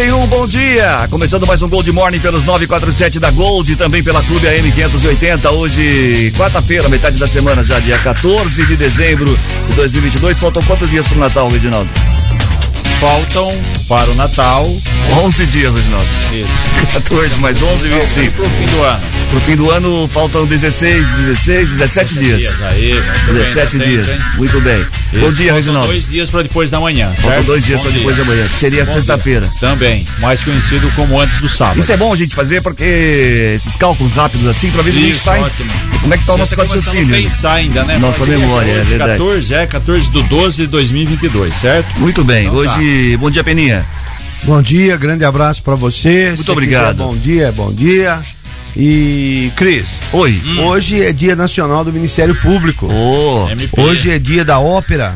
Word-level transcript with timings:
Um, 0.00 0.26
bom 0.28 0.46
dia! 0.46 1.06
Começando 1.10 1.46
mais 1.46 1.60
um 1.60 1.68
Gold 1.68 1.92
Morning 1.92 2.20
pelos 2.20 2.46
947 2.46 3.20
da 3.20 3.30
Gold 3.30 3.70
e 3.70 3.76
também 3.76 4.02
pela 4.02 4.22
Clube 4.22 4.48
AM 4.48 4.72
580. 4.72 5.50
Hoje, 5.50 6.32
quarta-feira, 6.38 6.88
metade 6.88 7.18
da 7.18 7.26
semana 7.26 7.62
já, 7.62 7.78
dia 7.80 7.98
14 7.98 8.64
de 8.64 8.76
dezembro 8.76 9.38
de 9.68 9.74
2022. 9.74 10.38
Faltam 10.38 10.62
quantos 10.62 10.88
dias 10.88 11.06
pro 11.06 11.18
Natal, 11.18 11.50
Reginaldo? 11.50 11.90
Faltam 12.98 13.52
para 13.88 14.10
o 14.10 14.14
Natal 14.14 14.66
11 15.22 15.46
dias, 15.46 15.74
Reginaldo. 15.74 16.08
Isso. 16.32 16.92
14 16.94 17.38
mais 17.38 17.62
11, 17.62 17.88
Não, 17.90 18.00
25. 18.00 18.32
pro 18.36 18.48
fim 18.48 18.66
do 18.66 18.82
ano. 18.82 19.00
Pro 19.28 19.40
fim 19.40 19.56
do 19.56 19.70
ano 19.70 20.08
faltam 20.10 20.46
16, 20.46 21.10
16, 21.10 21.70
17 21.72 22.18
dias. 22.18 22.62
Aí, 22.62 22.94
muito 22.94 23.26
bem, 23.26 23.34
17 23.34 23.78
tá 23.78 23.84
dias. 23.84 24.06
Muito 24.38 24.60
bem. 24.62 24.86
Bom 25.12 25.18
Isso, 25.26 25.32
dia, 25.32 25.46
faltam 25.46 25.56
Reginaldo. 25.56 25.88
Dois 25.88 26.08
dias 26.08 26.30
para 26.30 26.42
depois 26.42 26.70
da 26.70 26.80
manhã. 26.80 27.06
Faltam 27.08 27.30
certo? 27.32 27.46
dois 27.46 27.64
dias 27.64 27.80
Bom 27.80 27.86
só 27.88 27.92
depois 27.96 28.14
dia. 28.16 28.24
da 28.24 28.30
manhã, 28.30 28.48
que 28.48 28.58
seria 28.58 28.84
Bom 28.84 28.92
sexta-feira. 28.92 29.40
dia. 29.46 29.58
Também, 29.60 30.06
mais 30.18 30.44
conhecido 30.44 30.90
como 30.94 31.20
antes 31.20 31.40
do 31.40 31.48
sábado. 31.48 31.80
Isso 31.80 31.92
é 31.92 31.96
bom 31.96 32.12
a 32.12 32.16
gente 32.16 32.34
fazer 32.34 32.60
porque 32.60 33.52
esses 33.56 33.74
cálculos 33.76 34.12
rápidos 34.12 34.46
assim, 34.46 34.70
pra 34.70 34.82
ver 34.82 34.92
se 34.92 34.98
a 34.98 35.02
gente 35.02 35.22
tá 35.22 35.32
ótimo. 35.40 35.70
Como 36.00 36.14
é 36.14 36.18
que 36.18 36.24
tá 36.24 36.34
o 36.34 36.38
nosso 36.38 36.54
tá 36.56 36.62
raciocínio? 36.62 37.14
a 37.14 37.18
pensar 37.18 37.52
ainda, 37.54 37.84
né? 37.84 37.98
Nossa 37.98 38.24
memória, 38.24 38.70
é 38.70 38.82
verdade. 38.82 39.12
14, 39.18 39.54
é, 39.54 39.66
14 39.66 40.10
do 40.10 40.22
12 40.22 40.56
de 40.62 40.66
2022, 40.68 41.54
certo? 41.56 42.00
Muito 42.00 42.22
bem. 42.24 42.46
Então 42.46 42.64
tá. 42.64 42.78
Hoje, 42.78 43.16
bom 43.16 43.30
dia, 43.30 43.42
Peninha. 43.42 43.86
Bom 44.44 44.62
dia, 44.62 44.96
grande 44.96 45.24
abraço 45.24 45.62
pra 45.62 45.74
você. 45.74 46.28
Muito 46.28 46.44
Se 46.44 46.50
obrigado. 46.50 46.96
quiser 46.96 47.04
Bom 47.04 47.16
dia, 47.16 47.52
bom 47.52 47.72
dia. 47.72 48.20
E 48.76 49.50
Cris, 49.56 49.86
Oi. 50.12 50.40
hoje 50.64 51.02
é 51.04 51.12
dia 51.12 51.34
nacional 51.34 51.84
do 51.84 51.92
Ministério 51.92 52.34
Público. 52.36 52.88
MP. 53.50 53.80
Hoje 53.80 54.10
é 54.10 54.18
dia 54.18 54.44
da 54.44 54.58
ópera. 54.60 55.14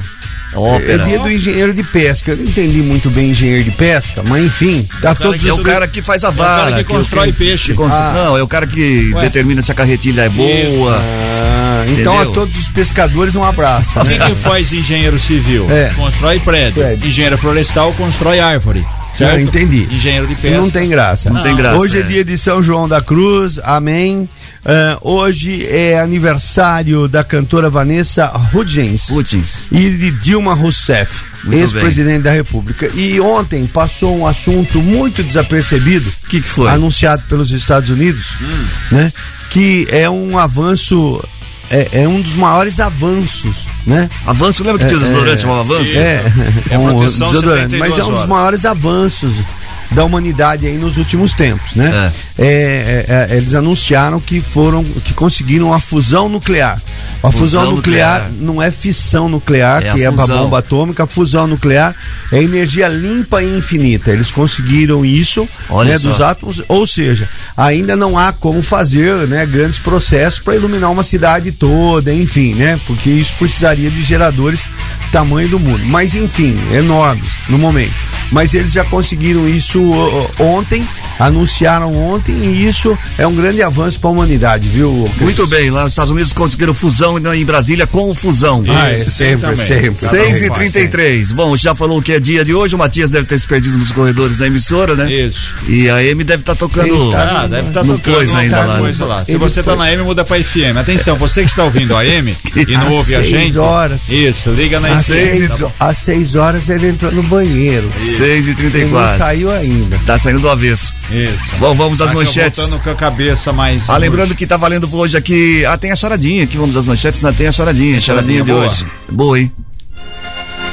ópera. 0.54 1.02
É 1.02 1.06
dia 1.06 1.18
do 1.20 1.30
engenheiro 1.30 1.72
de 1.72 1.82
pesca. 1.84 2.32
Eu 2.32 2.36
não 2.38 2.44
entendi 2.44 2.78
muito 2.82 3.08
bem 3.10 3.30
engenheiro 3.30 3.62
de 3.64 3.70
pesca, 3.70 4.22
mas 4.26 4.44
enfim, 4.44 4.86
tá 5.00 5.14
todos 5.14 5.44
É 5.46 5.52
o 5.52 5.62
cara 5.62 5.86
que 5.86 6.02
faz 6.02 6.24
a 6.24 6.30
vara. 6.30 6.70
cara 6.72 6.84
que 6.84 6.90
constrói 6.92 7.32
peixe. 7.32 7.70
que 7.72 7.74
constru- 7.74 8.00
Ah. 8.02 8.12
Não, 8.12 8.36
é 8.38 8.42
o 8.42 8.48
cara 8.48 8.66
que 8.66 9.12
Ué. 9.14 9.20
determina 9.22 9.62
se 9.62 9.70
a 9.70 9.74
carretilha 9.74 10.22
é 10.22 10.28
boa. 10.28 10.96
Ah, 11.00 11.84
então 11.96 12.18
a 12.18 12.26
todos 12.26 12.58
os 12.58 12.68
pescadores 12.68 13.34
um 13.36 13.44
abraço. 13.44 13.98
O 13.98 14.04
né? 14.04 14.18
que, 14.18 14.24
que 14.26 14.34
faz 14.34 14.72
engenheiro 14.72 15.18
civil? 15.20 15.70
É. 15.70 15.92
Constrói 15.94 16.40
prédio. 16.40 16.82
Prédio. 16.82 17.06
Engenheiro 17.08 17.38
florestal 17.38 17.92
constrói 17.92 18.40
árvore. 18.40 18.84
Certo? 19.16 19.34
Eu 19.34 19.40
entendi. 19.40 19.86
Engenheiro 19.90 20.26
de 20.26 20.34
pesca. 20.34 20.58
Não 20.58 20.70
tem 20.70 20.88
graça. 20.88 21.30
Não 21.30 21.42
tem 21.42 21.54
graça, 21.56 21.76
Hoje 21.76 21.98
é 21.98 22.00
é. 22.00 22.02
dia 22.04 22.24
de 22.24 22.36
São 22.36 22.62
João 22.62 22.88
da 22.88 23.00
Cruz, 23.00 23.58
amém. 23.62 24.28
Ah, 24.66 24.96
hoje 25.02 25.66
é 25.66 26.00
aniversário 26.00 27.06
da 27.06 27.22
cantora 27.22 27.68
Vanessa 27.68 28.32
Hudgens 28.52 29.06
Putins. 29.06 29.58
e 29.70 29.90
de 29.90 30.10
Dilma 30.10 30.54
Rousseff, 30.54 31.22
ex-presidente 31.52 32.22
da 32.22 32.32
República. 32.32 32.90
E 32.94 33.20
ontem 33.20 33.66
passou 33.66 34.16
um 34.18 34.26
assunto 34.26 34.80
muito 34.82 35.22
desapercebido, 35.22 36.08
O 36.24 36.28
que, 36.28 36.40
que 36.40 36.48
foi? 36.48 36.68
anunciado 36.70 37.22
pelos 37.28 37.50
Estados 37.50 37.90
Unidos, 37.90 38.36
Hum. 38.40 38.64
né? 38.92 39.12
Que 39.50 39.86
é 39.90 40.08
um 40.10 40.36
avanço, 40.38 41.22
é, 41.70 42.02
é 42.02 42.08
um 42.08 42.20
dos 42.20 42.34
maiores 42.36 42.80
avanços, 42.80 43.68
né? 43.86 44.08
Avanço, 44.26 44.62
lembra 44.64 44.80
que 44.80 44.86
tinha 44.86 44.98
o 44.98 45.02
desodorante 45.02 45.42
chamava 45.42 45.60
avanço? 45.60 45.98
É, 45.98 46.22
É 46.70 46.78
um 46.78 46.86
proteção 46.86 47.30
desodorante, 47.30 47.70
72 47.72 47.80
mas 47.80 47.98
é 47.98 48.02
um 48.02 48.06
dos 48.06 48.16
horas. 48.16 48.28
maiores 48.28 48.64
avanços 48.64 49.42
da 49.90 50.04
humanidade 50.04 50.66
aí 50.66 50.76
nos 50.76 50.96
últimos 50.96 51.32
tempos, 51.32 51.74
né? 51.74 52.12
É, 52.38 53.04
é, 53.08 53.32
é, 53.32 53.36
eles 53.36 53.54
anunciaram 53.54 54.20
que 54.20 54.40
foram, 54.40 54.82
que 54.84 55.12
conseguiram 55.14 55.72
a 55.72 55.80
fusão 55.80 56.28
nuclear. 56.28 56.80
A 57.22 57.32
fusão, 57.32 57.62
Fusão 57.62 57.76
nuclear, 57.76 58.24
nuclear. 58.24 58.42
não 58.42 58.62
é 58.62 58.70
fissão 58.70 59.28
nuclear, 59.30 59.82
É 59.82 59.92
que 59.92 60.02
é 60.02 60.06
a 60.06 60.10
bomba 60.10 60.58
atômica, 60.58 61.04
a 61.04 61.06
fusão 61.06 61.46
nuclear 61.46 61.94
é 62.30 62.42
energia 62.42 62.86
limpa 62.86 63.42
e 63.42 63.56
infinita. 63.56 64.10
Eles 64.10 64.30
conseguiram 64.30 65.04
isso 65.04 65.48
né, 65.86 65.98
dos 65.98 66.20
átomos, 66.20 66.62
ou 66.68 66.86
seja, 66.86 67.28
ainda 67.56 67.96
não 67.96 68.18
há 68.18 68.30
como 68.32 68.62
fazer 68.62 69.26
né, 69.26 69.46
grandes 69.46 69.78
processos 69.78 70.38
para 70.38 70.54
iluminar 70.54 70.90
uma 70.90 71.02
cidade 71.02 71.50
toda, 71.52 72.12
enfim, 72.12 72.54
né? 72.54 72.78
Porque 72.86 73.08
isso 73.08 73.34
precisaria 73.38 73.90
de 73.90 74.02
geradores 74.02 74.68
tamanho 75.10 75.48
do 75.48 75.58
mundo. 75.58 75.84
Mas 75.86 76.14
enfim, 76.14 76.58
enormes 76.72 77.28
no 77.48 77.58
momento. 77.58 77.94
Mas 78.30 78.52
eles 78.52 78.72
já 78.72 78.84
conseguiram 78.84 79.48
isso 79.48 79.73
ó, 79.82 80.26
ontem, 80.42 80.86
anunciaram 81.18 81.94
ontem, 81.94 82.32
e 82.32 82.66
isso 82.66 82.96
é 83.18 83.26
um 83.26 83.34
grande 83.34 83.62
avanço 83.62 83.98
para 84.00 84.10
a 84.10 84.12
humanidade, 84.12 84.68
viu? 84.68 85.04
Cris? 85.12 85.22
Muito 85.22 85.46
bem, 85.46 85.70
lá 85.70 85.82
nos 85.84 85.92
Estados 85.92 86.10
Unidos 86.10 86.32
conseguiram 86.32 86.74
fusão 86.74 87.18
e 87.18 87.40
em 87.40 87.44
Brasília 87.44 87.86
com 87.86 88.12
fusão. 88.14 88.62
Ah, 88.68 88.90
é 88.90 89.00
Isso, 89.00 89.10
sempre, 89.12 89.40
também. 89.50 89.56
sempre. 89.66 89.96
6 89.96 90.42
e 90.42 90.50
33 90.50 91.32
Bom, 91.32 91.56
já 91.56 91.74
falou 91.74 92.00
que 92.02 92.12
é 92.12 92.20
dia 92.20 92.44
de 92.44 92.54
hoje, 92.54 92.74
o 92.74 92.78
Matias 92.78 93.10
deve 93.10 93.26
ter 93.26 93.38
se 93.38 93.46
perdido 93.46 93.78
nos 93.78 93.92
corredores 93.92 94.36
da 94.36 94.46
emissora, 94.46 94.94
né? 94.94 95.10
Isso. 95.12 95.54
E 95.68 95.88
a 95.88 96.02
M 96.04 96.22
deve 96.24 96.42
estar 96.42 96.54
tocando. 96.54 96.86
Ele 96.88 97.12
tá 97.12 97.42
Ah, 97.42 97.46
deve 97.46 97.68
estar 97.68 97.82
No 97.84 97.94
tocando 97.98 98.14
coisa 98.16 98.38
ainda 98.38 98.64
lá, 98.64 98.74
né? 98.74 98.80
coisa 98.80 99.04
lá. 99.04 99.24
Se 99.24 99.32
Ele 99.32 99.38
você 99.38 99.62
tá 99.62 99.72
foi- 99.72 99.78
na 99.78 99.92
M, 99.92 100.02
muda 100.02 100.24
pra 100.24 100.36
FM. 100.38 100.76
Atenção, 100.78 101.16
você 101.16 101.42
que 101.42 101.48
está 101.48 101.64
ouvindo 101.64 101.96
a 101.96 102.04
M 102.04 102.36
e 102.56 102.76
não 102.76 102.90
ouve 102.92 103.14
a 103.14 103.18
seis 103.18 103.28
gente. 103.28 103.58
horas. 103.58 104.08
Isso, 104.08 104.50
liga 104.50 104.80
na 104.80 104.88
Às 104.88 105.06
FM. 105.06 105.48
tá 105.58 105.72
às 105.80 105.98
seis 105.98 106.34
horas 106.34 106.68
ele 106.68 106.88
entrou 106.88 107.10
no 107.12 107.22
banheiro. 107.22 107.90
6 107.98 108.46
e 108.46 108.50
Ele 108.50 108.62
não 108.62 108.70
34 108.70 109.16
saiu 109.16 109.50
ainda. 109.50 109.63
Tá 110.06 110.18
saindo 110.18 110.40
do 110.40 110.48
avesso. 110.48 110.94
Isso. 111.10 111.56
Bom, 111.58 111.74
vamos 111.74 112.00
às 112.00 112.08
Tá 112.08 112.14
manchetes. 112.14 112.58
voltando 112.60 112.82
com 112.82 112.90
a 112.90 112.94
cabeça 112.94 113.52
mais. 113.52 113.88
Ah, 113.90 113.96
lembrando 113.96 114.34
que 114.34 114.46
tá 114.46 114.56
valendo 114.56 114.88
hoje 114.92 115.16
aqui. 115.16 115.64
Ah, 115.66 115.76
tem 115.78 115.90
a 115.92 115.96
charadinha 115.96 116.44
aqui, 116.44 116.56
vamos 116.56 116.76
às 116.76 116.84
manchetes, 116.86 117.20
né? 117.20 117.32
Tem 117.36 117.46
a 117.46 117.52
charadinha, 117.52 118.00
charadinha 118.00 118.42
de 118.42 118.52
boa. 118.52 118.66
hoje. 118.66 118.86
Boa, 119.10 119.40
hein? 119.40 119.52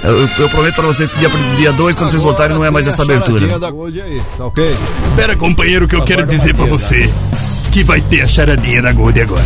Eu, 0.03 0.27
eu- 0.39 0.49
prometo 0.49 0.73
pra 0.75 0.87
vocês 0.87 1.11
que 1.11 1.19
dia 1.19 1.29
2, 1.29 1.57
dia 1.57 1.71
dois, 1.71 1.93
quando 1.93 2.09
vocês 2.09 2.23
voltarem, 2.23 2.55
não 2.57 2.65
é 2.65 2.71
mais 2.71 2.87
essa 2.87 3.03
abertura. 3.03 3.47
Pera, 5.15 5.35
companheiro, 5.35 5.87
que 5.87 5.95
eu 5.95 6.03
quero 6.03 6.23
Agora 6.23 6.37
dizer 6.37 6.55
pra 6.55 6.65
você 6.65 7.07
que 7.71 7.83
vai 7.85 8.01
ter 8.01 8.21
a 8.21 8.27
charadinha 8.27 8.81
da 8.81 8.91
Gold 8.91 9.19
agora. 9.21 9.45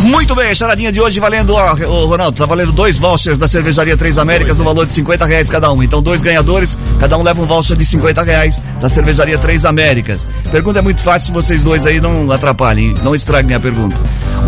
Muito 0.00 0.34
bem, 0.34 0.50
a 0.50 0.54
charadinha 0.54 0.90
de 0.90 1.00
hoje 1.00 1.20
valendo, 1.20 1.54
ó, 1.54 1.74
Ronaldo, 2.06 2.36
tá 2.36 2.44
valendo 2.44 2.72
dois 2.72 2.96
vouchers 2.96 3.38
da 3.38 3.46
cervejaria 3.46 3.96
Três 3.96 4.18
Américas 4.18 4.58
no 4.58 4.64
valor 4.64 4.86
de 4.86 4.92
50 4.92 5.24
reais 5.24 5.48
cada 5.48 5.70
um. 5.72 5.80
Então, 5.80 6.02
dois 6.02 6.20
ganhadores, 6.20 6.76
cada 6.98 7.16
um 7.16 7.22
leva 7.22 7.40
um 7.40 7.46
voucher 7.46 7.76
de 7.76 7.86
50 7.86 8.22
reais 8.22 8.60
da 8.80 8.88
cervejaria 8.88 9.38
Três 9.38 9.64
Américas. 9.64 10.26
Pergunta 10.50 10.80
é 10.80 10.82
muito 10.82 11.00
fácil, 11.00 11.32
vocês 11.32 11.62
dois 11.62 11.86
aí 11.86 12.00
não 12.00 12.30
atrapalhem, 12.32 12.92
não 13.04 13.14
estraguem 13.14 13.54
a 13.54 13.60
pergunta. 13.60 13.96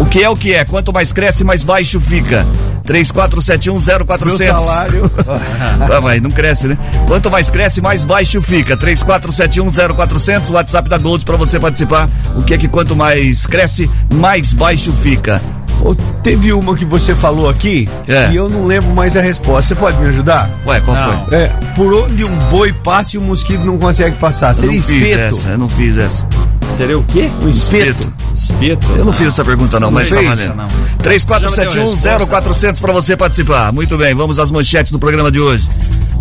O 0.01 0.05
que 0.05 0.23
é 0.23 0.29
o 0.29 0.37
que 0.37 0.53
é? 0.53 0.65
Quanto 0.65 0.93
mais 0.93 1.13
cresce, 1.13 1.45
mais 1.45 1.63
baixo 1.63 2.01
fica. 2.01 2.45
34710400. 2.93 4.25
Meu 4.27 4.39
salário. 4.61 5.09
Tá, 5.87 6.01
mas 6.01 6.21
não 6.21 6.31
cresce, 6.31 6.69
né? 6.69 6.77
Quanto 7.07 7.31
mais 7.31 7.49
cresce, 7.51 7.81
mais 7.81 8.05
baixo 8.05 8.41
fica. 8.43 8.77
34710400, 8.77 10.51
WhatsApp 10.51 10.89
da 10.89 10.99
Gold 10.99 11.25
pra 11.25 11.37
você 11.37 11.59
participar. 11.59 12.09
O 12.37 12.43
que 12.43 12.55
é 12.55 12.59
que 12.59 12.69
quanto 12.69 12.95
mais 12.95 13.47
cresce, 13.47 13.91
mais 14.15 14.53
baixo 14.53 14.93
fica? 14.93 15.41
Ô, 15.85 15.95
Teve 16.23 16.53
uma 16.53 16.77
que 16.77 16.85
você 16.85 17.13
falou 17.17 17.49
aqui 17.49 17.89
É. 18.07 18.31
e 18.31 18.37
eu 18.37 18.49
não 18.49 18.65
lembro 18.65 18.95
mais 18.95 19.17
a 19.17 19.21
resposta. 19.21 19.75
Você 19.75 19.81
pode 19.81 19.99
me 19.99 20.07
ajudar? 20.09 20.49
Ué, 20.65 20.81
qual 20.81 20.97
Não. 20.97 21.25
foi? 21.27 21.37
É, 21.37 21.49
por 21.75 21.93
onde 21.93 22.25
um 22.25 22.37
boi 22.51 22.73
passa 22.73 23.17
e 23.17 23.19
um 23.19 23.23
mosquito 23.25 23.65
não 23.65 23.77
consegue 23.77 24.17
passar? 24.19 24.51
Eu 24.51 24.55
Seria 24.55 24.77
não 24.77 24.83
fiz 24.83 25.09
espeto. 25.09 25.35
essa, 25.37 25.49
eu 25.49 25.59
não 25.59 25.69
fiz 25.69 25.99
essa. 25.99 26.25
Seria 26.83 26.99
o 26.99 27.05
quê? 27.05 27.31
Um 27.41 27.49
espeto. 27.49 28.13
Espeto? 28.35 28.85
Eu 28.97 29.05
não 29.05 29.13
fiz 29.13 29.29
essa 29.29 29.45
pergunta 29.45 29.79
não, 29.79 29.89
mas 29.89 30.09
fez 30.09 30.21
valendo. 30.21 30.41
essa, 30.41 30.53
não. 30.53 30.69
34710400 30.99 32.81
pra 32.81 32.93
você 32.93 33.17
participar. 33.17 33.73
Muito 33.73 33.97
bem, 33.97 34.13
vamos 34.17 34.41
às 34.41 34.51
manchetes 34.51 34.91
do 34.91 34.99
programa 34.99 35.31
de 35.31 35.39
hoje. 35.39 35.69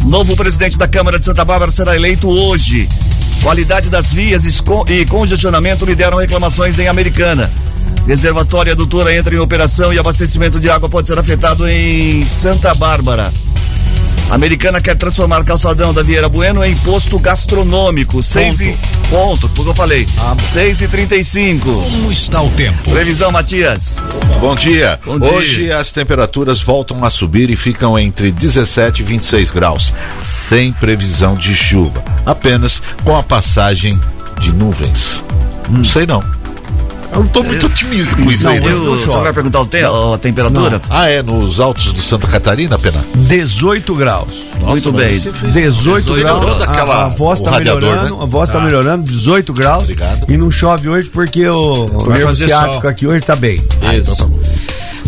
Novo 0.05 0.35
presidente 0.35 0.77
da 0.77 0.87
Câmara 0.87 1.17
de 1.17 1.25
Santa 1.25 1.43
Bárbara 1.43 1.71
será 1.71 1.95
eleito 1.95 2.29
hoje. 2.29 2.87
Qualidade 3.41 3.89
das 3.89 4.13
vias 4.13 4.43
e 4.45 5.05
congestionamento 5.07 5.83
lideram 5.83 6.19
reclamações 6.19 6.77
em 6.77 6.87
Americana. 6.87 7.51
Reservatório 8.05 8.73
adutora 8.73 9.15
entra 9.15 9.33
em 9.33 9.39
operação 9.39 9.91
e 9.91 9.97
abastecimento 9.97 10.59
de 10.59 10.69
água 10.69 10.87
pode 10.87 11.07
ser 11.07 11.17
afetado 11.17 11.67
em 11.67 12.23
Santa 12.27 12.71
Bárbara. 12.75 13.33
A 14.31 14.35
americana 14.35 14.79
quer 14.79 14.95
transformar 14.95 15.43
calçadão 15.43 15.93
da 15.93 16.01
Vieira 16.01 16.29
Bueno 16.29 16.63
em 16.63 16.73
posto 16.77 17.19
gastronômico. 17.19 18.23
Seis 18.23 18.61
e... 18.61 18.77
Ponto, 19.09 19.49
porque 19.49 19.71
eu 19.71 19.75
falei. 19.75 20.07
6 20.53 20.83
e 20.83 20.87
35 20.87 21.69
Como 21.69 22.09
está 22.09 22.41
o 22.41 22.49
tempo? 22.51 22.89
Previsão, 22.89 23.29
Matias. 23.29 23.97
Bom 24.39 24.55
dia. 24.55 24.97
Bom 25.05 25.19
dia. 25.19 25.33
Hoje 25.33 25.69
as 25.69 25.91
temperaturas 25.91 26.63
voltam 26.63 27.03
a 27.03 27.09
subir 27.09 27.49
e 27.49 27.57
ficam 27.57 27.99
entre 27.99 28.31
17 28.31 29.01
e 29.01 29.05
26 29.05 29.51
graus, 29.51 29.93
sem 30.21 30.71
previsão 30.71 31.35
de 31.35 31.53
chuva, 31.53 32.01
apenas 32.25 32.81
com 33.03 33.17
a 33.17 33.21
passagem 33.21 33.99
de 34.39 34.53
nuvens. 34.53 35.21
Não 35.69 35.83
sei 35.83 36.05
não. 36.05 36.40
Eu 37.11 37.19
não 37.19 37.27
tô 37.27 37.43
muito 37.43 37.65
otimista 37.65 38.15
com 38.15 38.31
isso 38.31 38.45
Não, 38.45 38.51
aí. 38.51 38.59
né? 38.61 38.71
eu, 38.71 38.95
você 38.95 39.17
vai 39.17 39.33
perguntar 39.33 39.59
o 39.61 39.65
te- 39.65 39.83
a 39.83 40.17
temperatura? 40.17 40.81
Ah, 40.89 41.09
é 41.09 41.21
nos 41.21 41.59
altos 41.59 41.93
de 41.93 42.01
Santa 42.01 42.25
Catarina, 42.27 42.79
Pena? 42.79 43.03
18 43.15 43.93
graus. 43.95 44.43
Nossa, 44.59 44.71
Muito 44.71 44.91
bem. 44.93 45.17
você 45.17 45.31
fez- 45.31 45.53
18, 45.53 46.05
18 46.05 46.23
graus. 46.23 46.55
Daquela- 46.59 47.05
a 47.05 47.09
voz 47.09 47.41
tá 47.41 47.51
radiador, 47.51 47.81
melhorando. 47.81 48.15
né? 48.17 48.23
A 48.23 48.25
voz 48.25 48.49
tá 48.49 48.61
melhorando, 48.61 49.11
18 49.11 49.51
graus. 49.53 49.83
Obrigado. 49.83 50.25
E 50.31 50.37
não 50.37 50.49
chove 50.49 50.87
hoje 50.87 51.09
porque 51.09 51.45
o, 51.47 51.85
o 51.85 52.09
nervo 52.09 52.35
ciático 52.35 52.81
sol. 52.81 52.89
aqui 52.89 53.05
hoje 53.07 53.25
tá 53.25 53.35
bem. 53.35 53.61
Ah, 53.81 53.95
então 53.95 54.15
tá 54.15 54.25
bom. 54.25 54.39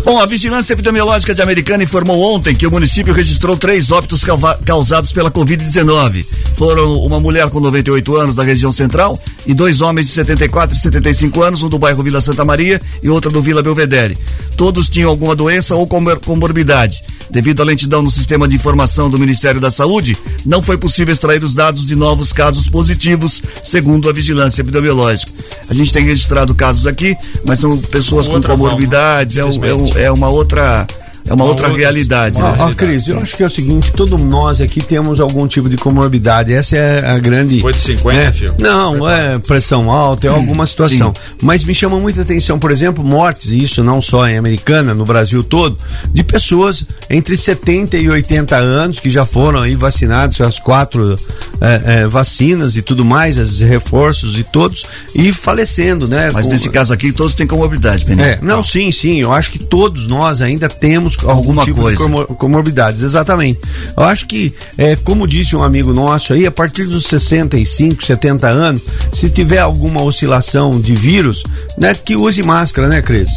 Bom, 0.04 0.18
a 0.18 0.26
Vigilância 0.26 0.74
Epidemiológica 0.74 1.34
de 1.34 1.40
Americana 1.40 1.82
informou 1.82 2.34
ontem 2.36 2.54
que 2.54 2.66
o 2.66 2.70
município 2.70 3.14
registrou 3.14 3.56
três 3.56 3.90
óbitos 3.90 4.22
causados 4.66 5.12
pela 5.12 5.30
Covid-19. 5.30 6.26
Foram 6.52 6.98
uma 6.98 7.18
mulher 7.18 7.48
com 7.48 7.58
98 7.58 8.14
anos 8.14 8.34
da 8.34 8.42
região 8.44 8.70
central 8.70 9.18
e 9.46 9.54
dois 9.54 9.80
homens 9.80 10.08
de 10.08 10.12
74 10.12 10.76
e 10.76 10.78
75 10.78 11.42
anos, 11.42 11.62
um 11.62 11.70
do 11.70 11.78
bairro 11.78 12.02
Vila 12.02 12.20
Santa 12.20 12.44
Maria 12.44 12.78
e 13.02 13.08
outro 13.08 13.30
do 13.30 13.40
Vila 13.40 13.62
Belvedere. 13.62 14.18
Todos 14.58 14.90
tinham 14.90 15.08
alguma 15.08 15.34
doença 15.34 15.74
ou 15.74 15.86
comor- 15.86 16.20
comorbidade. 16.20 17.02
Devido 17.30 17.62
à 17.62 17.64
lentidão 17.64 18.02
no 18.02 18.10
sistema 18.10 18.46
de 18.46 18.54
informação 18.54 19.08
do 19.08 19.18
Ministério 19.18 19.58
da 19.60 19.70
Saúde, 19.70 20.16
não 20.44 20.60
foi 20.62 20.76
possível 20.76 21.12
extrair 21.12 21.42
os 21.42 21.54
dados 21.54 21.86
de 21.86 21.96
novos 21.96 22.32
casos 22.32 22.68
positivos, 22.68 23.42
segundo 23.62 24.08
a 24.08 24.12
Vigilância 24.12 24.60
Epidemiológica. 24.60 25.32
A 25.68 25.72
gente 25.72 25.92
tem 25.92 26.04
registrado 26.04 26.54
casos 26.54 26.86
aqui, 26.86 27.16
mas 27.44 27.58
são 27.58 27.76
pessoas 27.78 28.28
com 28.28 28.40
comorbidades, 28.42 29.38
é, 29.38 29.44
um- 29.44 29.64
é 29.64 29.74
um- 29.74 29.93
é 29.96 30.10
uma 30.10 30.28
outra. 30.28 30.86
É 31.26 31.32
uma, 31.32 31.44
outra 31.44 31.66
outra- 31.68 31.80
realidade. 31.80 32.36
uma- 32.38 32.52
né? 32.52 32.58
Ó, 32.60 32.72
Cris, 32.74 33.08
eu 33.08 33.18
acho 33.18 33.36
que 33.36 33.42
é 33.42 33.46
o 33.46 33.50
seguinte, 33.50 33.90
todos 33.92 34.20
nós 34.20 34.60
aqui 34.60 34.82
temos 34.82 35.20
algum 35.20 35.46
tipo 35.46 35.68
de 35.68 35.76
comorbidade. 35.76 36.52
Essa 36.52 36.76
é 36.76 37.06
a 37.06 37.18
grande. 37.18 37.60
Foi 37.60 37.72
de 37.72 37.80
50, 37.80 38.16
é, 38.20 38.32
filho? 38.32 38.54
Não, 38.58 39.08
é 39.08 39.38
pressão 39.38 39.90
alta, 39.90 40.26
é 40.26 40.30
alguma 40.30 40.66
situação. 40.66 41.12
Mas 41.42 41.64
me 41.64 41.74
chama 41.74 41.98
muita 41.98 42.22
atenção, 42.22 42.58
por 42.58 42.70
exemplo, 42.70 43.02
mortes, 43.02 43.52
e 43.52 43.62
isso 43.62 43.82
não 43.82 44.00
só 44.02 44.28
em 44.28 44.36
Americana, 44.36 44.94
no 44.94 45.04
Brasil 45.04 45.42
todo, 45.42 45.78
de 46.12 46.22
pessoas 46.22 46.84
entre 47.08 47.36
70 47.36 47.96
e 47.96 48.08
80 48.10 48.56
anos 48.56 49.00
que 49.00 49.08
já 49.08 49.24
foram 49.24 49.60
aí 49.60 49.74
vacinados 49.74 50.36
com 50.36 50.44
as 50.44 50.58
quatro 50.58 51.16
é, 51.60 52.00
é, 52.02 52.06
vacinas 52.06 52.76
e 52.76 52.82
tudo 52.82 53.04
mais, 53.04 53.38
os 53.38 53.60
reforços 53.60 54.38
e 54.38 54.42
todos, 54.42 54.84
e 55.14 55.32
falecendo, 55.32 56.06
né? 56.06 56.30
Mas 56.32 56.46
com- 56.46 56.52
nesse 56.52 56.68
caso 56.68 56.92
aqui, 56.92 57.12
todos 57.12 57.34
têm 57.34 57.46
comorbidade, 57.46 58.04
Peninha. 58.04 58.26
é, 58.26 58.38
não, 58.42 58.62
sim, 58.62 58.90
sim. 58.92 59.20
Eu 59.20 59.32
acho 59.32 59.50
que 59.50 59.58
todos 59.58 60.06
nós 60.06 60.42
ainda 60.42 60.68
temos 60.68 61.13
algum 61.22 61.30
Alguma 61.38 61.64
tipo 61.64 61.80
coisa. 61.80 61.96
de 61.96 62.02
comor- 62.02 62.26
comorbidades, 62.26 63.02
exatamente. 63.02 63.60
Eu 63.96 64.04
acho 64.04 64.26
que, 64.26 64.52
é, 64.78 64.96
como 64.96 65.26
disse 65.26 65.54
um 65.56 65.62
amigo 65.62 65.92
nosso 65.92 66.32
aí, 66.32 66.46
a 66.46 66.50
partir 66.50 66.84
dos 66.84 67.06
65, 67.06 68.02
70 68.04 68.48
anos, 68.48 68.82
se 69.12 69.28
tiver 69.30 69.58
alguma 69.58 70.02
oscilação 70.02 70.80
de 70.80 70.94
vírus, 70.94 71.42
né, 71.78 71.94
que 71.94 72.16
use 72.16 72.42
máscara, 72.42 72.88
né, 72.88 73.02
Cris? 73.02 73.30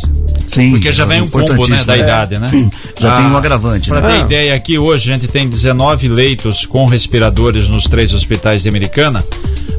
Sim. 0.45 0.71
Porque 0.71 0.93
já 0.93 1.05
vem 1.05 1.21
um 1.21 1.27
combo, 1.27 1.67
né, 1.67 1.83
da 1.85 1.97
idade, 1.97 2.39
né? 2.39 2.49
Já 2.99 3.15
tem 3.17 3.25
Ah, 3.25 3.29
um 3.29 3.37
agravante, 3.37 3.89
Pra 3.89 3.99
né? 4.01 4.07
ter 4.07 4.21
Ah. 4.21 4.25
ideia, 4.25 4.55
aqui 4.55 4.77
hoje 4.79 5.11
a 5.11 5.17
gente 5.17 5.27
tem 5.27 5.47
19 5.47 6.07
leitos 6.07 6.65
com 6.65 6.85
respiradores 6.85 7.67
nos 7.67 7.83
três 7.83 8.13
hospitais 8.13 8.63
de 8.63 8.69
Americana, 8.69 9.23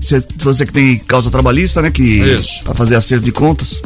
Você, 0.00 0.24
você 0.38 0.66
que 0.66 0.72
tem 0.72 0.98
causa 0.98 1.30
trabalhista, 1.30 1.80
né? 1.80 1.92
Que 1.92 2.02
Isso. 2.02 2.64
para 2.64 2.74
fazer 2.74 2.96
acerto 2.96 3.24
de 3.24 3.30
contas. 3.30 3.80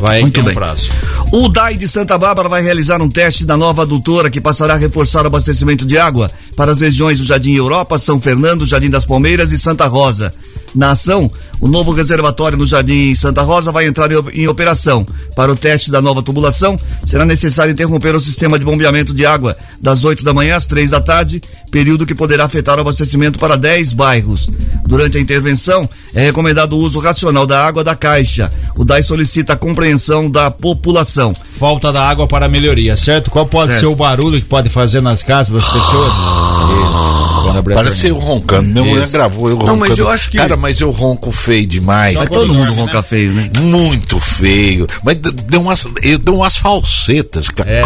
Vai 0.00 0.20
Muito 0.20 0.40
um 0.40 0.44
bem. 0.44 0.54
prazo. 0.54 0.90
O 1.32 1.48
DAI 1.48 1.76
de 1.76 1.88
Santa 1.88 2.16
Bárbara 2.16 2.48
vai 2.48 2.62
realizar 2.62 3.02
um 3.02 3.08
teste 3.08 3.44
da 3.44 3.56
nova 3.56 3.82
adutora 3.82 4.30
que 4.30 4.40
passará 4.40 4.74
a 4.74 4.76
reforçar 4.76 5.24
o 5.24 5.26
abastecimento 5.26 5.84
de 5.84 5.98
água 5.98 6.30
para 6.56 6.72
as 6.72 6.80
regiões 6.80 7.18
do 7.18 7.24
Jardim 7.24 7.54
Europa, 7.54 7.98
São 7.98 8.20
Fernando, 8.20 8.66
Jardim 8.66 8.90
das 8.90 9.04
Palmeiras 9.04 9.50
e 9.52 9.58
Santa 9.58 9.86
Rosa. 9.86 10.32
Na 10.74 10.90
ação, 10.92 11.30
o 11.60 11.68
novo 11.68 11.92
reservatório 11.92 12.56
no 12.58 12.66
Jardim 12.66 13.14
Santa 13.14 13.42
Rosa 13.42 13.72
vai 13.72 13.86
entrar 13.86 14.10
em 14.12 14.16
op- 14.16 14.30
em 14.32 14.46
operação. 14.48 15.04
Para 15.34 15.52
o 15.52 15.56
teste 15.56 15.90
da 15.90 16.00
nova 16.00 16.22
tubulação, 16.22 16.78
será 17.06 17.24
necessário 17.24 17.72
interromper 17.72 18.14
o 18.14 18.20
sistema 18.20 18.58
de 18.58 18.64
bombeamento 18.64 19.12
de 19.14 19.24
água 19.26 19.56
das 19.80 20.04
8 20.04 20.24
da 20.24 20.32
manhã 20.34 20.56
às 20.56 20.66
3 20.66 20.90
da 20.90 21.00
tarde, 21.00 21.40
período 21.70 22.06
que 22.06 22.14
poderá 22.14 22.44
afetar 22.44 22.78
o 22.78 22.80
abastecimento 22.80 23.38
para 23.38 23.56
10 23.56 23.92
bairros. 23.92 24.50
Durante 24.86 25.18
a 25.18 25.20
intervenção, 25.20 25.88
é 26.14 26.20
recomendado 26.24 26.72
o 26.72 26.78
uso 26.78 26.98
racional 26.98 27.46
da 27.46 27.64
água 27.66 27.84
da 27.84 27.94
caixa. 27.94 28.50
O 28.76 28.84
DAI 28.84 29.02
solicita 29.02 29.52
a 29.52 29.56
compreensão 29.56 30.30
da 30.30 30.50
população. 30.50 31.34
Falta 31.58 31.92
da 31.92 32.08
água 32.08 32.26
para 32.26 32.48
melhoria, 32.48 32.96
certo? 32.96 33.30
Qual 33.30 33.44
pode 33.46 33.72
Certo. 33.72 33.80
ser 33.80 33.86
o 33.86 33.94
barulho 33.96 34.40
que 34.40 34.46
pode 34.46 34.68
fazer 34.68 35.00
nas 35.02 35.22
casas 35.22 35.52
das 35.52 35.64
pessoas? 35.72 36.12
Isso. 36.12 37.42
Quando 37.44 37.58
abrir 37.58 37.72
a 37.74 37.76
Parece 37.76 38.08
eu 38.08 38.18
roncando. 38.18 38.68
Minha 38.68 38.84
mulher 38.84 39.04
Isso. 39.04 39.12
gravou 39.12 39.48
eu 39.48 39.56
Não, 39.56 39.60
roncando. 39.62 39.78
mas 39.80 39.98
eu 39.98 40.08
acho 40.08 40.30
que- 40.30 40.36
Cara, 40.38 40.56
mas 40.56 40.80
eu 40.80 40.90
ronco 40.90 41.30
feio 41.48 41.66
demais. 41.66 42.14
Mas 42.14 42.28
todo 42.28 42.52
mundo 42.52 42.72
ronca 42.74 42.98
né? 42.98 43.02
feio, 43.02 43.32
né? 43.32 43.50
Muito 43.58 44.20
feio. 44.20 44.86
Mas 45.02 45.16
deu 45.16 45.62
umas, 45.62 45.88
eu 46.02 46.18
dou 46.18 46.36
umas 46.36 46.56
falsetas, 46.56 47.48
cara. 47.48 47.70
É. 47.70 47.82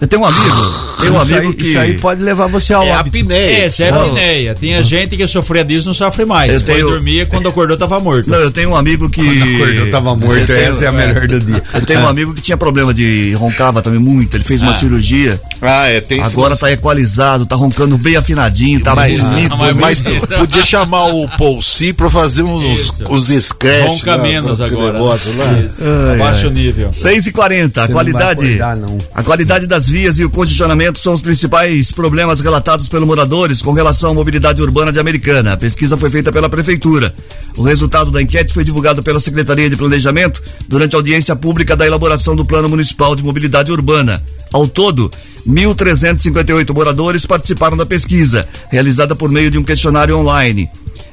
Eu 0.00 0.06
tenho 0.06 0.22
um 0.22 0.26
amigo, 0.26 0.74
tem 1.00 1.10
um 1.10 1.14
Isso 1.14 1.22
amigo 1.34 1.48
aí, 1.48 1.54
que. 1.54 1.66
isso 1.70 1.78
aí 1.78 1.98
pode 1.98 2.22
levar 2.22 2.46
você 2.48 2.74
ao 2.74 2.82
É 2.82 2.92
a 2.92 3.00
óbito. 3.00 3.16
apneia. 3.18 3.64
Essa 3.66 3.84
é 3.84 3.88
a 3.88 3.92
Não. 3.92 4.06
apneia. 4.08 4.54
Tinha 4.58 4.82
gente 4.82 5.16
que 5.16 5.26
sofria 5.26 5.64
disso 5.64 5.86
e 5.86 5.88
não 5.88 5.94
sofre 5.94 6.24
mais. 6.26 6.52
Eu 6.52 6.60
Foi 6.60 6.74
tenho- 6.74 6.90
dormir 6.90 7.26
quando 7.28 7.48
acordou 7.48 7.76
tava 7.76 7.98
morto. 7.98 8.28
Não, 8.28 8.38
eu 8.38 8.50
tenho 8.50 8.70
um 8.70 8.76
amigo 8.76 9.08
que. 9.08 9.20
Acordou, 9.20 9.90
tava 9.90 10.14
morto, 10.14 10.46
tenho- 10.46 10.58
essa 10.58 10.84
é 10.84 10.88
a 10.88 10.92
melhor 10.92 11.26
do 11.26 11.40
dia. 11.40 11.62
Eu 11.72 11.80
tenho 11.86 12.00
um 12.00 12.08
amigo 12.08 12.34
que 12.34 12.40
tinha 12.42 12.56
problema 12.56 12.92
de 12.92 13.32
roncava 13.34 13.80
também 13.80 13.98
muito. 14.00 14.36
Ele 14.36 14.44
fez 14.44 14.60
uma 14.62 14.76
cirurgia. 14.76 15.40
Ah, 15.62 15.86
é, 15.86 16.00
tem 16.00 16.20
Agora 16.20 16.50
lance. 16.50 16.60
tá 16.60 16.70
equalizado, 16.70 17.46
tá 17.46 17.56
roncando 17.56 17.96
bem 17.96 18.16
afinadinho, 18.16 18.80
tá 18.82 18.94
Mas, 18.94 19.22
bonito. 19.22 19.56
mas- 19.58 19.76
mas 19.76 20.00
bonito. 20.00 20.28
podia 20.28 20.62
chamar 20.62 21.06
o 21.06 21.26
Paul 21.38 21.62
C 21.62 21.92
pra 21.94 22.10
fazer 22.10 22.42
uns, 22.42 22.78
Isso. 22.80 23.04
uns 23.08 23.28
scratch. 23.28 23.86
Ronca 23.86 24.16
lá, 24.16 24.22
menos 24.22 24.60
agora. 24.60 24.92
negócio 24.92 25.34
lá. 25.38 25.52
Isso. 25.52 25.82
Abaixa 26.12 26.48
o 26.48 26.50
nível. 26.50 26.92
6 26.92 27.26
e 27.26 27.32
40 27.32 27.80
a 27.80 27.86
Você 27.86 27.88
não 27.88 27.94
qualidade. 27.94 28.44
acordar, 28.44 28.76
não. 28.76 28.98
A 29.14 29.22
qualidade 29.22 29.66
das 29.66 29.85
das 29.86 29.90
vias 29.90 30.18
e 30.18 30.24
o 30.24 30.30
congestionamento 30.30 30.98
são 30.98 31.12
os 31.12 31.22
principais 31.22 31.92
problemas 31.92 32.40
relatados 32.40 32.88
pelos 32.88 33.06
moradores 33.06 33.62
com 33.62 33.72
relação 33.72 34.10
à 34.10 34.14
mobilidade 34.14 34.60
urbana 34.60 34.90
de 34.90 34.98
Americana. 34.98 35.52
A 35.52 35.56
pesquisa 35.56 35.96
foi 35.96 36.10
feita 36.10 36.32
pela 36.32 36.48
Prefeitura. 36.48 37.14
O 37.56 37.62
resultado 37.62 38.10
da 38.10 38.20
enquete 38.20 38.52
foi 38.52 38.64
divulgado 38.64 39.00
pela 39.00 39.20
Secretaria 39.20 39.70
de 39.70 39.76
Planejamento 39.76 40.42
durante 40.66 40.96
a 40.96 40.98
audiência 40.98 41.36
pública 41.36 41.76
da 41.76 41.86
elaboração 41.86 42.34
do 42.34 42.44
Plano 42.44 42.68
Municipal 42.68 43.14
de 43.14 43.22
Mobilidade 43.22 43.70
Urbana. 43.70 44.20
Ao 44.52 44.66
todo, 44.66 45.08
1.358 45.46 46.74
moradores 46.74 47.24
participaram 47.24 47.76
da 47.76 47.86
pesquisa, 47.86 48.48
realizada 48.68 49.14
por 49.14 49.30
meio 49.30 49.52
de 49.52 49.58
um 49.58 49.62
questionário 49.62 50.18
online. 50.18 50.68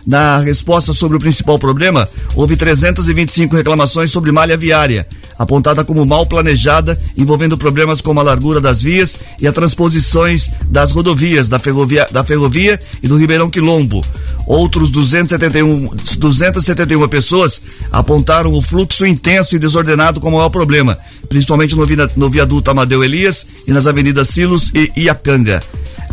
Na 0.06 0.39
resposta 0.39 0.94
sobre 0.94 1.18
o 1.18 1.20
principal 1.20 1.60
problema, 1.60 2.10
houve 2.34 2.56
325 2.56 3.56
reclamações 3.56 4.10
sobre 4.10 4.32
malha 4.32 4.58
viária, 4.58 5.08
apontada 5.37 5.83
como 5.83 6.05
mal 6.05 6.25
planejada, 6.25 6.99
envolvendo 7.17 7.57
problemas 7.57 8.01
como 8.01 8.19
a 8.19 8.23
largura 8.23 8.59
das 8.59 8.81
vias 8.81 9.17
e 9.39 9.47
as 9.47 9.53
transposições 9.53 10.49
das 10.65 10.91
rodovias 10.91 11.49
da 11.49 11.59
ferrovia, 11.59 12.07
da 12.11 12.23
ferrovia 12.23 12.79
e 13.01 13.07
do 13.07 13.17
Ribeirão 13.17 13.49
Quilombo. 13.49 14.03
Outros 14.45 14.91
271, 14.91 15.91
271 16.17 17.07
pessoas 17.07 17.61
apontaram 17.91 18.53
o 18.53 18.61
fluxo 18.61 19.05
intenso 19.05 19.55
e 19.55 19.59
desordenado 19.59 20.19
como 20.19 20.37
maior 20.37 20.49
problema, 20.49 20.97
principalmente 21.29 21.75
no, 21.75 21.85
no 22.15 22.29
viaduto 22.29 22.69
Amadeu 22.69 23.03
Elias 23.03 23.45
e 23.67 23.71
nas 23.71 23.87
avenidas 23.87 24.29
Silos 24.29 24.71
e 24.73 24.91
Iacanga. 24.97 25.63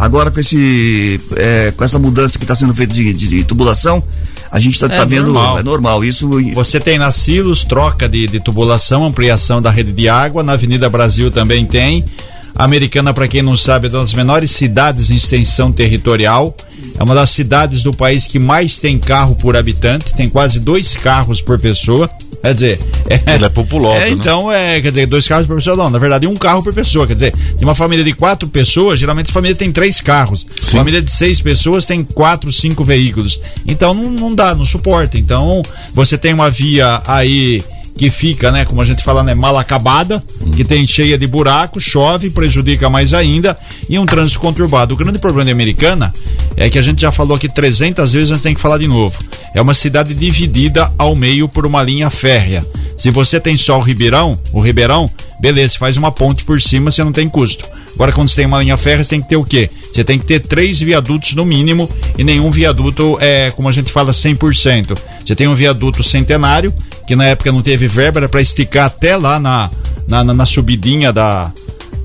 Agora 0.01 0.31
com 0.31 0.41
esse 0.41 1.21
é, 1.37 1.73
com 1.77 1.85
essa 1.85 1.99
mudança 1.99 2.39
que 2.39 2.45
está 2.45 2.55
sendo 2.55 2.73
feita 2.73 2.95
de, 2.95 3.13
de, 3.13 3.29
de, 3.29 3.45
tubulação, 3.45 4.03
a 4.51 4.59
gente 4.59 4.75
está 4.75 4.87
É 4.87 4.89
tá 4.91 5.05
vendo 5.05 5.33
normal. 5.33 5.59
é 5.59 5.63
normal 5.63 6.05
isso. 6.05 6.29
Você 6.55 6.81
tem 6.81 6.99
na 6.99 7.11
Silos 7.13 7.63
troca 7.65 8.09
de, 8.09 8.27
de 8.27 8.41
tubulação, 8.41 9.05
ampliação 9.05 9.63
da 9.63 9.71
rede 9.71 9.93
de 9.93 10.09
água, 10.09 10.43
na 10.43 10.53
Avenida 10.53 10.89
Brasil 10.89 11.31
também 11.31 11.65
tem. 11.65 12.05
Americana, 12.55 13.15
para 13.15 13.29
quem 13.29 13.43
não 13.43 13.57
sabe, 13.57 13.89
é 13.89 13.91
uma 13.91 14.01
das 14.01 14.15
menores 14.15 14.51
cidades 14.51 15.11
em 15.11 15.17
extensão 15.17 15.73
territorial. 15.73 16.55
É 16.99 17.03
uma 17.03 17.15
das 17.15 17.31
cidades 17.31 17.83
do 17.83 17.93
país 17.93 18.27
que 18.27 18.39
mais 18.39 18.79
tem 18.79 18.99
carro 18.99 19.35
por 19.35 19.57
habitante, 19.57 20.15
tem 20.15 20.29
quase 20.29 20.59
dois 20.59 20.97
carros 20.97 21.41
por 21.41 21.59
pessoa. 21.59 22.11
Quer 22.43 22.55
dizer, 22.55 22.81
é, 23.09 23.21
Ela 23.27 23.47
é 23.47 23.49
populosa, 23.51 24.07
é, 24.07 24.11
né? 24.11 24.11
então, 24.11 24.51
é, 24.51 24.81
quer 24.81 24.89
dizer, 24.91 25.07
dois 25.07 25.29
carros 25.29 25.47
por 25.47 25.57
pessoa, 25.57 25.77
não, 25.77 25.91
na 25.91 25.99
verdade, 25.99 26.27
um 26.27 26.37
carro 26.37 26.63
por 26.63 26.73
pessoa. 26.73 27.07
Quer 27.07 27.15
dizer, 27.15 27.35
de 27.57 27.65
uma 27.65 27.75
família 27.75 28.05
de 28.05 28.15
quatro 28.15 28.49
pessoas, 28.49 28.99
geralmente 28.99 29.31
a 29.31 29.33
família 29.33 29.55
tem 29.55 29.71
três 29.71 30.01
carros. 30.01 30.47
Família 30.63 31.03
de 31.03 31.11
seis 31.11 31.41
pessoas 31.41 31.85
tem 31.85 32.03
quatro, 32.03 32.51
cinco 32.51 32.83
veículos. 32.83 33.41
Então 33.67 33.93
não, 33.93 34.11
não 34.11 34.35
dá, 34.35 34.55
não 34.55 34.65
suporta. 34.65 35.19
Então, 35.19 35.63
você 35.95 36.17
tem 36.17 36.33
uma 36.33 36.49
via 36.49 37.03
aí 37.07 37.63
que 37.97 38.11
fica, 38.11 38.51
né, 38.51 38.65
como 38.65 38.81
a 38.81 38.85
gente 38.85 39.03
fala, 39.05 39.23
né, 39.23 39.35
mal 39.35 39.57
acabada, 39.59 40.23
que 40.57 40.65
tem 40.65 40.87
cheia 40.87 41.19
de 41.19 41.27
buracos, 41.27 41.85
chove, 41.85 42.31
prejudica 42.31 42.89
mais 42.89 43.13
ainda, 43.13 43.57
e 43.89 43.99
um 43.99 44.07
trânsito 44.07 44.41
conturbado. 44.41 44.95
O 44.95 44.97
grande 44.97 45.19
problema 45.19 45.47
da 45.47 45.53
Americana 45.53 46.13
é 46.57 46.71
que 46.71 46.79
a 46.79 46.83
gente 46.83 47.03
já 47.03 47.13
falou 47.13 47.37
aqui 47.37 47.49
300 47.49 48.13
vezes, 48.13 48.31
mas 48.31 48.43
tem 48.43 48.55
que 48.55 48.61
falar 48.61 48.79
de 48.79 48.89
novo. 48.89 49.17
É 49.55 49.61
uma 49.61 49.75
cidade 49.75 50.15
dividida 50.15 50.91
ao 50.97 51.15
meio 51.15 51.49
por 51.49 51.67
uma 51.67 51.83
linha 51.83 52.09
férrea. 52.11 52.65
Se 53.01 53.11
você 53.11 53.41
tem 53.41 53.57
só 53.57 53.79
o 53.79 53.83
Ribeirão, 53.83 54.39
o 54.53 54.61
Ribeirão, 54.61 55.11
beleza, 55.41 55.79
faz 55.79 55.97
uma 55.97 56.13
ponte 56.13 56.45
por 56.45 56.61
cima, 56.61 56.91
você 56.91 57.03
não 57.03 57.13
tem 57.13 57.31
custo. 57.31 57.65
Agora, 57.95 58.13
quando 58.13 58.29
você 58.29 58.37
tem 58.37 58.47
uma 58.47 58.61
linha 58.63 58.77
férrea, 58.77 59.03
você 59.03 59.09
tem 59.11 59.23
que 59.23 59.29
ter 59.31 59.37
o 59.37 59.45
quê? 59.45 59.71
Você 59.91 60.05
tem 60.05 60.19
que 60.19 60.27
ter 60.27 60.41
três 60.41 60.79
viadutos 60.81 61.33
no 61.35 61.47
mínimo 61.47 61.89
e 62.19 62.23
nenhum 62.23 62.51
viaduto 62.51 63.17
é, 63.19 63.51
como 63.53 63.71
a 63.71 63.73
gente 63.73 63.91
fala, 63.91 64.13
100%. 64.13 64.99
Você 65.25 65.35
tem 65.35 65.49
um 65.49 65.55
viaduto 65.55 66.03
centenário, 66.05 66.75
que 67.07 67.17
na 67.17 67.25
época 67.25 67.51
não 67.51 67.63
teve 67.63 67.89
verba, 67.89 68.21
era 68.21 68.29
para 68.29 68.43
esticar 68.43 68.85
até 68.87 69.17
lá 69.17 69.41
na, 69.41 69.71
na, 70.07 70.23
na- 70.23 70.35
na 70.35 70.45
subidinha 70.47 71.11
da, 71.11 71.51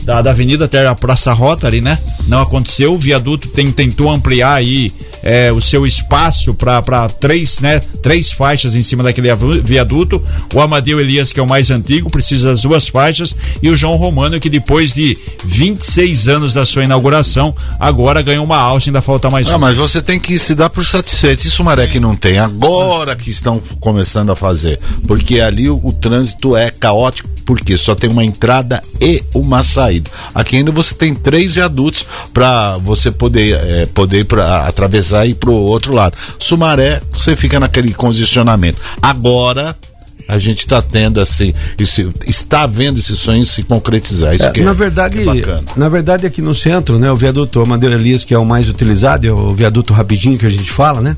da, 0.06 0.22
da 0.22 0.30
avenida 0.32 0.66
até 0.66 0.86
a 0.88 0.96
Praça 0.96 1.34
Rotary, 1.34 1.82
né? 1.82 1.98
Não 2.28 2.40
aconteceu. 2.40 2.94
O 2.94 2.98
viaduto 3.00 3.48
tem, 3.50 3.72
tentou 3.72 4.10
ampliar 4.10 4.54
aí 4.54 4.92
é, 5.24 5.52
o 5.52 5.60
seu 5.60 5.86
espaço 5.86 6.54
para 6.54 7.10
três, 7.10 7.60
né? 7.60 7.80
Três 8.02 8.32
faixas 8.32 8.76
em 8.76 8.82
cima 8.82 9.04
daquele 9.04 9.30
viaduto. 9.64 10.24
O 10.54 10.62
Amadeu 10.62 11.00
Elias, 11.00 11.34
que 11.34 11.40
é 11.40 11.44
o 11.44 11.48
mais 11.48 11.72
antigo, 11.72 12.10
precisa 12.10 12.50
das 12.50 12.62
duas 12.62 12.88
faixas. 12.88 13.36
E 13.62 13.70
o 13.70 13.76
João 13.76 13.96
Romano, 13.96 14.40
que 14.40 14.50
depois 14.50 14.94
de 14.94 15.18
26 15.44 16.28
anos 16.28 16.54
da 16.54 16.64
sua 16.66 16.84
inauguração, 16.84 17.56
agora 17.80 18.22
ganhou 18.22 18.46
uma 18.46 18.58
alça, 18.58 18.90
ainda 18.90 19.02
falta 19.02 19.30
mais 19.30 19.50
Ah, 19.52 19.56
um. 19.56 19.60
mas 19.60 19.78
você 19.78 20.02
tem 20.02 20.20
que 20.20 20.38
se 20.38 20.54
dar 20.54 20.70
por 20.70 20.86
satisfeito. 20.86 21.48
Isso 21.48 21.64
Maré 21.64 21.88
que 21.88 22.00
não 22.00 22.16
tem. 22.16 22.38
Agora 22.38 23.16
que 23.16 23.30
estão 23.32 23.60
começando 23.80 24.32
a 24.32 24.36
fazer. 24.36 24.80
Porque 25.08 25.40
ali 25.40 25.70
o, 25.70 25.80
o 25.84 25.92
trânsito 25.92 26.56
é 26.56 26.70
caótico. 26.70 27.30
Porque 27.46 27.78
só 27.78 27.94
tem 27.94 28.10
uma 28.10 28.26
entrada 28.26 28.82
e 29.00 29.24
uma 29.34 29.62
saída. 29.62 29.95
Aqui 30.34 30.58
ainda 30.58 30.72
você 30.72 30.94
tem 30.94 31.14
três 31.14 31.56
viadutos 31.56 32.06
para 32.34 32.78
você 32.78 33.12
poder, 33.12 33.56
eh, 33.56 33.88
poder 33.94 34.26
pra, 34.26 34.68
atravessar 34.68 35.26
e 35.26 35.32
ir 35.32 35.36
pro 35.36 35.54
outro 35.54 35.94
lado. 35.94 36.18
Sumaré, 36.40 37.02
você 37.12 37.36
fica 37.36 37.60
naquele 37.60 37.94
congestionamento. 37.94 38.82
Agora 39.02 39.76
a 40.28 40.40
gente 40.40 40.60
está 40.60 40.82
tendo 40.82 41.20
assim, 41.22 41.54
esse, 41.78 42.08
está 42.28 42.66
vendo 42.66 43.00
esse 43.00 43.16
sonho 43.16 43.46
se 43.46 43.64
concretizar. 43.64 44.34
Isso 44.36 44.46
É, 44.46 44.52
que 44.52 44.62
é- 44.62 44.64
na 44.64 44.74
verdade, 44.74 45.16
que 45.18 45.22
é 45.22 45.26
bacana. 45.26 45.64
na 45.76 45.90
verdade 45.90 46.26
aqui 46.26 46.42
no 46.42 46.54
centro, 46.56 46.98
né, 47.00 47.12
o 47.12 47.16
viaduto 47.16 47.62
Amadeu 47.62 47.92
Elias 47.92 48.24
que 48.24 48.34
é 48.34 48.38
o 48.38 48.46
mais 48.46 48.68
utilizado, 48.70 49.28
é 49.28 49.32
o 49.32 49.54
viaduto 49.54 49.94
rapidinho 49.94 50.38
que 50.38 50.46
a 50.46 50.50
gente 50.50 50.72
fala, 50.72 51.02
né? 51.02 51.16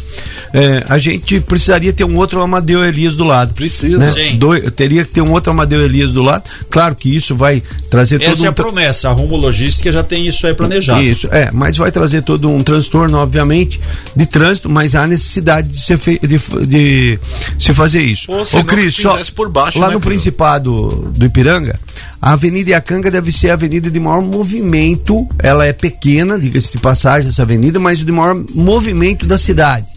é, 0.53 0.83
a 0.87 0.97
gente 0.97 1.39
precisaria 1.41 1.91
ter 1.93 2.03
um 2.03 2.15
outro 2.17 2.41
Amadeu 2.41 2.83
Elias 2.83 3.15
do 3.15 3.23
lado. 3.23 3.53
Precisa. 3.53 3.97
Né? 3.97 4.13
Doi- 4.37 4.69
teria 4.71 5.03
que 5.05 5.11
ter 5.11 5.21
um 5.21 5.31
outro 5.31 5.51
Amadeu 5.51 5.81
Elias 5.81 6.11
do 6.11 6.21
lado. 6.23 6.43
Claro 6.69 6.95
que 6.95 7.13
isso 7.15 7.35
vai 7.35 7.61
trazer 7.89 8.19
todo 8.19 8.31
Essa 8.31 8.45
é 8.45 8.47
um 8.47 8.51
a 8.51 8.53
promessa. 8.53 9.09
A 9.09 9.11
Rumo 9.11 9.35
Logística 9.37 9.91
já 9.91 10.03
tem 10.03 10.27
isso 10.27 10.45
aí 10.47 10.53
planejado. 10.53 11.01
Isso, 11.03 11.27
é, 11.31 11.49
mas 11.51 11.77
vai 11.77 11.91
trazer 11.91 12.21
todo 12.23 12.49
um 12.49 12.59
transtorno, 12.61 13.17
obviamente, 13.17 13.79
de 14.15 14.25
trânsito, 14.25 14.69
mas 14.69 14.95
há 14.95 15.05
necessidade 15.07 15.67
de, 15.69 15.79
ser 15.79 15.97
fei- 15.97 16.19
de, 16.21 16.39
de 16.67 17.19
se 17.59 17.73
fazer 17.73 18.01
isso. 18.01 18.31
Ô, 18.31 18.63
Cris, 18.63 18.96
só, 19.01 19.17
por 19.35 19.49
baixo, 19.49 19.79
lá 19.79 19.87
né, 19.87 19.93
no? 19.93 19.99
Principado 19.99 21.11
do 21.15 21.25
Ipiranga, 21.25 21.79
a 22.21 22.33
Avenida 22.33 22.71
Iacanga 22.71 23.11
deve 23.11 23.31
ser 23.31 23.49
a 23.49 23.53
avenida 23.53 23.89
de 23.89 23.99
maior 23.99 24.21
movimento. 24.21 25.27
Ela 25.39 25.65
é 25.65 25.73
pequena, 25.73 26.39
diga-se 26.39 26.71
de 26.71 26.77
passagem, 26.77 27.29
essa 27.29 27.43
avenida, 27.43 27.79
mas 27.79 27.99
de 27.99 28.11
maior 28.11 28.35
movimento 28.53 29.25
da 29.25 29.37
cidade 29.37 29.96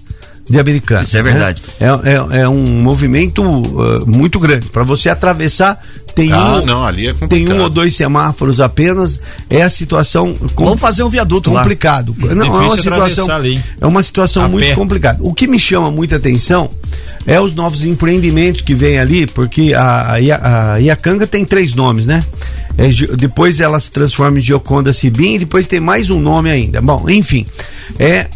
de 0.50 0.58
Americana. 0.58 1.02
Isso 1.04 1.16
é 1.16 1.22
né? 1.22 1.30
verdade. 1.30 1.62
É, 1.78 1.86
é, 2.38 2.40
é 2.42 2.48
um 2.48 2.82
movimento 2.82 3.42
uh, 3.42 4.04
muito 4.06 4.38
grande. 4.38 4.66
Para 4.66 4.82
você 4.82 5.08
atravessar, 5.08 5.80
tem 6.14 6.32
Ah, 6.32 6.56
um, 6.56 6.66
não, 6.66 6.82
ali 6.84 7.06
é 7.08 7.14
tem 7.28 7.48
um 7.50 7.60
ou 7.62 7.70
dois 7.70 7.94
semáforos 7.94 8.60
apenas. 8.60 9.20
É 9.48 9.62
a 9.62 9.70
situação. 9.70 10.34
com- 10.54 10.64
Vamos 10.64 10.80
fazer 10.80 11.04
um 11.04 11.08
viaduto 11.08 11.52
lá. 11.52 11.60
complicado. 11.62 12.14
Não, 12.18 12.44
é 12.44 12.48
uma 12.66 12.76
situação, 12.76 13.30
ali. 13.30 13.62
é 13.80 13.86
uma 13.86 14.02
situação 14.02 14.44
A 14.44 14.48
muito 14.48 14.66
pé. 14.66 14.74
complicada. 14.74 15.18
O 15.22 15.32
que 15.32 15.46
me 15.46 15.58
chama 15.58 15.90
muita 15.90 16.16
atenção 16.16 16.68
é 17.26 17.40
os 17.40 17.54
novos 17.54 17.84
empreendimentos 17.84 18.60
que 18.62 18.74
vem 18.74 18.98
ali, 18.98 19.26
porque 19.26 19.72
a, 19.72 20.16
a, 20.16 20.72
a 20.74 20.76
Iacanga 20.78 21.26
tem 21.26 21.44
três 21.44 21.74
nomes, 21.74 22.06
né? 22.06 22.24
É, 22.76 22.88
depois 23.16 23.60
ela 23.60 23.78
se 23.78 23.90
transforma 23.90 24.38
em 24.38 24.40
Gioconda 24.40 24.92
Sibim, 24.92 25.34
e 25.34 25.38
depois 25.40 25.66
tem 25.66 25.78
mais 25.80 26.10
um 26.10 26.18
nome 26.18 26.50
ainda. 26.50 26.80
Bom, 26.80 27.08
enfim, 27.08 27.46
é 27.98 28.26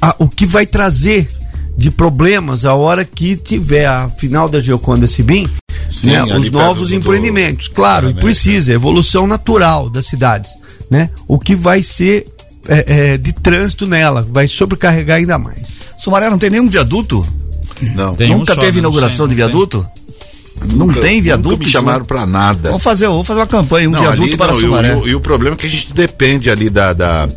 a- 0.00 0.14
o 0.18 0.28
que 0.28 0.46
vai 0.46 0.64
trazer 0.66 1.28
de 1.76 1.90
problemas 1.90 2.64
a 2.64 2.74
hora 2.74 3.04
que 3.04 3.36
tiver 3.36 3.86
a 3.86 4.08
final 4.10 4.48
da 4.48 4.60
Gioconda 4.60 5.06
Sibim, 5.06 5.48
Sim, 5.90 6.10
né, 6.12 6.22
os 6.36 6.50
novos 6.50 6.90
do- 6.90 6.94
empreendimentos. 6.94 7.68
Claro, 7.68 8.02
da 8.02 8.08
e 8.08 8.12
América. 8.12 8.26
precisa, 8.26 8.72
evolução 8.72 9.26
natural 9.26 9.88
das 9.90 10.06
cidades, 10.06 10.50
né? 10.90 11.10
O 11.26 11.38
que 11.38 11.54
vai 11.54 11.82
ser 11.82 12.26
é, 12.68 12.84
é, 13.12 13.16
de 13.18 13.32
trânsito 13.32 13.86
nela, 13.86 14.24
vai 14.30 14.46
sobrecarregar 14.46 15.18
ainda 15.18 15.36
mais. 15.38 15.78
Sumaré 15.98 16.30
não 16.30 16.38
tem 16.38 16.48
nenhum 16.50 16.68
viaduto? 16.68 17.26
Não. 17.96 18.14
Tem 18.14 18.32
um 18.32 18.38
Nunca 18.38 18.54
só, 18.54 18.60
teve 18.60 18.76
né? 18.76 18.82
Não 18.82 18.90
inauguração 18.90 19.26
sei, 19.26 19.34
de 19.34 19.40
não 19.42 19.48
tem. 19.48 19.56
viaduto? 19.58 19.86
Não 20.60 20.86
Nunca- 20.86 21.00
tem 21.00 21.20
viaduto? 21.20 21.50
Nunca 21.50 21.64
me 21.64 21.70
chamaram 21.70 22.04
para 22.04 22.24
nada. 22.24 22.68
Vamos 22.68 22.84
fazer, 22.84 23.08
vamos 23.08 23.26
fazer 23.26 23.40
uma 23.40 23.46
campanha, 23.48 23.88
um 23.88 23.92
Não, 23.92 24.00
viaduto 24.00 24.22
ali, 24.22 24.36
para 24.36 24.52
não, 24.52 24.54
e 24.54 24.56
o- 24.58 24.60
Sumaré. 24.60 24.88
E, 24.88 24.92
o, 24.94 25.08
e 25.08 25.14
o 25.16 25.20
problema 25.20 25.56
é 25.56 25.58
que 25.58 25.66
a 25.66 25.70
gente 25.70 25.92
depende 25.92 26.48
ali 26.50 26.70
da, 26.70 26.92
da, 26.92 27.28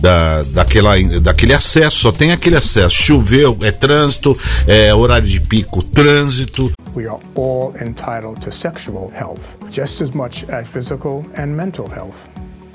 da, 0.00 0.42
daquela, 0.42 0.94
daquele 1.20 1.54
acesso, 1.54 1.98
só 1.98 2.12
tem 2.12 2.32
aquele 2.32 2.56
acesso. 2.56 2.94
Choveu, 2.96 3.56
é 3.62 3.70
trânsito, 3.70 4.38
é 4.66 4.94
horário 4.94 5.26
de 5.26 5.40
pico, 5.40 5.82
trânsito. 5.82 6.72
We 6.94 7.06
are 7.06 7.20
all 7.36 7.72
entitled 7.80 8.40
to 8.40 8.52
sexual 8.52 9.10
health, 9.14 9.56
just 9.70 10.02
as 10.02 10.10
much 10.10 10.44
as 10.50 10.66
physical 10.66 11.24
and 11.36 11.48
mental 11.48 11.88
health. 11.88 12.37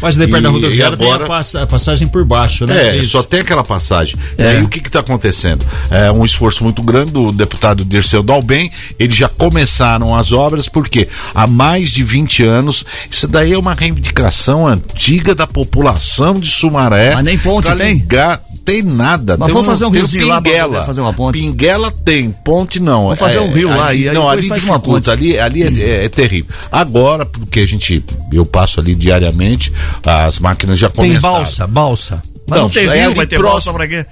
Mas 0.00 0.16
daí 0.16 0.28
perto 0.28 0.42
da 0.44 0.48
E- 0.48 0.52
rodoviária 0.52 0.94
e 0.94 1.00
agora- 1.02 1.18
tem 1.18 1.24
a, 1.24 1.28
passa- 1.28 1.62
a 1.62 1.66
passagem 1.66 2.06
por 2.08 2.24
baixo, 2.24 2.66
né? 2.66 2.88
É, 2.90 2.96
Isso. 2.96 3.10
só 3.10 3.22
tem 3.22 3.40
aquela 3.40 3.64
passagem. 3.64 4.16
E 4.38 4.42
É. 4.42 4.48
aí 4.48 4.62
o 4.62 4.68
que 4.68 4.78
está 4.78 5.00
acontecendo? 5.00 5.64
É 5.90 6.10
um 6.12 6.24
esforço 6.24 6.62
muito 6.64 6.82
grande 6.82 7.12
do 7.12 7.32
deputado 7.32 7.84
Dirceu 7.84 8.22
Dalben. 8.22 8.70
Eles 8.98 9.16
já 9.16 9.28
começaram 9.28 10.14
as 10.14 10.32
obras, 10.32 10.68
porque 10.68 11.08
há 11.34 11.46
mais 11.46 11.90
de 11.90 12.02
20 12.04 12.42
anos, 12.42 12.84
isso 13.10 13.26
daí 13.26 13.52
é 13.52 13.58
uma 13.58 13.74
reivindicação 13.74 14.66
antiga 14.66 15.34
da 15.34 15.46
população 15.46 16.34
de 16.38 16.50
Sumaré. 16.50 17.14
Mas 17.14 17.24
nem 17.24 17.38
ponte 17.38 17.66
pra 17.66 17.76
tem? 17.76 17.94
ligar- 17.94 18.40
tem 18.66 18.82
nada. 18.82 19.36
Mas 19.38 19.46
tem 19.46 19.54
vamos 19.54 19.68
fazer 19.68 19.84
um 19.86 19.90
tem 19.90 20.00
riozinho 20.00 20.26
lá 20.28 20.42
pra 20.42 20.84
fazer 20.84 21.00
uma 21.00 21.12
ponte? 21.12 21.38
Pinguela 21.38 21.90
tem, 21.90 22.30
ponte 22.30 22.78
não. 22.80 23.04
Vamos 23.04 23.18
fazer 23.18 23.38
um 23.38 23.50
rio 23.52 23.68
lá 23.68 23.86
ali- 23.86 24.02
e 24.02 24.08
aí 24.08 24.14
Não, 24.14 24.28
ali 24.28 24.42
faz 24.48 24.62
uma 24.64 24.76
dificulta, 24.76 25.12
ali, 25.12 25.38
ali 25.38 25.62
é, 25.62 25.66
é- 25.66 26.04
é 26.04 26.08
terrível. 26.08 26.54
Agora, 26.70 27.24
porque 27.24 27.60
a 27.60 27.66
gente, 27.66 28.04
eu 28.32 28.44
passo 28.44 28.80
ali 28.80 28.94
diariamente, 28.94 29.72
as 30.04 30.38
máquinas 30.40 30.78
já 30.78 30.90
Tem 30.90 31.08
começaram. 31.10 31.34
balsa, 31.36 31.66
balsa. 31.66 32.22
Mas 32.48 32.60
não, 32.60 32.68
tem 32.68 32.86
é 32.88 33.02
rio, 33.06 33.14
vai 33.14 33.26
ter 33.26 33.38
próximo. 33.38 33.72
balsa 33.72 33.72
pra 33.72 33.88
quê? 33.88 34.06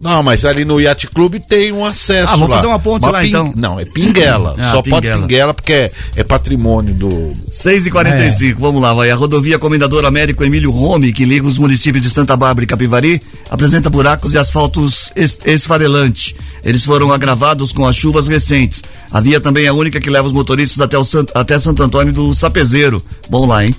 Não, 0.00 0.22
mas 0.22 0.46
ali 0.46 0.64
no 0.64 0.80
Yacht 0.80 1.08
Club 1.08 1.34
tem 1.46 1.72
um 1.72 1.84
acesso. 1.84 2.28
Ah, 2.28 2.32
vamos 2.32 2.48
lá. 2.48 2.56
fazer 2.56 2.68
uma 2.68 2.78
ponte 2.78 3.06
lá, 3.06 3.24
então. 3.24 3.52
Não, 3.54 3.78
é 3.78 3.84
Pinguela. 3.84 4.56
Ah, 4.60 4.72
Só 4.72 4.82
pode 4.82 5.06
Pinguela. 5.06 5.22
Pinguela 5.22 5.54
porque 5.54 5.72
é, 5.72 5.92
é 6.16 6.24
patrimônio 6.24 6.94
do. 6.94 7.32
6 7.50 7.86
e 7.86 7.90
45 7.90 8.60
vamos 8.60 8.80
lá, 8.80 8.94
vai. 8.94 9.10
A 9.10 9.14
rodovia 9.14 9.58
Comendador 9.58 10.04
Américo 10.06 10.42
Emílio 10.42 10.70
Rome, 10.70 11.12
que 11.12 11.24
liga 11.24 11.46
os 11.46 11.58
municípios 11.58 12.02
de 12.02 12.10
Santa 12.10 12.36
Bárbara 12.36 12.64
e 12.64 12.66
Capivari, 12.66 13.20
apresenta 13.50 13.90
buracos 13.90 14.32
de 14.32 14.38
asfaltos 14.38 15.12
es 15.14 15.38
esfarelante. 15.44 16.34
Eles 16.64 16.84
foram 16.84 17.12
agravados 17.12 17.72
com 17.72 17.86
as 17.86 17.96
chuvas 17.96 18.26
recentes. 18.28 18.82
A 19.10 19.20
via 19.20 19.40
também 19.40 19.64
é 19.64 19.68
a 19.68 19.74
única 19.74 20.00
que 20.00 20.10
leva 20.10 20.26
os 20.26 20.32
motoristas 20.32 20.80
até, 20.80 20.96
o 20.96 21.04
Sant 21.04 21.30
até 21.34 21.58
Santo 21.58 21.82
Antônio 21.82 22.12
do 22.12 22.34
Sapezeiro. 22.34 23.02
Bom 23.28 23.46
lá, 23.46 23.64
hein? 23.64 23.74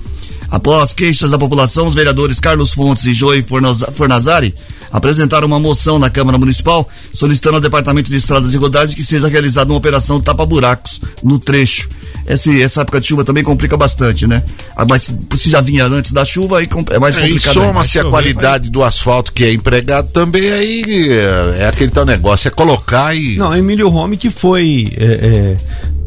Após 0.52 0.92
queixas 0.94 1.32
da 1.32 1.38
população, 1.38 1.86
os 1.88 1.96
vereadores 1.96 2.38
Carlos 2.40 2.74
Fontes 2.74 3.06
e 3.06 3.14
Joey 3.14 3.42
Fornaz- 3.42 3.86
Fornazari 3.94 4.54
apresentaram 4.92 5.48
uma 5.48 5.58
moção 5.60 5.98
na 5.98 6.10
Câmara 6.10 6.38
Municipal 6.38 6.88
solicitando 7.14 7.56
ao 7.56 7.62
Departamento 7.62 8.10
de 8.12 8.18
Estradas 8.18 8.54
e 8.54 8.58
Rodagens 8.58 8.94
que 8.94 9.02
seja 9.04 9.30
realizada 9.30 9.72
uma 9.72 9.78
operação 9.78 10.20
tapa-buracos 10.20 11.00
no 11.24 11.40
trecho. 11.40 11.88
Esse, 12.28 12.62
essa 12.62 12.82
época 12.82 13.00
de 13.00 13.08
chuva 13.08 13.24
também 13.24 13.44
complica 13.44 13.78
bastante, 13.78 14.28
né? 14.28 14.44
Ah, 14.76 14.86
Mas 14.88 15.12
se 15.38 15.50
já 15.50 15.62
vinha 15.62 15.86
antes 15.86 16.12
da 16.12 16.26
chuva, 16.26 16.60
aí 16.60 16.68
é 16.92 17.00
mais 17.00 17.18
Aí 17.18 17.30
complicado. 17.30 17.54
ainda. 17.58 17.68
soma-se 17.68 18.00
a 18.00 18.04
qualidade 18.06 18.70
do 18.70 18.84
asfalto 18.84 19.32
que 19.32 19.46
é 19.46 19.54
empregado 19.54 20.10
também, 20.12 20.52
aí 20.52 20.84
é, 21.10 21.62
é 21.64 21.68
aquele 21.68 21.90
tal 21.92 22.06
negócio, 22.06 22.48
é 22.50 22.52
colocar 22.52 23.16
e. 23.16 23.38
Não, 23.38 23.56
Emílio 23.56 23.88
Rome 23.88 24.18
que 24.18 24.30
foi. 24.30 24.92
é, 24.98 25.04
é, 25.06 25.58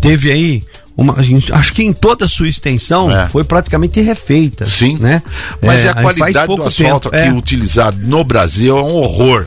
teve 0.00 0.30
aí. 0.30 0.62
Uma, 0.96 1.16
acho 1.52 1.72
que 1.72 1.82
em 1.82 1.92
toda 1.92 2.24
a 2.24 2.28
sua 2.28 2.48
extensão 2.48 3.10
É. 3.10 3.28
foi 3.28 3.42
praticamente 3.42 4.00
refeita. 4.00 4.68
Sim. 4.70 4.96
Né? 4.98 5.22
Mas 5.60 5.84
É, 5.84 5.88
a 5.88 5.94
qualidade 5.94 6.46
do 6.46 6.62
asfalto 6.62 7.10
tempo, 7.10 7.22
aqui 7.22 7.28
é. 7.28 7.32
utilizado 7.32 7.98
no 8.00 8.22
Brasil 8.22 8.78
é 8.78 8.82
um 8.82 8.94
horror. 8.94 9.46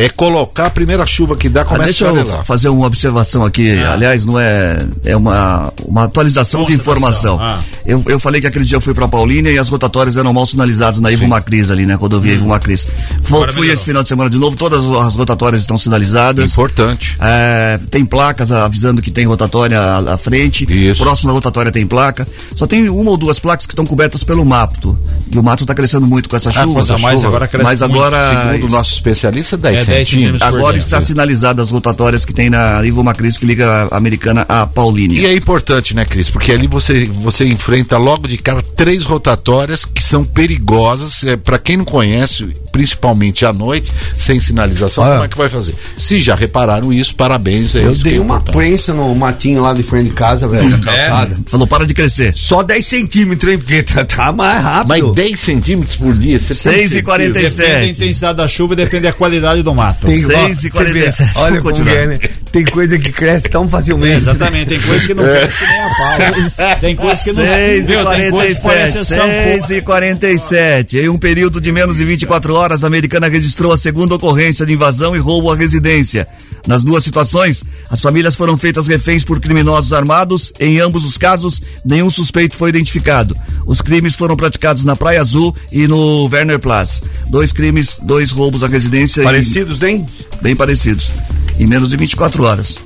É 0.00 0.08
colocar 0.08 0.66
a 0.66 0.70
primeira 0.70 1.04
chuva 1.04 1.36
que 1.36 1.48
dá, 1.48 1.62
Ah, 1.62 1.64
começa 1.64 1.84
deixa 1.86 2.06
a 2.10 2.38
eu 2.38 2.44
fazer 2.44 2.68
uma 2.68 2.86
observação 2.86 3.44
aqui. 3.44 3.76
Aliás, 3.82 4.24
não 4.24 4.38
é. 4.38 4.86
É 5.04 5.16
uma, 5.16 5.72
uma 5.84 6.04
atualização 6.04 6.64
de 6.64 6.72
informação. 6.72 7.36
Ah. 7.40 7.58
Eu, 7.84 8.00
eu 8.06 8.20
falei 8.20 8.40
que 8.40 8.46
aquele 8.46 8.64
dia 8.64 8.76
eu 8.76 8.80
fui 8.80 8.94
pra 8.94 9.08
Paulínia 9.08 9.50
e 9.50 9.58
as 9.58 9.68
rotatórias 9.68 10.16
eram 10.16 10.32
mal 10.32 10.46
sinalizadas 10.46 11.00
na 11.00 11.10
Ivo 11.10 11.26
Macris 11.26 11.70
ali, 11.70 11.84
né? 11.84 11.94
Rodovia 11.94 12.34
Ivo 12.34 12.46
Macris. 12.46 12.86
Fui, 13.22 13.68
esse 13.70 13.84
final 13.86 14.02
de 14.02 14.08
semana 14.08 14.30
de 14.30 14.38
novo, 14.38 14.56
todas 14.56 14.84
as 14.84 15.16
rotatórias 15.16 15.62
estão 15.62 15.76
sinalizadas. 15.76 16.52
Importante. 16.52 17.16
É, 17.20 17.80
tem 17.90 18.04
placas 18.04 18.52
avisando 18.52 19.02
que 19.02 19.10
tem 19.10 19.26
rotatória 19.26 19.80
à, 19.80 20.14
à 20.14 20.16
frente. 20.16 20.64
Isso. 20.70 21.02
Próximo 21.02 21.28
da 21.30 21.34
rotatória 21.34 21.72
tem 21.72 21.84
placa. 21.86 22.26
Só 22.54 22.66
tem 22.68 22.88
uma 22.88 23.10
ou 23.10 23.16
duas 23.16 23.38
placas 23.40 23.66
que 23.66 23.72
estão 23.72 23.84
cobertas 23.84 24.22
pelo 24.22 24.44
mato. 24.44 24.96
E 25.30 25.38
o 25.38 25.42
mato 25.42 25.64
está 25.64 25.74
crescendo 25.74 26.06
muito 26.06 26.28
com 26.28 26.36
essa 26.36 26.50
Ah, 26.50 26.52
chuva. 26.62 26.74
com 26.74 26.80
essa 26.80 26.98
Mas 26.98 27.14
chuva. 27.16 27.26
agora 27.28 27.48
cresce 27.48 27.64
Mas 27.68 27.80
muito. 27.80 27.94
agora. 27.94 28.52
Segundo 28.52 28.66
o 28.68 28.70
nosso 28.70 28.92
especialista, 28.94 29.56
10 29.56 29.87
É, 29.87 29.87
10 29.88 30.08
centímetros. 30.08 30.40
centímetros 30.40 30.50
por 30.50 30.58
Agora 30.58 30.78
está 30.78 31.00
sinalizada 31.00 31.62
as 31.62 31.70
rotatórias 31.70 32.24
que 32.24 32.32
tem 32.32 32.50
na 32.50 32.84
Ivo 32.84 33.02
Macris 33.04 33.36
que 33.38 33.46
liga 33.46 33.88
a 33.90 33.96
americana 33.96 34.44
a 34.48 34.66
Paulínia. 34.66 35.20
E 35.20 35.26
é 35.26 35.34
importante, 35.34 35.94
né, 35.94 36.04
Cris? 36.04 36.28
Porque 36.30 36.52
ali 36.52 36.66
você, 36.66 37.06
você 37.06 37.44
enfrenta 37.46 37.96
logo 37.98 38.26
de 38.28 38.38
cara 38.38 38.62
três 38.76 39.04
rotatórias 39.04 39.84
que 39.84 40.02
são 40.02 40.24
perigosas. 40.24 41.24
É, 41.24 41.36
para 41.36 41.58
quem 41.58 41.76
não 41.76 41.84
conhece, 41.84 42.54
principalmente 42.72 43.44
à 43.44 43.52
noite, 43.52 43.92
sem 44.16 44.40
sinalização, 44.40 45.04
Ah. 45.04 45.12
como 45.12 45.24
é 45.24 45.28
que 45.28 45.36
vai 45.38 45.48
fazer? 45.48 45.74
Se 45.96 46.20
já 46.20 46.34
repararam 46.34 46.92
isso, 46.92 47.14
parabéns. 47.14 47.74
É 47.74 47.82
Eu 47.84 47.94
dei 47.94 48.16
é 48.16 48.20
uma 48.20 48.36
importante. 48.36 48.54
prensa 48.56 48.94
no 48.94 49.14
matinho 49.14 49.62
lá 49.62 49.72
de 49.74 49.82
frente 49.82 50.06
de 50.06 50.14
casa, 50.14 50.46
velho, 50.48 50.68
na 50.70 50.78
calçada. 50.78 51.36
Falou, 51.46 51.66
para 51.66 51.86
de 51.86 51.94
crescer. 51.94 52.32
Só 52.36 52.62
10 52.62 52.86
centímetros, 52.86 53.52
hein? 53.52 53.58
Porque 53.58 53.82
tá, 53.82 54.04
tá 54.04 54.32
mais 54.32 54.62
rápido. 54.62 54.88
Mas 54.88 55.14
10 55.14 55.40
centímetros 55.40 55.96
por 55.96 56.14
dia, 56.14 56.38
você 56.38 56.48
tem 56.48 56.56
6 56.56 56.76
e 56.76 56.88
certeza? 56.88 57.02
47. 57.02 57.56
Depende 57.58 57.78
da 57.80 57.86
intensidade 57.88 58.38
da 58.38 58.48
chuva 58.48 58.72
e 58.74 58.76
depende 58.76 59.02
da 59.04 59.12
qualidade 59.12 59.62
do 59.62 59.74
mato. 59.78 60.06
Tem, 60.06 60.14
Seis 60.16 60.36
ó, 60.36 60.48
e 60.48 60.54
você 60.56 60.70
47, 60.70 61.34
vê, 61.34 61.40
Olha 61.40 61.60
como 61.60 61.62
continuar. 61.70 61.94
é, 61.96 62.06
né? 62.06 62.18
Tem 62.52 62.64
coisa 62.64 62.98
que 62.98 63.12
cresce 63.12 63.48
tão 63.48 63.64
É, 63.64 63.68
facilmente. 63.68 64.16
exatamente, 64.16 64.68
tem 64.68 64.80
coisa 64.80 65.06
que 65.06 65.14
não 65.14 65.24
cresce 65.24 65.64
nem 65.64 65.82
a 65.82 65.88
pau. 65.88 66.76
Tem 66.80 66.96
coisa 66.96 67.24
que 67.24 67.32
não 67.32 67.44
6 67.46 67.88
e 67.90 67.92
Viu, 67.92 68.06
tem 68.06 68.30
coisa 68.30 68.54
que 68.54 68.62
parece 68.62 68.92
47, 68.92 69.04
sanfona. 69.06 69.32
6 69.32 69.70
e 69.70 69.80
47. 69.82 70.98
Em 70.98 71.08
um 71.08 71.18
período 71.18 71.60
de 71.60 71.70
menos 71.72 71.96
de 71.96 72.04
24 72.04 72.54
horas, 72.54 72.84
a 72.84 72.86
americana 72.86 73.28
registrou 73.28 73.72
a 73.72 73.76
segunda 73.76 74.14
ocorrência 74.14 74.64
de 74.66 74.72
invasão 74.72 75.14
e 75.14 75.18
roubo 75.18 75.52
à 75.52 75.56
residência. 75.56 76.26
Nas 76.66 76.84
duas 76.84 77.02
situações, 77.04 77.64
as 77.90 78.00
famílias 78.00 78.34
foram 78.36 78.56
feitas 78.56 78.86
reféns 78.86 79.24
por 79.24 79.40
criminosos 79.40 79.92
armados. 79.92 80.52
Em 80.60 80.80
ambos 80.80 81.04
os 81.04 81.16
casos, 81.16 81.60
nenhum 81.84 82.10
suspeito 82.10 82.56
foi 82.56 82.68
identificado. 82.70 83.36
Os 83.66 83.80
crimes 83.80 84.14
foram 84.14 84.36
praticados 84.36 84.84
na 84.84 84.96
Praia 84.96 85.20
Azul 85.20 85.54
e 85.72 85.86
no 85.86 86.26
Werner 86.26 86.58
Platz. 86.58 87.02
Dois 87.28 87.52
crimes, 87.52 87.98
dois 88.02 88.30
roubos 88.30 88.62
à 88.64 88.66
residência. 88.66 89.22
e- 89.22 89.24
Parecidos, 89.24 89.78
né? 89.78 90.04
bem 90.42 90.54
parecidos. 90.56 91.10
Em 91.58 91.66
menos 91.66 91.90
de 91.90 91.96
24 91.96 92.42
horas. 92.44 92.78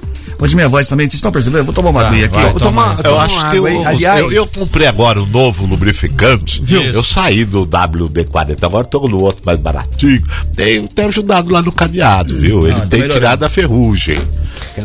Hoje 0.42 0.56
minha 0.56 0.68
voz 0.68 0.88
também, 0.88 1.06
vocês 1.06 1.14
estão 1.14 1.30
percebendo? 1.30 1.62
Vou 1.62 1.72
tomar 1.72 1.90
uma 1.90 2.08
aguinha 2.08 2.26
aqui. 2.26 2.34
vai, 2.34 2.46
ó. 2.46 2.50
Vou 2.50 2.60
tomar, 2.60 2.96
Eu 2.96 3.02
tomar 3.04 3.22
acho 3.22 3.50
que 3.52 3.56
eu, 3.58 3.66
aí. 3.66 3.84
Aliás, 3.84 4.20
eu, 4.22 4.32
eu 4.32 4.44
comprei 4.44 4.88
agora 4.88 5.22
o 5.22 5.26
novo 5.26 5.64
lubrificante. 5.66 6.60
Eu 6.92 7.04
saí 7.04 7.44
do 7.44 7.64
WD-40, 7.64 8.64
agora 8.64 8.84
tô 8.84 9.06
no 9.06 9.20
outro 9.20 9.40
mais 9.46 9.60
baratinho. 9.60 10.20
Tem, 10.52 10.84
tem 10.84 11.04
ajudado 11.04 11.48
lá 11.48 11.62
no 11.62 11.70
cadeado, 11.70 12.36
viu? 12.36 12.66
Ele 12.66 12.80
tem 12.86 13.06
tirado 13.06 13.44
a 13.44 13.48
ferrugem. 13.48 14.20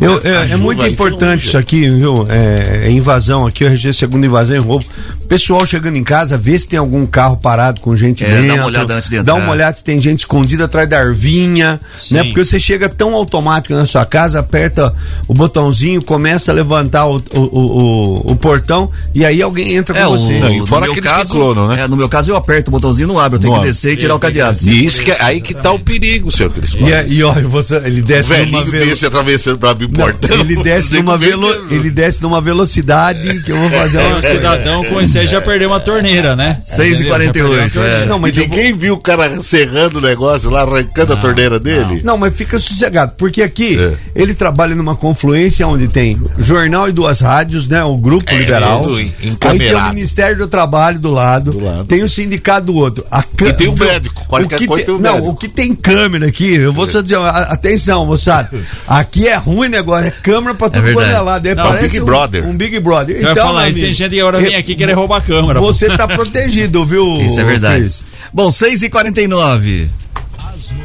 Eu- 0.01 0.21
é, 0.23 0.51
é 0.51 0.55
muito 0.57 0.85
importante 0.85 1.47
isso 1.47 1.57
aqui, 1.57 1.89
viu? 1.89 2.25
É, 2.29 2.87
é 2.87 2.91
invasão 2.91 3.45
aqui, 3.45 3.63
eu 3.63 3.69
registrei 3.69 3.93
segunda 3.93 4.25
invasão 4.25 4.55
e 4.55 4.59
roubo. 4.59 4.85
Pessoal 5.27 5.65
chegando 5.65 5.97
em 5.97 6.03
casa, 6.05 6.37
vê 6.37 6.57
se 6.57 6.65
tem 6.65 6.79
algum 6.79 7.05
carro 7.05 7.35
parado 7.35 7.81
com 7.81 7.93
gente 7.97 8.23
É, 8.23 8.29
dá 8.29 8.35
dentro. 8.41 8.55
uma 8.55 8.65
olhada 8.67 8.93
antes 8.95 9.09
de 9.09 9.15
Dá 9.17 9.33
entrar. 9.33 9.35
uma 9.35 9.51
olhada 9.51 9.75
se 9.75 9.83
tem 9.83 9.99
gente 9.99 10.19
escondida 10.21 10.63
atrás 10.65 10.87
da 10.87 10.99
arvinha, 10.99 11.81
né? 12.11 12.23
Porque 12.23 12.45
você 12.45 12.57
chega 12.57 12.87
tão 12.87 13.13
automático 13.13 13.73
na 13.75 13.85
sua 13.85 14.05
casa, 14.05 14.39
aperta 14.39 14.93
o 15.27 15.33
botãozinho, 15.33 16.01
começa 16.01 16.49
a 16.51 16.55
levantar 16.55 17.07
o, 17.07 17.17
o, 17.17 17.39
o, 17.39 17.59
o- 18.27 18.31
o 18.31 18.35
portão 18.37 18.89
e 19.13 19.25
aí 19.25 19.41
alguém 19.41 19.75
entra 19.75 19.93
com 19.93 19.99
É, 19.99 20.05
você. 20.05 20.39
Não, 20.39 20.49
e 20.49 20.59
no 20.59 20.65
fora 20.65 20.83
meu 20.83 20.91
aqueles 20.93 21.09
que 21.11 21.17
caso, 21.17 21.31
clonam, 21.33 21.67
né? 21.67 21.81
É, 21.81 21.87
no 21.89 21.97
meu 21.97 22.07
caso 22.07 22.31
eu 22.31 22.37
aperto 22.37 22.69
o 22.69 22.71
botãozinho 22.71 23.07
e 23.07 23.09
não 23.09 23.19
abre, 23.19 23.35
eu 23.35 23.41
tenho 23.41 23.53
Não 23.53 23.59
que 23.59 23.67
descer 23.67 23.93
e 23.93 23.97
tirar 23.97 24.15
o 24.15 24.19
cadeado. 24.19 24.57
E 24.63 24.85
isso 24.85 25.01
que 25.01 25.11
é 25.11 25.17
aí 25.21 25.41
que 25.41 25.53
tá 25.53 25.73
o 25.73 25.79
perigo, 25.79 26.31
senhor 26.31 26.51
Cris. 26.53 26.73
E, 26.79 26.93
é- 26.93 27.05
e 27.05 27.21
olha, 27.21 27.45
você, 27.49 27.75
ele 27.83 28.01
desce 28.01 28.29
numa 28.29 28.39
velhinho 28.45 28.71
velo... 28.71 28.85
desse 28.85 29.05
atravessando 29.05 29.56
pra 29.57 29.71
abrir 29.71 29.85
o 29.85 29.89
Não, 29.89 29.95
portão. 29.99 30.39
ele 30.39 30.55
desce 30.63 30.93
numa 31.01 31.17
velo... 31.17 31.47
ele 31.69 31.89
desce 31.91 32.21
numa 32.21 32.39
velocidade 32.41 33.41
que 33.43 33.51
eu 33.51 33.57
vou 33.57 33.69
fazer 33.69 33.97
É, 33.99 34.07
uma 34.07 34.19
o 34.19 34.21
cidadão 34.21 34.83
com 34.85 35.01
esse 35.01 35.17
aí 35.19 35.27
já 35.27 35.41
perdeu 35.41 35.69
uma 35.69 35.79
torneira, 35.79 36.35
né? 36.35 36.59
6 36.65 36.79
e 36.79 36.93
Entendeu? 36.93 37.07
Já 37.07 37.15
48, 37.17 37.33
perdeu 37.33 37.61
uma 37.63 37.69
torneira. 37.69 38.03
é. 38.03 38.05
Não, 38.05 38.19
mas 38.19 38.37
eu 38.37 38.47
vou- 38.47 38.55
Ninguém 38.57 38.73
viu 38.73 38.93
o 38.93 38.97
cara 38.99 39.41
serrando 39.41 39.99
o 39.99 40.01
negócio 40.01 40.49
lá, 40.49 40.61
arrancando 40.61 41.13
a 41.13 41.17
torneira 41.17 41.59
dele? 41.59 42.01
Não, 42.03 42.17
mas 42.17 42.33
fica 42.35 42.57
sossegado, 42.59 43.13
porque 43.17 43.41
aqui 43.41 43.77
É. 43.79 43.93
ele 44.15 44.33
trabalha 44.33 44.75
numa 44.75 44.95
confluência 44.95 45.67
onde 45.67 45.87
tem 45.87 46.19
jornal 46.37 46.87
e 46.87 46.91
duas 46.91 47.19
rádios, 47.19 47.67
né? 47.67 47.83
O 47.83 47.97
Grupo 47.97 48.31
É, 48.31 48.37
Liberal. 48.37 48.85
Aí 48.85 49.57
tem 49.59 49.75
o. 49.75 49.87
Ministério 49.89 50.37
do 50.37 50.47
Trabalho 50.47 50.99
do 50.99 51.11
lado, 51.11 51.51
Do 51.51 51.59
lado. 51.63 51.85
tem 51.85 52.03
o 52.03 52.09
sindicato 52.09 52.67
do 52.67 52.75
outro. 52.75 53.05
A 53.09 53.23
cã- 53.23 53.47
E 53.49 53.53
tem 53.53 53.67
o 53.67 53.75
médico, 53.77 54.25
qualquer 54.27 54.55
O 54.55 54.57
que 54.59 54.67
coisa 54.67 54.85
tem 54.85 54.93
o 54.95 54.99
Não, 54.99 55.13
médico. 55.13 55.29
o 55.31 55.35
que 55.35 55.47
tem 55.47 55.73
câmera 55.73 56.27
aqui, 56.27 56.55
eu 56.55 56.71
vou 56.73 56.87
só 56.89 57.01
dizer, 57.01 57.17
atenção, 57.17 58.05
moçada. 58.05 58.49
Aqui 58.87 59.27
é 59.27 59.35
ruim 59.47 59.69
negócio, 59.69 60.07
é 60.07 60.11
câmera 60.11 60.53
pra 60.55 60.69
tudo 60.69 60.91
quanto 60.93 61.09
é 61.09 61.19
lado. 61.19 61.47
aí 61.47 61.55
Não, 61.55 61.63
parece 61.67 61.87
Big 61.89 62.01
um- 62.01 62.05
Brother. 62.05 62.45
Um 62.45 62.55
Big 62.57 62.79
Brother. 62.79 63.15
Você 63.17 63.23
vai 63.23 63.31
Então, 63.31 63.47
falar 63.47 63.61
meu 63.61 63.71
isso, 63.71 63.79
tem 63.81 63.93
gente 63.93 64.09
que 64.13 64.19
agora 64.19 64.39
vem 64.41 64.55
aqui 64.55 64.75
querer 64.75 64.93
roubar 64.93 65.17
a 65.17 65.21
câmera. 65.21 65.59
pô. 65.59 65.67
Você 65.73 65.87
tá 65.97 66.07
protegido, 66.07 66.85
viu? 66.85 67.21
Isso 67.21 67.39
é 67.39 67.43
verdade. 67.43 67.81
Cris? 67.81 68.03
Bom, 68.33 68.51
6 68.51 68.83
e 68.83 68.89
49 68.89 69.89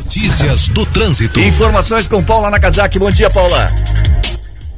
Notícias 0.04 0.68
do 0.68 0.84
trânsito. 0.86 1.40
Informações 1.40 2.06
com 2.06 2.22
Paula 2.22 2.50
Nakazaki. 2.50 2.98
Bom 2.98 3.10
dia, 3.10 3.30
Paula. 3.30 3.70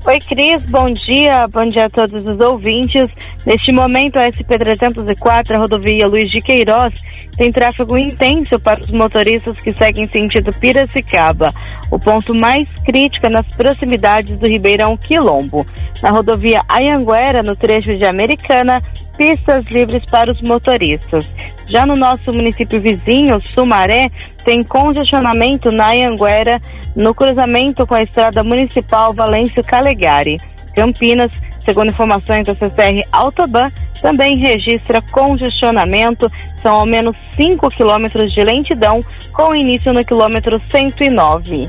Oi, 0.07 0.19
Cris, 0.19 0.67
bom 0.67 0.93
dia. 0.93 1.49
Bom 1.49 1.67
dia 1.67 1.87
a 1.87 1.89
todos 1.89 2.23
os 2.23 2.39
ouvintes. 2.39 3.09
Neste 3.47 3.73
momento, 3.73 4.19
a 4.19 4.29
SP-304, 4.29 5.53
a 5.55 5.59
rodovia 5.59 6.07
Luiz 6.07 6.29
de 6.29 6.43
Queiroz, 6.43 6.93
tem 7.39 7.49
tráfego 7.49 7.97
intenso 7.97 8.61
para 8.61 8.83
os 8.83 8.91
motoristas 8.91 9.57
que 9.57 9.73
seguem 9.73 10.07
sentido 10.07 10.51
Piracicaba. 10.61 11.51
O 11.91 11.99
ponto 11.99 12.35
mais 12.35 12.69
crítico 12.85 13.27
é 13.27 13.31
nas 13.31 13.47
proximidades 13.57 14.39
do 14.39 14.47
Ribeirão 14.47 14.95
Quilombo. 14.95 15.65
Na 16.03 16.11
rodovia 16.11 16.61
Anhanguera, 16.71 17.43
no 17.43 17.57
trecho 17.57 17.97
de 17.97 18.05
Americana, 18.05 18.83
pistas 19.17 19.65
livres 19.67 20.05
para 20.11 20.31
os 20.31 20.41
motoristas. 20.43 21.33
Já 21.67 21.87
no 21.87 21.95
nosso 21.95 22.33
município 22.33 22.81
vizinho, 22.81 23.41
Sumaré, 23.45 24.11
tem 24.45 24.63
congestionamento 24.63 25.71
na 25.71 25.93
Anhanguera, 25.93 26.61
no 26.95 27.15
cruzamento 27.15 27.87
com 27.87 27.95
a 27.95 28.03
estrada 28.03 28.45
municipal 28.45 29.15
Valêncio 29.15 29.63
Calegari. 29.65 30.37
Campinas, 30.75 31.31
segundo 31.61 31.91
informações 31.91 32.47
da 32.47 32.55
CCR 32.55 33.07
Autoban, 33.13 33.71
também 34.03 34.37
registra 34.37 35.01
congestionamento, 35.01 36.31
são 36.61 36.75
ao 36.75 36.87
menos 36.87 37.17
5 37.37 37.69
quilômetros 37.71 38.33
de 38.33 38.45
lentidão, 38.45 39.01
com 39.33 39.55
início 39.55 39.93
no 39.93 40.05
quilômetro 40.05 40.61
109. 40.71 41.69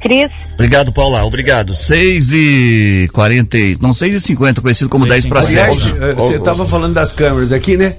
Cris. 0.00 0.30
Obrigado, 0.54 0.92
Paula. 0.92 1.24
Obrigado. 1.24 1.74
6 1.74 2.32
e 2.32 3.08
40, 3.12 3.56
não 3.80 3.92
6 3.92 4.14
e 4.14 4.20
50, 4.20 4.60
conhecido 4.60 4.90
como 4.90 5.06
10 5.06 5.26
para 5.26 5.42
7. 5.42 5.60
Aliás, 5.60 6.02
eh, 6.02 6.14
você 6.14 6.34
estava 6.34 6.66
falando 6.66 6.94
das 6.94 7.12
câmeras 7.12 7.52
aqui, 7.52 7.76
né? 7.76 7.94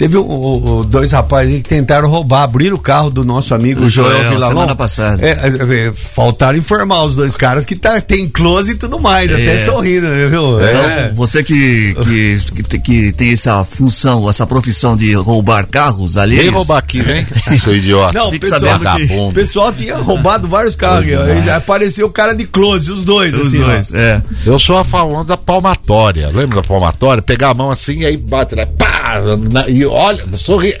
Teve 0.00 0.16
o, 0.16 0.22
o, 0.22 0.78
o, 0.78 0.84
dois 0.84 1.12
rapazes 1.12 1.56
que 1.56 1.68
tentaram 1.68 2.08
roubar, 2.08 2.44
abrir 2.44 2.72
o 2.72 2.78
carro 2.78 3.10
do 3.10 3.22
nosso 3.22 3.54
amigo 3.54 3.82
o 3.82 3.90
Joel, 3.90 4.10
Joel 4.10 4.30
Vilalon. 4.30 4.48
semana 4.48 4.74
passada. 4.74 5.20
É, 5.20 5.32
é, 5.32 5.88
é, 5.88 5.92
faltaram 5.92 6.56
informar 6.56 7.04
os 7.04 7.16
dois 7.16 7.36
caras 7.36 7.66
que 7.66 7.76
tá, 7.76 8.00
tem 8.00 8.26
close 8.26 8.72
e 8.72 8.74
tudo 8.76 8.98
mais, 8.98 9.30
é. 9.30 9.34
até 9.34 9.58
sorrindo, 9.58 10.08
né, 10.08 10.26
viu? 10.26 10.58
Então, 10.58 11.14
você 11.14 11.44
que, 11.44 11.94
que, 12.02 12.62
que, 12.62 12.78
que, 12.78 13.12
tem 13.12 13.30
essa 13.30 13.62
função, 13.62 14.26
essa 14.30 14.46
profissão 14.46 14.96
de 14.96 15.12
roubar 15.12 15.66
carros 15.66 16.16
ali. 16.16 16.36
Vem 16.36 16.48
roubar 16.48 16.78
aqui, 16.78 17.02
vem, 17.02 17.26
seu 17.62 17.76
idiota. 17.76 18.18
Não, 18.18 18.30
Fique 18.30 18.48
pessoal, 18.48 18.80
que, 18.96 19.12
o 19.12 19.32
pessoal 19.32 19.70
tinha 19.70 19.96
roubado 19.98 20.48
vários 20.48 20.74
carros. 20.74 21.04
Aí 21.04 21.50
apareceu 21.50 22.06
o 22.06 22.10
cara 22.10 22.32
de 22.32 22.46
close, 22.46 22.90
os 22.90 23.04
dois. 23.04 23.34
Os 23.34 23.48
assim, 23.48 23.58
dois, 23.58 23.92
é. 23.92 24.22
Eu 24.46 24.58
sou 24.58 24.78
a 24.78 24.84
favor 24.84 25.24
da 25.24 25.36
palmatória. 25.36 26.30
Lembra 26.32 26.62
da 26.62 26.66
palmatória? 26.66 27.22
Pegar 27.22 27.50
a 27.50 27.54
mão 27.54 27.70
assim 27.70 27.98
e 27.98 28.06
aí 28.06 28.16
bate, 28.16 28.56
né? 28.56 28.64
Pá! 28.64 29.20
E 29.68 29.89
olha, 29.90 30.24
sorri. 30.36 30.74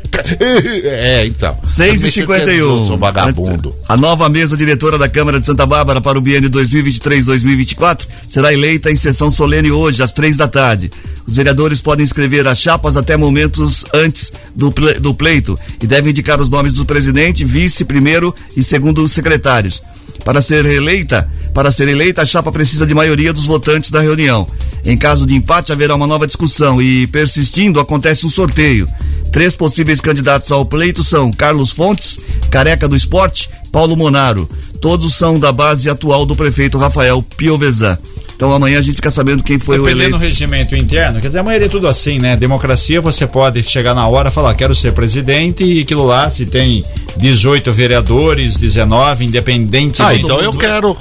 É, 0.82 1.26
então. 1.26 1.58
6 1.66 2.04
e 2.04 2.10
51 2.10 2.86
Sou 2.86 2.98
vagabundo. 2.98 3.74
A 3.88 3.96
nova 3.96 4.28
mesa 4.28 4.56
diretora 4.56 4.98
da 4.98 5.08
Câmara 5.08 5.40
de 5.40 5.46
Santa 5.46 5.64
Bárbara 5.64 6.00
para 6.00 6.18
o 6.18 6.20
biênio 6.20 6.50
2023-2024 6.50 8.06
será 8.28 8.52
eleita 8.52 8.90
em 8.90 8.96
sessão 8.96 9.30
solene 9.30 9.70
hoje, 9.70 10.02
às 10.02 10.12
três 10.12 10.36
da 10.36 10.46
tarde. 10.46 10.90
Os 11.26 11.36
vereadores 11.36 11.80
podem 11.80 12.04
escrever 12.04 12.46
as 12.46 12.60
chapas 12.60 12.96
até 12.96 13.16
momentos 13.16 13.84
antes 13.94 14.32
do, 14.54 14.72
do 15.00 15.14
pleito 15.14 15.58
e 15.82 15.86
devem 15.86 16.10
indicar 16.10 16.40
os 16.40 16.50
nomes 16.50 16.72
do 16.72 16.84
presidente, 16.84 17.44
vice, 17.44 17.84
primeiro 17.84 18.34
e 18.56 18.62
segundo 18.62 19.08
secretários. 19.08 19.82
Para 20.24 20.40
ser 20.40 20.64
reeleita, 20.64 21.28
para 21.52 21.70
ser 21.70 21.88
eleita, 21.88 22.22
a 22.22 22.26
chapa 22.26 22.52
precisa 22.52 22.86
de 22.86 22.94
maioria 22.94 23.32
dos 23.32 23.46
votantes 23.46 23.90
da 23.90 24.00
reunião. 24.00 24.48
Em 24.84 24.96
caso 24.96 25.26
de 25.26 25.34
empate, 25.34 25.72
haverá 25.72 25.94
uma 25.94 26.06
nova 26.06 26.26
discussão 26.26 26.80
e, 26.80 27.06
persistindo, 27.06 27.80
acontece 27.80 28.24
um 28.24 28.30
sorteio. 28.30 28.88
Três 29.32 29.54
possíveis 29.54 30.00
candidatos 30.00 30.50
ao 30.50 30.64
pleito 30.64 31.04
são 31.04 31.30
Carlos 31.30 31.70
Fontes, 31.70 32.18
careca 32.50 32.88
do 32.88 32.96
esporte, 32.96 33.48
Paulo 33.70 33.96
Monaro. 33.96 34.48
Todos 34.80 35.14
são 35.14 35.38
da 35.38 35.52
base 35.52 35.90
atual 35.90 36.24
do 36.24 36.34
prefeito 36.34 36.78
Rafael 36.78 37.22
Piovesan. 37.36 37.98
Então 38.40 38.50
amanhã 38.54 38.78
a 38.78 38.80
gente 38.80 38.94
fica 38.94 39.10
sabendo 39.10 39.42
quem 39.42 39.58
foi 39.58 39.76
Dependendo 39.76 39.98
o 39.98 40.00
eleito. 40.00 40.18
do 40.18 40.24
regimento 40.24 40.74
interno, 40.74 41.20
quer 41.20 41.26
dizer, 41.26 41.40
amanhã 41.40 41.58
é 41.62 41.68
tudo 41.68 41.86
assim, 41.86 42.18
né? 42.18 42.38
Democracia, 42.38 42.98
você 42.98 43.26
pode 43.26 43.62
chegar 43.62 43.94
na 43.94 44.08
hora 44.08 44.30
e 44.30 44.32
falar, 44.32 44.54
quero 44.54 44.74
ser 44.74 44.94
presidente 44.94 45.62
e 45.62 45.82
aquilo 45.82 46.06
lá, 46.06 46.30
se 46.30 46.46
tem 46.46 46.82
18 47.18 47.70
vereadores, 47.70 48.56
19, 48.56 49.26
independentes. 49.26 50.00
Ah, 50.00 50.14
então 50.14 50.36
mundo, 50.36 50.44
eu 50.44 50.52
quero. 50.54 50.96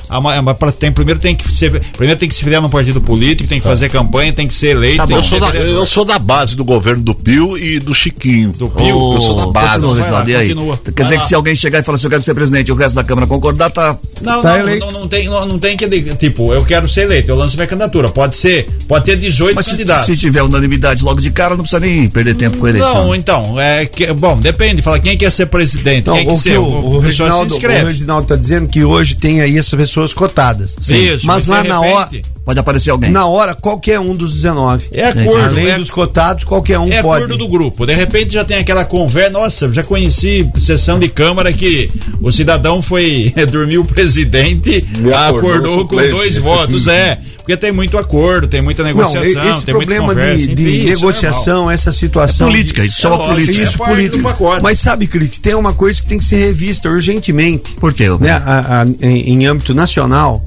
Mas 0.59 0.75
tem, 0.75 0.91
primeiro 0.91 1.17
tem 1.17 1.33
que 1.33 1.49
ser, 1.55 1.79
primeiro 1.93 2.19
tem 2.19 2.27
que 2.27 2.35
se 2.35 2.43
filiar 2.43 2.61
no 2.61 2.69
partido 2.69 2.99
político, 2.99 3.47
tem 3.47 3.61
que 3.61 3.65
fazer 3.65 3.85
ah. 3.85 3.89
campanha, 3.89 4.33
tem 4.33 4.45
que 4.45 4.53
ser 4.53 4.71
eleito. 4.71 5.07
Tá 5.07 5.13
eu, 5.13 5.23
sou 5.23 5.39
da, 5.39 5.49
eu, 5.51 5.87
sou 5.87 6.03
da, 6.03 6.19
base 6.19 6.57
do 6.57 6.65
governo 6.65 7.01
do 7.01 7.15
Pio 7.15 7.57
e 7.57 7.79
do 7.79 7.95
Chiquinho. 7.95 8.51
Do 8.51 8.67
Pio? 8.67 8.97
Oh, 8.97 9.15
eu 9.15 9.21
sou 9.21 9.35
da 9.37 9.51
base. 9.53 9.85
Continua, 9.85 10.09
lá, 10.09 10.23
aí. 10.23 10.55
Quer 10.93 11.03
dizer 11.03 11.17
que 11.17 11.25
se 11.25 11.33
alguém 11.33 11.55
chegar 11.55 11.79
e 11.79 11.83
falar 11.83 11.95
assim, 11.95 12.07
eu 12.07 12.11
quero 12.11 12.21
ser 12.21 12.33
presidente 12.33 12.67
e 12.67 12.71
o 12.73 12.75
resto 12.75 12.95
da 12.95 13.03
Câmara 13.05 13.25
concordar, 13.25 13.69
tá. 13.69 13.97
Não, 14.21 14.41
tá 14.41 14.57
não, 14.57 14.75
não, 14.75 14.91
não, 14.91 15.07
tem, 15.07 15.29
não, 15.29 15.45
não 15.45 15.57
tem 15.57 15.77
que. 15.77 15.87
Tipo, 16.15 16.53
eu 16.53 16.65
quero 16.65 16.89
ser 16.89 17.03
eleito, 17.03 17.28
eu 17.31 17.35
lanço 17.35 17.55
minha 17.55 17.67
candidatura 17.67 18.09
pode 18.09 18.37
ser, 18.37 18.69
pode 18.87 19.05
ter 19.05 19.15
18 19.17 19.55
Mas 19.55 19.67
candidatos. 19.67 20.05
Se, 20.05 20.15
se 20.15 20.21
tiver 20.21 20.43
unanimidade 20.43 21.03
logo 21.03 21.21
de 21.21 21.31
cara, 21.31 21.55
não 21.55 21.63
precisa 21.63 21.79
nem 21.79 22.09
perder 22.09 22.35
tempo 22.35 22.57
com 22.57 22.65
a 22.65 22.69
eleição. 22.69 23.05
Não, 23.05 23.15
então, 23.15 23.59
é 23.59 23.85
que, 23.85 24.11
bom, 24.13 24.37
depende, 24.37 24.81
fala 24.81 24.99
quem 24.99 25.17
quer 25.17 25.31
ser 25.31 25.45
presidente, 25.47 25.99
então, 25.99 26.13
quem 26.13 26.27
quer 26.27 26.35
ser, 26.35 26.57
o, 26.57 26.63
o, 26.63 26.95
o, 26.95 26.99
Reginaldo, 26.99 27.55
o 27.55 27.85
Reginaldo 27.85 28.27
tá 28.27 28.35
dizendo 28.35 28.67
que 28.67 28.83
hoje 28.83 29.15
tem 29.15 29.41
aí 29.41 29.57
essas 29.57 29.77
pessoas 29.77 30.13
cotadas. 30.13 30.75
Sim. 30.79 31.13
Isso, 31.13 31.25
mas, 31.25 31.47
mas 31.47 31.47
lá 31.47 31.63
na 31.63 31.81
hora 31.81 32.09
pode 32.49 32.59
aparecer 32.59 32.89
alguém. 32.89 33.11
Na 33.11 33.27
hora, 33.27 33.53
qualquer 33.53 33.99
um 33.99 34.15
dos 34.15 34.33
19. 34.33 34.87
É 34.91 35.05
acordo. 35.05 35.37
Além 35.37 35.69
é, 35.69 35.77
dos 35.77 35.91
cotados, 35.91 36.43
qualquer 36.43 36.79
um 36.79 36.87
é 36.87 37.01
pode. 37.03 37.21
É 37.21 37.25
acordo 37.25 37.37
do 37.37 37.47
grupo. 37.47 37.85
De 37.85 37.93
repente 37.93 38.33
já 38.33 38.43
tem 38.43 38.57
aquela 38.57 38.83
conversa. 38.83 39.29
Nossa, 39.29 39.71
já 39.71 39.83
conheci 39.83 40.49
sessão 40.59 40.97
de 40.97 41.07
Câmara 41.07 41.53
que 41.53 41.91
o 42.19 42.31
cidadão 42.31 42.81
foi 42.81 43.31
dormir 43.51 43.77
o 43.77 43.85
presidente, 43.85 44.83
acordou, 45.27 45.87
com 45.87 45.95
dois 46.09 46.37
votos. 46.37 46.87
É, 46.87 47.19
porque 47.37 47.55
tem 47.55 47.71
muito 47.71 47.99
acordo, 47.99 48.47
tem 48.47 48.63
muita 48.63 48.83
negociação, 48.83 49.43
Não, 49.43 49.51
esse 49.51 49.65
tem 49.65 49.75
problema 49.75 50.07
conversa, 50.07 50.47
de, 50.47 50.55
de 50.55 50.77
enfim, 50.77 50.89
negociação, 50.89 51.69
é 51.69 51.73
essa 51.75 51.91
situação. 51.91 52.47
É 52.47 52.51
política, 52.51 52.83
isso 52.83 53.07
é 53.07 53.17
política. 53.17 53.63
Isso, 53.63 53.83
é 53.83 53.85
política. 53.85 54.35
Mas 54.61 54.79
sabe, 54.79 55.05
Cris, 55.05 55.37
tem 55.37 55.53
uma 55.53 55.73
coisa 55.73 56.01
que 56.01 56.07
tem 56.07 56.17
que 56.17 56.25
ser 56.25 56.37
revista 56.37 56.89
urgentemente. 56.89 57.73
Por 57.73 57.93
quê? 57.93 58.05
Né, 58.19 58.31
a, 58.31 58.81
a, 58.81 58.85
em, 59.05 59.33
em 59.33 59.45
âmbito 59.45 59.73
nacional 59.75 60.43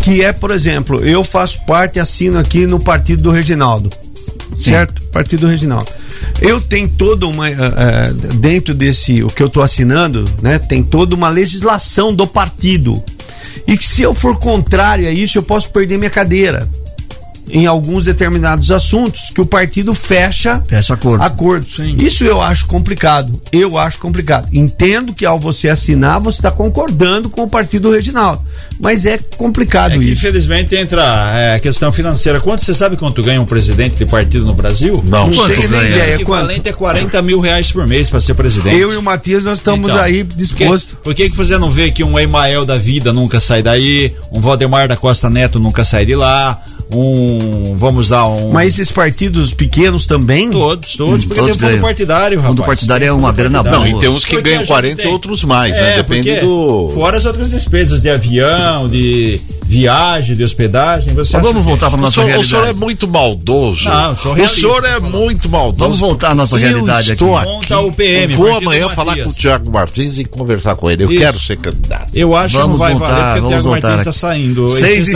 que 0.00 0.22
é, 0.22 0.32
por 0.32 0.50
exemplo, 0.50 1.04
eu 1.04 1.22
faço 1.22 1.64
parte, 1.66 2.00
assino 2.00 2.38
aqui 2.38 2.66
no 2.66 2.78
partido 2.78 3.22
do 3.22 3.30
Reginaldo. 3.30 3.90
Sim. 4.58 4.70
Certo? 4.70 5.02
Partido 5.04 5.40
do 5.40 5.48
Reginaldo. 5.48 5.90
Eu 6.40 6.60
tenho 6.60 6.88
toda 6.88 7.26
uma. 7.26 7.48
Uh, 7.48 7.52
uh, 7.52 8.34
dentro 8.34 8.74
desse. 8.74 9.22
O 9.22 9.28
que 9.28 9.42
eu 9.42 9.46
estou 9.46 9.62
assinando, 9.62 10.28
né? 10.40 10.58
Tem 10.58 10.82
toda 10.82 11.14
uma 11.14 11.28
legislação 11.28 12.14
do 12.14 12.26
partido. 12.26 13.02
E 13.66 13.76
que 13.76 13.84
se 13.84 14.02
eu 14.02 14.14
for 14.14 14.38
contrário 14.38 15.06
a 15.06 15.10
isso, 15.10 15.38
eu 15.38 15.42
posso 15.42 15.70
perder 15.70 15.98
minha 15.98 16.10
cadeira 16.10 16.68
em 17.48 17.66
alguns 17.66 18.04
determinados 18.04 18.70
assuntos 18.70 19.30
que 19.30 19.40
o 19.40 19.46
partido 19.46 19.94
fecha, 19.94 20.62
fecha 20.66 20.94
acordo. 20.94 21.22
acordo. 21.22 21.66
Isso 21.98 22.24
eu 22.24 22.40
acho 22.40 22.66
complicado. 22.66 23.40
Eu 23.52 23.76
acho 23.76 23.98
complicado. 23.98 24.48
Entendo 24.52 25.12
que 25.12 25.26
ao 25.26 25.38
você 25.38 25.68
assinar, 25.68 26.20
você 26.20 26.38
está 26.38 26.50
concordando 26.50 27.28
com 27.28 27.42
o 27.42 27.48
partido 27.48 27.88
do 27.88 27.94
Reginaldo. 27.94 28.42
Mas 28.80 29.06
é 29.06 29.18
complicado 29.36 29.92
é 29.92 29.98
que, 29.98 30.04
isso. 30.04 30.26
Infelizmente 30.26 30.74
entra 30.74 31.02
é, 31.36 31.54
a 31.54 31.60
questão 31.60 31.92
financeira. 31.92 32.40
Quanto 32.40 32.64
você 32.64 32.74
sabe 32.74 32.96
quanto 32.96 33.22
ganha 33.22 33.40
um 33.40 33.46
presidente 33.46 33.96
de 33.96 34.06
partido 34.06 34.44
no 34.44 34.54
Brasil? 34.54 35.02
Não, 35.04 35.28
não 35.28 35.36
quanto 35.36 35.54
tenho 35.54 35.68
ganha? 35.68 35.82
nem 35.82 35.92
ideia. 35.92 36.12
O 36.12 36.20
equivalente 36.22 36.68
é 36.68 36.72
40 36.72 37.22
mil 37.22 37.40
reais 37.40 37.70
por 37.70 37.86
mês 37.86 38.08
para 38.08 38.20
ser 38.20 38.34
presidente. 38.34 38.76
Eu 38.76 38.92
e 38.92 38.96
o 38.96 39.02
Matias, 39.02 39.44
nós 39.44 39.58
estamos 39.58 39.90
então, 39.90 40.02
aí 40.02 40.22
dispostos. 40.22 40.94
Por 41.02 41.14
que, 41.14 41.28
por 41.28 41.30
que 41.30 41.36
você 41.36 41.58
não 41.58 41.70
vê 41.70 41.90
que 41.90 42.02
um 42.04 42.18
Emael 42.18 42.64
da 42.64 42.76
vida 42.76 43.12
nunca 43.12 43.40
sai 43.40 43.62
daí, 43.62 44.14
um 44.32 44.40
Valdemar 44.40 44.88
da 44.88 44.96
Costa 44.96 45.28
Neto 45.28 45.58
nunca 45.58 45.84
sai 45.84 46.04
de 46.04 46.14
lá, 46.14 46.62
um. 46.98 47.76
Vamos 47.76 48.08
dar 48.08 48.26
um. 48.26 48.50
Mas 48.50 48.74
esses 48.74 48.92
partidos 48.92 49.54
pequenos 49.54 50.06
também? 50.06 50.50
Todos, 50.50 50.96
todos, 50.96 51.24
porque 51.24 51.40
todos 51.40 51.56
tem 51.56 51.70
fundo 51.70 51.80
partidário, 51.80 52.38
rapaz. 52.38 52.54
Fundo 52.54 52.64
partidário 52.64 53.06
é 53.06 53.12
uma 53.12 53.32
grana 53.32 53.62
boa. 53.62 53.78
Não, 53.78 53.86
e 53.86 54.00
tem 54.00 54.08
uns 54.08 54.24
que 54.24 54.36
porque 54.36 54.50
ganham 54.50 54.66
40 54.66 55.02
e 55.02 55.06
outros 55.06 55.44
mais, 55.44 55.72
né? 55.72 55.78
é, 55.78 55.82
né? 55.82 55.96
Depende 55.96 56.40
do. 56.40 56.90
Fora 56.94 57.16
as 57.16 57.24
outras 57.24 57.50
despesas 57.50 58.02
de 58.02 58.10
avião, 58.10 58.88
de 58.88 59.40
viagem, 59.72 60.36
de 60.36 60.44
hospedagem. 60.44 61.14
Você 61.14 61.36
Mas 61.38 61.46
vamos 61.46 61.64
voltar 61.64 61.90
para 61.90 61.98
nossa 61.98 62.20
o 62.20 62.24
senhor, 62.24 62.26
realidade. 62.26 62.46
O 62.46 62.56
senhor 62.56 62.68
é 62.68 62.72
muito 62.74 63.08
maldoso. 63.08 63.88
Não, 63.88 64.12
o 64.12 64.48
senhor 64.48 64.84
é 64.84 65.00
muito 65.00 65.48
maldoso. 65.48 65.78
Vamos 65.78 65.98
voltar 65.98 66.32
à 66.32 66.34
nossa 66.34 66.58
realidade 66.58 67.08
eu 67.10 67.12
estou 67.14 67.36
aqui. 67.36 67.48
Monta 67.48 67.78
o 67.78 67.92
PM. 67.92 68.34
Vou 68.34 68.54
amanhã 68.54 68.88
falar 68.90 69.16
com 69.16 69.30
o 69.30 69.32
Tiago 69.32 69.70
Martins 69.70 70.18
e 70.18 70.24
conversar 70.24 70.76
com 70.76 70.90
ele. 70.90 71.04
Eu 71.04 71.10
Isso. 71.10 71.22
quero 71.22 71.38
ser 71.38 71.56
candidato. 71.56 72.10
Eu 72.14 72.36
acho 72.36 72.58
vamos 72.58 72.66
que 72.66 72.72
não 72.72 72.78
vai 72.78 72.92
voltar, 72.92 73.08
valer 73.08 73.40
porque 73.40 73.46
o 73.46 73.48
Tiago 73.48 73.70
Martins 73.70 73.98
está 73.98 74.12
saindo. 74.12 74.68
6 74.68 75.08
e 75.08 75.14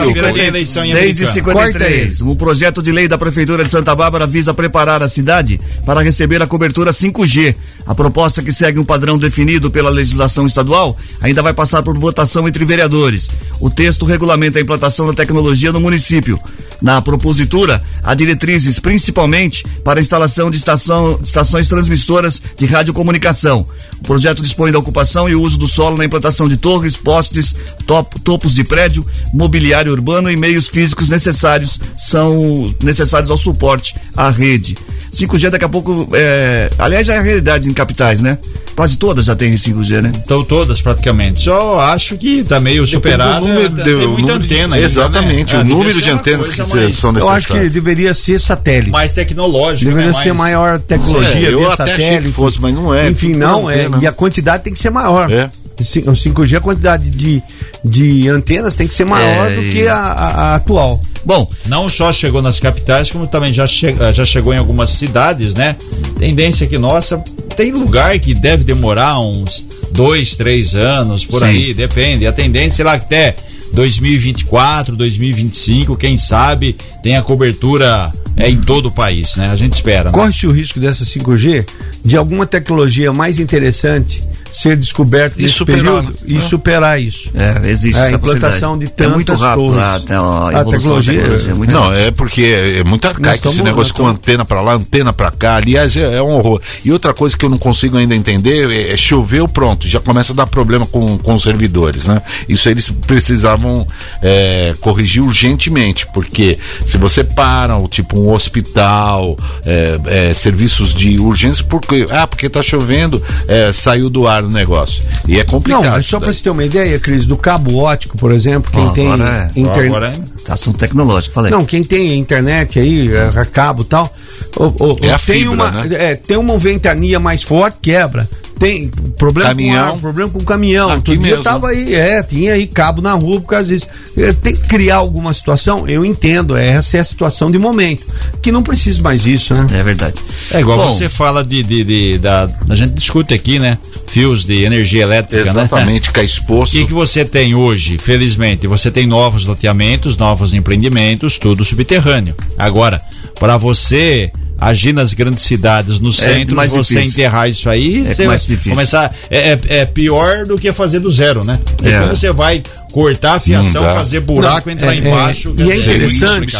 53. 1.72 2.20
O 2.22 2.36
projeto 2.36 2.82
de 2.82 2.92
lei 2.92 3.08
da 3.08 3.18
Prefeitura 3.18 3.64
de 3.64 3.72
Santa 3.72 3.94
Bárbara 3.94 4.26
visa 4.26 4.54
preparar 4.54 5.02
a 5.02 5.08
cidade 5.08 5.60
para 5.84 6.02
receber 6.02 6.40
a 6.42 6.46
cobertura 6.46 6.90
5G. 6.90 7.54
A 7.86 7.94
proposta 7.94 8.42
que 8.42 8.52
segue 8.52 8.78
um 8.78 8.84
padrão 8.84 9.18
definido 9.18 9.70
pela 9.70 9.90
legislação 9.90 10.46
estadual 10.46 10.96
ainda 11.20 11.42
vai 11.42 11.52
passar 11.52 11.82
por 11.82 11.98
votação 11.98 12.46
entre 12.46 12.64
vereadores. 12.64 13.28
O 13.60 13.70
texto 13.70 14.04
regulamenta 14.04 14.58
a 14.58 14.62
implantação 14.62 15.06
da 15.06 15.14
tecnologia 15.14 15.72
no 15.72 15.80
município. 15.80 16.38
Na 16.80 17.00
propositura, 17.00 17.82
há 18.02 18.14
diretrizes 18.14 18.78
principalmente 18.78 19.64
para 19.82 19.98
a 19.98 20.02
instalação 20.02 20.50
de 20.50 20.58
estação, 20.58 21.18
estações 21.22 21.68
transmissoras 21.68 22.40
de 22.56 22.66
radiocomunicação. 22.66 23.66
O 23.98 24.04
projeto 24.04 24.42
dispõe 24.42 24.70
da 24.70 24.78
ocupação 24.78 25.28
e 25.28 25.34
uso 25.34 25.56
do 25.56 25.66
solo 25.66 25.96
na 25.96 26.04
implantação 26.04 26.46
de 26.46 26.58
torres, 26.58 26.94
postes, 26.94 27.56
top, 27.86 28.20
topos 28.20 28.54
de 28.54 28.62
prédio, 28.62 29.06
mobiliário 29.32 29.90
urbano 29.90 30.30
e 30.30 30.36
meios 30.36 30.68
físicos 30.68 31.08
necessários 31.08 31.55
são 31.96 32.74
necessários 32.82 33.30
ao 33.30 33.36
suporte 33.36 33.94
à 34.16 34.28
rede. 34.30 34.76
5G 35.12 35.48
daqui 35.50 35.64
a 35.64 35.68
pouco, 35.68 36.08
é, 36.12 36.70
aliás, 36.78 37.06
já 37.06 37.14
é 37.14 37.18
a 37.18 37.22
realidade 37.22 37.68
em 37.68 37.72
capitais, 37.72 38.20
né? 38.20 38.36
quase 38.74 38.98
todas 38.98 39.24
já 39.24 39.34
têm 39.34 39.54
5G, 39.56 40.02
né? 40.02 40.12
Então 40.22 40.44
todas 40.44 40.82
praticamente. 40.82 41.42
Só 41.42 41.80
acho 41.80 42.18
que 42.18 42.44
tá 42.44 42.60
meio 42.60 42.86
superado. 42.86 43.46
número 43.48 43.64
é, 43.64 43.68
de- 43.70 43.82
tem 43.84 43.94
o 43.94 43.98
muita 44.10 44.20
número 44.20 44.38
de- 44.40 44.44
antena 44.54 44.74
ainda, 44.76 44.86
exatamente, 44.86 45.52
né? 45.54 45.58
o 45.58 45.62
É, 45.62 45.64
número 45.64 45.92
de 45.98 46.04
ser 46.04 46.10
antenas 46.10 46.48
que 46.48 46.92
são 46.92 47.16
Eu 47.16 47.30
acho 47.30 47.48
que 47.48 47.70
deveria 47.70 48.12
ser 48.12 48.38
satélite. 48.38 48.90
mais 48.90 49.14
tecnológico, 49.14 49.90
Deveria 49.90 50.12
né? 50.12 50.22
ser 50.22 50.34
Mais- 50.34 50.52
maior 50.52 50.78
tecnologia, 50.78 51.48
É, 51.48 51.54
eu 51.54 51.60
via 51.60 51.68
até 51.68 51.82
achei 51.84 51.94
satélite. 52.04 52.26
que 52.26 52.32
fosse, 52.32 52.60
mas 52.60 52.74
não 52.74 52.92
é. 52.92 53.08
Enfim, 53.08 53.28
Tudo 53.32 53.38
não, 53.38 53.70
é 53.70 53.74
é. 53.76 53.80
antena. 53.86 53.98
E 54.02 54.06
a 54.06 54.12
quantidade 54.12 54.64
tem 54.64 54.72
que 54.74 54.78
ser 54.78 54.90
maior. 54.90 55.32
É. 55.32 55.48
O 55.78 56.12
5G, 56.12 56.56
a 56.56 56.60
quantidade 56.60 57.10
de, 57.10 57.42
de 57.84 58.28
antenas 58.28 58.74
tem 58.74 58.86
que 58.88 58.94
ser 58.94 59.04
maior 59.04 59.50
É, 59.50 59.56
do 59.56 59.62
que 59.62 59.86
a, 59.86 59.96
a- 59.96 60.54
atual. 60.56 61.00
Bom, 61.24 61.50
não 61.66 61.88
só 61.88 62.12
chegou 62.12 62.40
nas 62.40 62.60
capitais, 62.60 63.10
como 63.10 63.26
também 63.26 63.52
já, 63.52 63.66
che 63.66 63.94
já 64.14 64.24
chegou 64.24 64.54
em 64.54 64.58
algumas 64.58 64.90
cidades, 64.90 65.54
né? 65.54 65.74
Tendência 66.18 66.66
que 66.68 66.78
nossa, 66.78 67.18
tem 67.56 67.72
lugar 67.72 68.16
que 68.20 68.32
deve 68.32 68.62
demorar 68.64 69.18
uns 69.18 69.66
dois, 69.92 70.36
três 70.36 70.74
anos 70.74 71.24
por 71.24 71.40
Sim. 71.40 71.46
aí, 71.46 71.74
depende. 71.74 72.26
A 72.26 72.32
tendência, 72.32 72.76
sei 72.76 72.84
lá, 72.84 72.94
até 72.94 73.34
2024, 73.72 74.94
2025, 74.96 75.96
quem 75.96 76.16
sabe 76.16 76.76
tem 77.02 77.16
a 77.16 77.22
cobertura 77.22 78.12
é, 78.36 78.48
em 78.48 78.58
todo 78.58 78.86
o 78.86 78.90
país, 78.92 79.36
né? 79.36 79.50
A 79.50 79.56
gente 79.56 79.72
espera. 79.74 80.04
né? 80.04 80.12
Corre-se 80.12 80.46
o 80.46 80.52
risco 80.52 80.78
dessa 80.78 81.04
5G 81.04 81.66
de 82.04 82.16
alguma 82.16 82.46
tecnologia 82.46 83.12
mais 83.12 83.38
interessante 83.40 84.22
ser 84.52 84.76
descoberta 84.76 85.38
E 85.38 85.42
nesse 85.44 85.54
superar, 85.54 85.82
período 85.82 86.08
né? 86.10 86.16
e 86.26 86.36
É. 86.38 86.40
superar 86.40 87.00
isso. 87.00 87.30
É, 87.34 87.70
existe 87.70 87.98
a 87.98 88.06
essa 88.06 88.14
implantação 88.16 88.78
de 88.78 88.88
tantas 88.88 89.12
É 89.12 89.14
muito 89.14 89.34
rápido 89.34 89.66
torres. 89.66 89.78
a- 89.82 89.94
a 89.94 89.98
evolução 90.00 90.50
da 90.64 90.70
tecnologia, 90.70 91.20
é 91.50 91.54
muito 91.54 91.72
não, 91.74 91.92
é 91.92 92.10
porque 92.10 92.42
é 92.80 92.84
muito 92.84 93.06
arcaico 93.06 93.48
esse 93.48 93.62
negócio 93.62 93.92
com 93.94 94.06
antena 94.06 94.44
pra 94.44 94.60
lá, 94.60 94.74
antena 94.74 95.12
pra 95.12 95.30
cá. 95.30 95.56
Aliás, 95.56 95.96
é, 95.96 96.16
é 96.16 96.22
um 96.22 96.30
horror. 96.36 96.60
E 96.84 96.90
outra 96.92 97.12
coisa 97.12 97.36
que 97.36 97.44
eu 97.44 97.48
não 97.50 97.58
consigo 97.58 97.96
ainda 97.96 98.14
entender 98.14 98.70
é, 98.70 98.92
é 98.92 98.96
choveu, 98.96 99.46
pronto, 99.48 99.86
já 99.86 100.00
começa 100.00 100.32
a 100.32 100.36
dar 100.36 100.46
problema 100.46 100.86
com, 100.86 101.18
com 101.18 101.34
os 101.34 101.42
servidores, 101.42 102.06
né? 102.06 102.22
Isso 102.48 102.68
eles 102.68 102.88
precisavam 103.06 103.86
é, 104.22 104.74
corrigir 104.80 105.22
urgentemente, 105.22 106.06
porque 106.12 106.58
se 106.84 106.96
você 106.96 107.22
para, 107.24 107.76
o 107.76 107.88
tipo 107.88 108.18
um 108.18 108.32
hospital, 108.32 109.36
é, 109.64 109.98
é, 110.30 110.34
serviços 110.34 110.94
de 110.94 111.18
urgência, 111.18 111.64
porque 111.64 112.06
ah, 112.10 112.26
porque 112.26 112.48
tá 112.48 112.62
chovendo, 112.62 113.22
é, 113.48 113.72
saiu 113.72 114.08
do 114.10 114.26
ar 114.26 114.42
o 114.48 114.52
negócio. 114.52 115.02
E 115.26 115.38
é 115.38 115.44
complicado. 115.44 115.84
Não, 115.84 115.90
mas 115.92 116.06
só 116.06 116.18
para 116.20 116.32
você 116.32 116.42
ter 116.42 116.50
uma 116.50 116.64
ideia, 116.64 116.98
Cris, 116.98 117.26
do 117.26 117.36
cabo 117.36 117.76
ótico, 117.78 118.16
por 118.16 118.32
exemplo, 118.32 118.70
quem 118.72 118.92
tem 118.92 119.12
agora 119.12 119.50
é- 119.54 119.60
internet. 119.60 119.86
Agora, 119.88 120.12
hein? 120.14 120.24
Assunto 120.48 120.78
tecnológico, 120.78 121.34
falei. 121.34 121.50
Não, 121.50 121.64
quem 121.64 121.82
tem 121.84 122.16
internet 122.18 122.78
aí, 122.78 123.12
é, 123.12 123.30
a 123.34 123.44
cabo 123.44 123.82
e 123.82 123.86
tal, 123.86 124.14
o- 124.56 124.64
o- 124.92 124.98
É 125.02 125.10
a 125.12 125.18
tem, 125.18 125.40
fibra, 125.40 125.52
uma, 125.52 125.70
né? 125.70 125.88
é, 125.92 126.14
tem 126.14 126.36
uma 126.36 126.56
ventania 126.58 127.18
mais 127.18 127.42
forte, 127.42 127.78
quebra. 127.80 128.28
Tem 128.58 128.88
problema 129.18 129.50
Caminhão. 129.50 129.88
com 129.90 129.94
ar, 129.96 130.00
problema 130.00 130.30
com 130.30 130.40
caminhão. 130.40 130.88
Aqui 130.90 131.10
Outro 131.10 131.20
mesmo. 131.22 131.42
tava 131.44 131.68
aí, 131.68 131.94
é, 131.94 132.22
tinha 132.22 132.54
aí 132.54 132.66
cabo 132.66 133.02
na 133.02 133.12
rua 133.12 133.38
por 133.40 133.48
causa 133.48 133.74
disso. 133.74 133.86
É, 134.16 134.32
Tem 134.32 134.56
que 134.56 134.66
criar 134.66 134.96
alguma 134.96 135.30
situação, 135.34 135.86
eu 135.86 136.02
entendo, 136.04 136.56
essa 136.56 136.96
é 136.96 137.00
a 137.00 137.04
situação 137.04 137.50
de 137.50 137.58
momento. 137.58 138.02
Que 138.40 138.50
não 138.50 138.62
precisa 138.62 139.02
mais 139.02 139.22
disso, 139.22 139.52
né? 139.52 139.66
É 139.78 139.82
verdade. 139.82 140.14
É 140.50 140.60
igual 140.60 140.78
Bom, 140.78 140.90
você 140.90 141.06
fala 141.08 141.44
de, 141.44 141.62
de, 141.62 141.84
de- 141.84 142.18
da. 142.18 142.48
A 142.70 142.74
gente 142.74 142.94
discute 142.94 143.34
aqui, 143.34 143.58
né? 143.58 143.76
Fios 144.06 144.44
de 144.46 144.64
energia 144.64 145.02
elétrica, 145.02 145.44
né? 145.44 145.50
Exatamente, 145.50 146.06
ficar 146.08 146.22
O 146.22 146.24
exposto. 146.24 146.72
que, 146.72 146.86
que 146.86 146.94
você 146.94 147.24
tem 147.26 147.54
hoje? 147.54 147.98
Felizmente, 147.98 148.66
você 148.66 148.90
tem 148.90 149.06
novos 149.06 149.44
loteamentos, 149.44 150.16
novos 150.16 150.54
empreendimentos, 150.54 151.36
tudo 151.36 151.62
subterrâneo. 151.62 152.34
Agora, 152.56 153.02
para 153.38 153.58
você 153.58 154.32
agir 154.58 154.92
nas 154.92 155.12
grandes 155.12 155.44
cidades, 155.44 155.98
no 155.98 156.12
centro, 156.12 156.56
mais 156.56 156.72
você 156.72 156.94
difícil. 156.94 157.10
enterrar 157.20 157.48
isso 157.48 157.68
aí, 157.68 158.00
É 158.06 158.14
você 158.14 158.26
mais 158.26 158.40
vai 158.42 158.48
difícil. 158.48 158.72
começar. 158.72 159.14
É, 159.30 159.50
é- 159.52 159.60
é 159.80 159.84
pior 159.86 160.46
do 160.46 160.56
que 160.56 160.72
fazer 160.72 161.00
do 161.00 161.10
zero, 161.10 161.44
né? 161.44 161.58
É. 161.82 161.90
É. 161.90 162.00
Você 162.06 162.32
vai 162.32 162.62
cortar 162.92 163.34
a 163.34 163.40
fiação, 163.40 163.82
fazer 163.92 164.20
buraco, 164.20 164.68
Não, 164.68 164.74
entrar 164.74 164.94
é- 164.94 164.98
embaixo. 164.98 165.54
é- 165.58 165.62
e 165.62 165.70
é 165.72 165.76
interessante, 165.76 166.56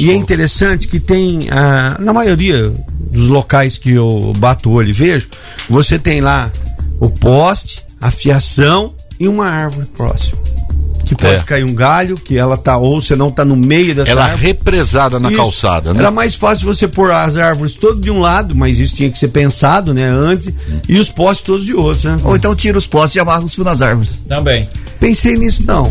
E 0.00 0.10
é 0.10 0.14
interessante 0.14 0.88
que 0.88 0.98
tem, 0.98 1.46
ah, 1.50 1.96
na 2.00 2.12
maioria 2.12 2.72
dos 3.12 3.28
locais 3.28 3.78
que 3.78 3.92
eu 3.92 4.32
bato 4.38 4.68
o 4.68 4.72
olho 4.72 4.88
e 4.90 4.92
vejo, 4.92 5.28
você 5.70 5.98
tem 5.98 6.20
lá 6.20 6.50
o 7.00 7.08
poste, 7.08 7.82
a 8.00 8.10
fiação 8.10 8.94
e 9.20 9.28
uma 9.28 9.46
árvore 9.48 9.86
próxima. 9.96 10.38
Que 11.06 11.14
pode 11.14 11.36
É. 11.36 11.40
cair 11.40 11.64
um 11.64 11.72
galho, 11.74 12.16
que 12.16 12.36
ela 12.36 12.56
tá, 12.56 12.76
ou 12.76 13.00
você 13.00 13.14
não 13.16 13.30
tá 13.30 13.44
no 13.44 13.54
meio 13.56 13.94
dessa 13.94 14.10
Ela 14.10 14.24
árvore. 14.24 14.46
represada 14.48 15.18
na 15.20 15.28
Isso. 15.28 15.36
calçada, 15.38 15.94
né? 15.94 16.00
Era 16.00 16.10
mais 16.10 16.34
fácil 16.34 16.66
você 16.66 16.86
pôr 16.88 17.10
as 17.12 17.36
árvores 17.36 17.74
todas 17.76 18.00
de 18.00 18.10
um 18.10 18.18
lado, 18.18 18.54
mas 18.54 18.78
isso 18.80 18.94
tinha 18.94 19.08
que 19.10 19.18
ser 19.18 19.28
pensado, 19.28 19.94
né, 19.94 20.04
antes, 20.08 20.52
e 20.88 20.98
os 20.98 21.08
postes 21.08 21.42
todos 21.46 21.64
de 21.64 21.74
outro, 21.74 22.10
né? 22.10 22.18
Ou 22.24 22.34
então 22.36 22.54
tira 22.54 22.76
os 22.76 22.86
postes 22.86 23.16
e 23.16 23.20
amarra 23.20 23.42
os 23.44 23.54
fios 23.54 23.64
nas 23.64 23.80
árvores. 23.80 24.10
Também. 24.28 24.68
Pensei 24.98 25.36
nisso 25.36 25.62
não. 25.66 25.86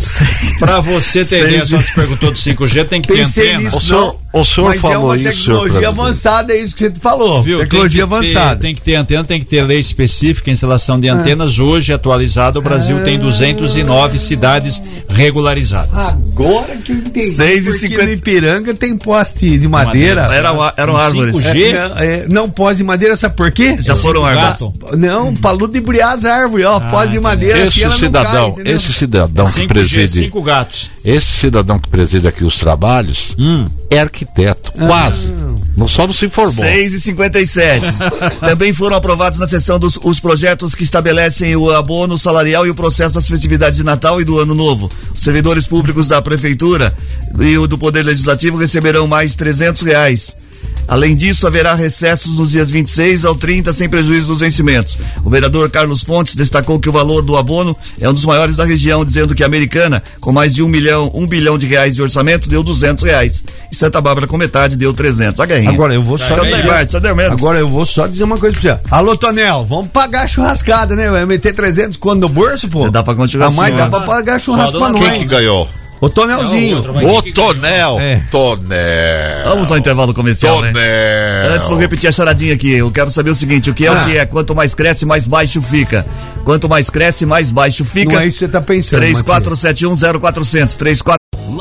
Pra 0.58 0.80
você 0.80 1.24
ter 1.24 1.46
ideia, 1.46 1.64
só 1.64 1.80
te 1.80 1.94
perguntou 1.94 2.32
do 2.32 2.36
5G, 2.38 2.84
tem 2.84 3.00
que 3.00 3.06
ter 3.08 3.14
Pensei 3.14 3.48
antena. 3.50 3.62
nisso 3.62 3.76
O 3.76 3.80
senhor- 3.80 4.16
não. 4.32 4.40
o 4.40 4.44
senhor 4.44 4.66
mas 4.68 4.78
é 4.78 4.80
falou 4.80 5.04
uma 5.06 5.16
isso, 5.16 5.22
senhor 5.24 5.32
tecnologia 5.62 5.72
presidente. 5.80 6.00
avançada, 6.00 6.52
é 6.52 6.60
isso 6.60 6.74
que 6.74 6.88
você 6.88 6.94
falou. 7.00 7.40
Viu? 7.42 7.58
Tecnologia 7.60 8.04
tem 8.06 8.18
que 8.18 8.24
ter- 8.24 8.36
avançada. 8.36 8.60
tem 8.60 8.74
que 8.74 8.82
ter 8.82 8.94
antena, 8.96 9.24
tem 9.24 9.38
que 9.40 9.46
ter 9.46 9.62
lei 9.62 9.78
específica, 9.78 10.50
instalação 10.50 10.98
de 10.98 11.08
antenas. 11.08 11.58
Hoje, 11.60 11.92
atualizada, 11.92 12.58
o 12.58 12.62
Brasil 12.62 13.00
tem 13.04 13.16
209 13.16 14.18
cidades 14.18 14.82
regularizadas. 15.08 16.08
Agora 16.08 16.76
que 16.76 16.92
eu 16.92 16.96
entendi. 16.96 17.20
Seis 17.32 17.64
e 17.66 17.70
porque 17.70 17.78
cinquenta- 17.80 18.04
no 18.06 18.12
Ipiranga 18.12 18.74
tem 18.74 18.96
poste 18.96 19.58
de 19.58 19.68
madeira. 19.68 20.22
madeira. 20.22 20.48
Era, 20.48 20.74
eram 20.76 20.94
Um 20.94 20.96
árvores. 20.96 21.36
5G? 21.36 21.62
É, 21.64 21.72
não, 21.88 21.96
é, 21.98 22.26
não, 22.28 22.50
poste 22.50 22.76
de 22.78 22.84
madeira, 22.84 23.16
sabe 23.16 23.36
por 23.36 23.50
quê? 23.50 23.76
Já 23.80 23.96
foram 23.96 24.24
árvores. 24.24 24.50
Gato. 24.58 24.96
Não, 24.96 25.34
pra 25.34 25.50
ludibriar 25.52 26.10
as 26.12 26.24
árvores, 26.24 26.66
ó. 26.66 26.80
poste 26.80 27.12
de 27.12 27.20
madeira, 27.20 27.64
assim 27.64 27.80
Esse 27.80 27.84
não 27.88 27.98
cidadão, 27.98 28.52
cai, 28.52 28.64
esse 28.72 28.92
cidadão 28.92 29.46
que 29.46 29.60
5G, 29.60 29.66
preside, 29.68 30.18
cinco 30.24 30.42
gatos. 30.42 30.90
esse 31.04 31.26
cidadão 31.26 31.78
que 31.78 31.88
preside 31.88 32.26
aqui 32.28 32.44
os 32.44 32.56
trabalhos 32.56 33.34
Hum. 33.38 33.64
é 33.90 34.00
arquiteto, 34.00 34.72
Ah. 34.78 34.86
quase. 34.86 35.28
Não 35.76 35.86
só 35.88 36.06
não 36.06 36.14
se 36.14 36.28
formou. 36.30 36.52
6 36.54 36.94
e 36.94 37.00
57. 37.00 37.84
Também 38.40 38.72
foram 38.72 38.96
aprovados 38.96 39.38
na 39.38 39.46
sessão 39.46 39.78
dos 39.78 39.98
os 40.02 40.18
projetos 40.20 40.74
que 40.74 40.82
estabelecem 40.82 41.54
o 41.56 41.70
abono 41.70 42.18
salarial 42.18 42.66
e 42.66 42.70
o 42.70 42.74
processo 42.74 43.14
das 43.14 43.28
festividades 43.28 43.76
de 43.76 43.84
Natal 43.84 44.20
e 44.20 44.24
do 44.24 44.38
Ano 44.38 44.54
Novo. 44.54 44.90
Os 45.14 45.20
servidores 45.20 45.66
públicos 45.66 46.08
da 46.08 46.20
Prefeitura 46.20 46.96
e 47.40 47.56
o 47.58 47.66
do 47.66 47.78
Poder 47.78 48.02
Legislativo 48.02 48.56
receberão 48.56 49.06
mais 49.06 49.34
300 49.34 49.82
reais. 49.82 50.36
Além 50.88 51.16
disso, 51.16 51.46
haverá 51.48 51.74
recessos 51.74 52.38
nos 52.38 52.52
dias 52.52 52.70
26 52.70 53.24
ao 53.24 53.34
30, 53.34 53.72
sem 53.72 53.88
prejuízo 53.88 54.28
dos 54.28 54.38
vencimentos. 54.40 54.96
O 55.24 55.28
vereador 55.30 55.68
Carlos 55.68 56.04
Fontes 56.04 56.36
destacou 56.36 56.78
que 56.78 56.88
o 56.88 56.92
valor 56.92 57.22
do 57.22 57.36
abono 57.36 57.76
é 58.00 58.08
um 58.08 58.12
dos 58.14 58.24
maiores 58.24 58.54
da 58.56 58.64
região, 58.64 59.04
dizendo 59.04 59.34
que 59.34 59.42
a 59.42 59.46
Americana, 59.46 60.00
com 60.20 60.30
mais 60.30 60.54
de 60.54 60.62
um 60.62 60.68
milhão, 60.68 61.10
um 61.12 61.26
bilhão 61.26 61.58
de 61.58 61.66
reais 61.66 61.94
de 61.94 62.02
orçamento, 62.02 62.48
deu 62.48 62.62
200 62.62 63.02
reais. 63.02 63.42
E 63.70 63.74
Santa 63.74 64.00
Bárbara, 64.00 64.28
com 64.28 64.36
metade, 64.36 64.76
deu 64.76 64.92
300. 64.94 65.40
A 65.40 65.46
guerrinha. 65.46 65.70
Agora 65.70 65.92
eu 65.92 66.02
vou 66.02 66.16
só 66.18 66.34
Então, 66.34 66.44
dizer, 66.44 66.56
Neymar, 66.58 66.86
só 66.88 67.00
deu 67.00 67.16
menos. 67.16 67.32
agora 67.32 67.58
eu 67.58 67.68
vou 67.68 67.84
só 67.84 68.06
dizer 68.06 68.22
uma 68.22 68.38
coisa 68.38 68.56
pra 68.60 68.74
você. 68.76 68.80
Alô, 68.88 69.16
Tonel, 69.16 69.66
vamos 69.68 69.90
pagar 69.90 70.22
a 70.22 70.28
churrascada, 70.28 70.94
né? 70.94 71.10
Vai 71.10 71.26
meter 71.26 71.52
300 71.52 71.96
quando 71.96 72.20
no 72.20 72.28
bolso, 72.28 72.68
pô? 72.68 72.88
Dá 72.90 73.02
pra 73.02 73.12
pagar 73.12 73.22
um 73.22 73.24
A 73.24 73.28
churrasquinho, 73.28 73.56
mais 73.60 73.76
dá 73.76 73.84
né? 73.84 73.90
pra 73.90 74.00
pagar 74.02 74.40
churrasco 74.40 74.78
pra 74.78 74.90
nós. 74.92 75.00
Quem 75.10 75.18
que 75.20 75.24
ganhou? 75.26 75.68
O 76.00 76.10
Tonelzinho. 76.10 76.80
O 76.80 77.22
Tonel. 77.32 78.00
É. 78.00 78.22
Tonel. 78.30 79.44
Vamos 79.44 79.70
ao 79.70 79.78
intervalo 79.78 80.12
comercial, 80.12 80.60
né? 80.60 80.72
Tonel. 80.72 81.54
Antes 81.54 81.68
vou 81.68 81.78
repetir 81.78 82.08
a 82.08 82.12
charadinha 82.12 82.54
aqui. 82.54 82.72
Eu 82.72 82.90
quero 82.90 83.10
saber 83.10 83.30
o 83.30 83.34
seguinte: 83.34 83.70
o 83.70 83.74
que 83.74 83.86
é 83.86 83.90
o 83.90 84.04
que 84.04 84.18
é? 84.18 84.26
Quanto 84.26 84.54
mais 84.54 84.74
cresce, 84.74 85.06
mais 85.06 85.26
baixo 85.26 85.62
fica. 85.62 86.04
Quanto 86.44 86.68
mais 86.68 86.90
cresce, 86.90 87.24
mais 87.24 87.50
baixo 87.50 87.84
fica. 87.84 88.12
Não 88.12 88.20
é 88.20 88.26
isso 88.26 88.38
que 88.38 88.46
você 88.46 88.52
tá 88.52 88.60
pensando. 88.60 89.02
34710400. 89.02 91.25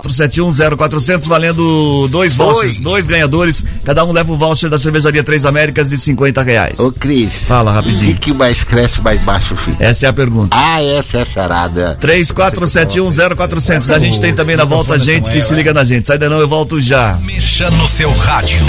4710400 0.00 1.28
valendo 1.28 2.08
dois 2.08 2.34
vouchers, 2.34 2.78
dois 2.78 3.06
ganhadores. 3.06 3.64
Cada 3.84 4.04
um 4.04 4.12
leva 4.12 4.32
um 4.32 4.36
voucher 4.36 4.68
da 4.70 4.78
cervejaria 4.78 5.22
Três 5.22 5.44
Américas 5.44 5.90
de 5.90 5.98
50 5.98 6.42
reais. 6.42 6.78
Ô, 6.78 6.92
Cris. 6.92 7.34
Fala 7.46 7.72
rapidinho. 7.72 8.12
O 8.12 8.14
que, 8.14 8.20
que 8.20 8.34
mais 8.34 8.62
cresce, 8.64 9.00
mais 9.00 9.20
baixo 9.22 9.56
fica? 9.56 9.82
Essa 9.82 10.06
é 10.06 10.08
a 10.08 10.12
pergunta. 10.12 10.56
Ah, 10.56 10.82
essa 10.82 11.18
é 11.18 11.22
a 11.22 11.26
charada. 11.26 11.98
34710400. 12.00 13.94
A 13.94 13.98
gente 13.98 14.20
tem 14.20 14.34
também 14.34 14.56
na 14.56 14.64
volta 14.64 14.98
gente 14.98 15.30
que 15.30 15.42
se 15.42 15.54
liga 15.54 15.72
na 15.72 15.84
gente. 15.84 16.06
Sai 16.06 16.18
daí 16.18 16.28
não, 16.28 16.38
eu 16.38 16.48
volto 16.48 16.80
já. 16.80 17.18
Mexa 17.22 17.70
no 17.72 17.86
seu 17.86 18.12
rádio. 18.12 18.64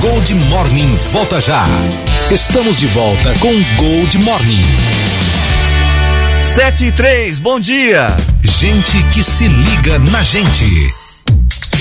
Gold 0.00 0.34
Morning 0.34 0.96
volta 1.12 1.40
já. 1.40 1.64
Estamos 2.30 2.78
de 2.78 2.86
volta 2.86 3.34
com 3.38 3.52
Gold 3.76 4.18
Morning. 4.18 5.03
7 6.54 6.86
e 6.86 6.92
3, 6.92 7.40
bom 7.40 7.58
dia. 7.58 8.16
Gente 8.40 9.02
que 9.12 9.24
se 9.24 9.48
liga 9.48 9.98
na 9.98 10.22
gente. 10.22 10.64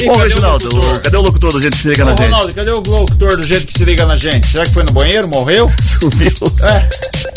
Ô, 0.08 0.14
Reginaldo, 0.18 0.70
o- 0.80 1.00
cadê 1.00 1.18
o 1.18 1.22
locutor 1.22 1.52
do 1.54 1.62
jeito 1.62 1.76
que 1.78 1.82
se 1.84 1.90
liga 1.90 2.04
na 2.06 2.14
Ô, 2.14 2.18
gente? 2.18 2.26
Ronaldo, 2.32 2.54
cadê 2.54 2.72
o 2.72 2.80
locutor 2.80 3.38
do 3.38 3.44
jeito 3.44 3.68
que 3.68 3.74
se 3.74 3.86
liga 3.86 4.06
na 4.06 4.16
gente? 4.18 4.48
Será 4.48 4.66
que 4.66 4.74
foi 4.74 4.84
no 4.84 4.92
banheiro? 4.92 5.28
Morreu? 5.28 5.70
Sumiu. 5.82 6.32
É. 6.64 6.88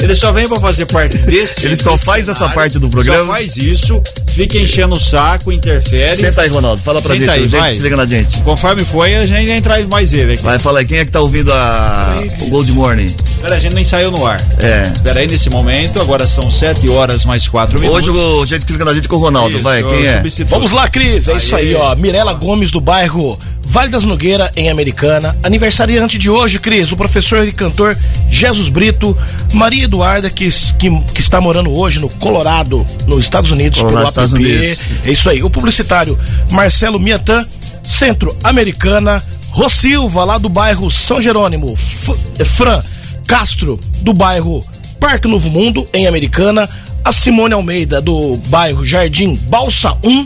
Ele 0.03 0.17
só 0.17 0.33
vem 0.33 0.49
pra 0.49 0.59
fazer 0.59 0.87
parte 0.87 1.17
desse. 1.19 1.65
Ele 1.67 1.77
só 1.77 1.97
faz 1.97 2.25
essa 2.29 2.35
cenário, 2.35 2.55
parte 2.55 2.79
do 2.79 2.89
programa. 2.89 3.27
Só 3.27 3.33
faz 3.33 3.57
isso, 3.57 4.03
fica 4.29 4.59
enchendo 4.59 4.95
o 4.95 5.01
saco, 5.01 5.51
interfere. 5.53 6.17
Senta 6.21 6.43
aí, 6.43 6.49
Ronaldo, 6.49 6.83
fala 6.83 7.01
pra 7.01 7.15
Senta 7.15 7.27
gente 7.27 7.31
aí, 7.35 7.47
o 7.47 7.49
jeito 7.49 7.61
vai. 7.63 7.71
que 7.71 7.77
se 7.77 7.83
liga 7.83 7.97
na 7.97 8.07
gente. 8.07 8.41
Conforme 8.43 8.85
foi, 8.85 9.15
a 9.17 9.27
gente 9.27 9.47
nem 9.47 9.63
traz 9.63 9.87
mais 9.87 10.13
ele 10.13 10.35
aqui. 10.35 10.43
Vai, 10.43 10.59
fala 10.59 10.81
aí, 10.81 10.85
quem 10.85 10.99
é 10.99 11.05
que 11.05 11.11
tá 11.11 11.21
ouvindo 11.21 11.53
a... 11.53 12.17
o 12.43 12.47
Gold 12.47 12.73
Morning? 12.73 13.07
Pera, 13.41 13.55
a 13.55 13.59
gente 13.59 13.75
nem 13.75 13.85
saiu 13.85 14.11
no 14.11 14.27
ar. 14.27 14.41
É. 14.59 14.83
Pera 15.03 15.21
aí, 15.21 15.27
nesse 15.27 15.49
momento, 15.49 16.01
agora 16.01 16.27
são 16.27 16.51
7 16.51 16.89
horas 16.91 17.25
mais 17.25 17.47
4 17.49 17.79
minutos. 17.81 18.09
Hoje 18.09 18.11
o 18.19 18.45
jeito 18.45 18.67
que 18.67 18.73
se 18.73 18.79
liga 18.79 18.85
na 18.85 18.93
gente 18.95 19.05
é 19.07 19.09
com 19.09 19.17
o 19.17 19.21
Ronaldo, 19.21 19.55
Isso, 19.55 19.63
vai, 19.63 19.83
quem 19.83 20.07
é? 20.07 20.17
substituo. 20.17 20.51
Vamos 20.51 20.73
lá, 20.73 20.89
Cris. 20.89 21.29
É 21.29 21.37
isso 21.37 21.55
aí, 21.57 21.75
ó. 21.75 21.95
Mirela 21.95 22.35
Gomes 22.47 22.71
do 22.71 22.81
bairro 22.81 23.37
Vale 23.69 23.89
das 23.91 24.05
Nogueira, 24.05 24.53
em 24.55 24.71
Americana. 24.71 25.37
Aniversariante 25.43 26.17
de 26.17 26.31
hoje, 26.31 26.61
Cris, 26.61 26.93
o 26.93 26.97
professor 26.97 27.45
e 27.45 27.51
cantor 27.51 27.99
Jesus 28.31 28.69
Brito. 28.69 29.19
Maria 29.53 29.83
Eduarda, 29.87 30.31
que, 30.31 30.49
que, 30.79 30.89
que 31.13 31.21
está 31.21 31.41
morando 31.41 31.77
hoje 31.77 31.99
no 31.99 32.09
Colorado, 32.09 32.87
nos 33.09 33.19
Estados 33.25 33.51
Unidos, 33.51 33.81
Colorado, 33.81 33.99
pelo 34.15 34.27
Estados 34.27 34.35
app. 34.35 34.45
Unidos. 34.45 34.79
É 35.05 35.11
isso 35.11 35.29
aí. 35.29 35.43
O 35.43 35.51
publicitário 35.51 36.17
Marcelo 36.53 37.01
Miatan, 37.01 37.45
Centro 37.83 38.35
Americana. 38.45 39.21
Rosilva, 39.51 40.23
lá 40.23 40.39
do 40.39 40.49
bairro 40.49 40.89
São 40.89 41.21
Jerônimo. 41.21 41.73
F- 41.75 42.15
eh, 42.39 42.45
Fran 42.45 42.81
Castro, 43.27 43.81
do 44.03 44.13
bairro 44.13 44.63
Parque 45.01 45.27
Novo 45.27 45.51
Mundo, 45.51 45.89
em 45.93 46.07
Americana. 46.07 46.69
A 47.05 47.11
Simone 47.11 47.55
Almeida, 47.55 48.01
do 48.01 48.37
bairro 48.47 48.85
Jardim 48.87 49.35
Balsa 49.35 49.97
1. 50.05 50.25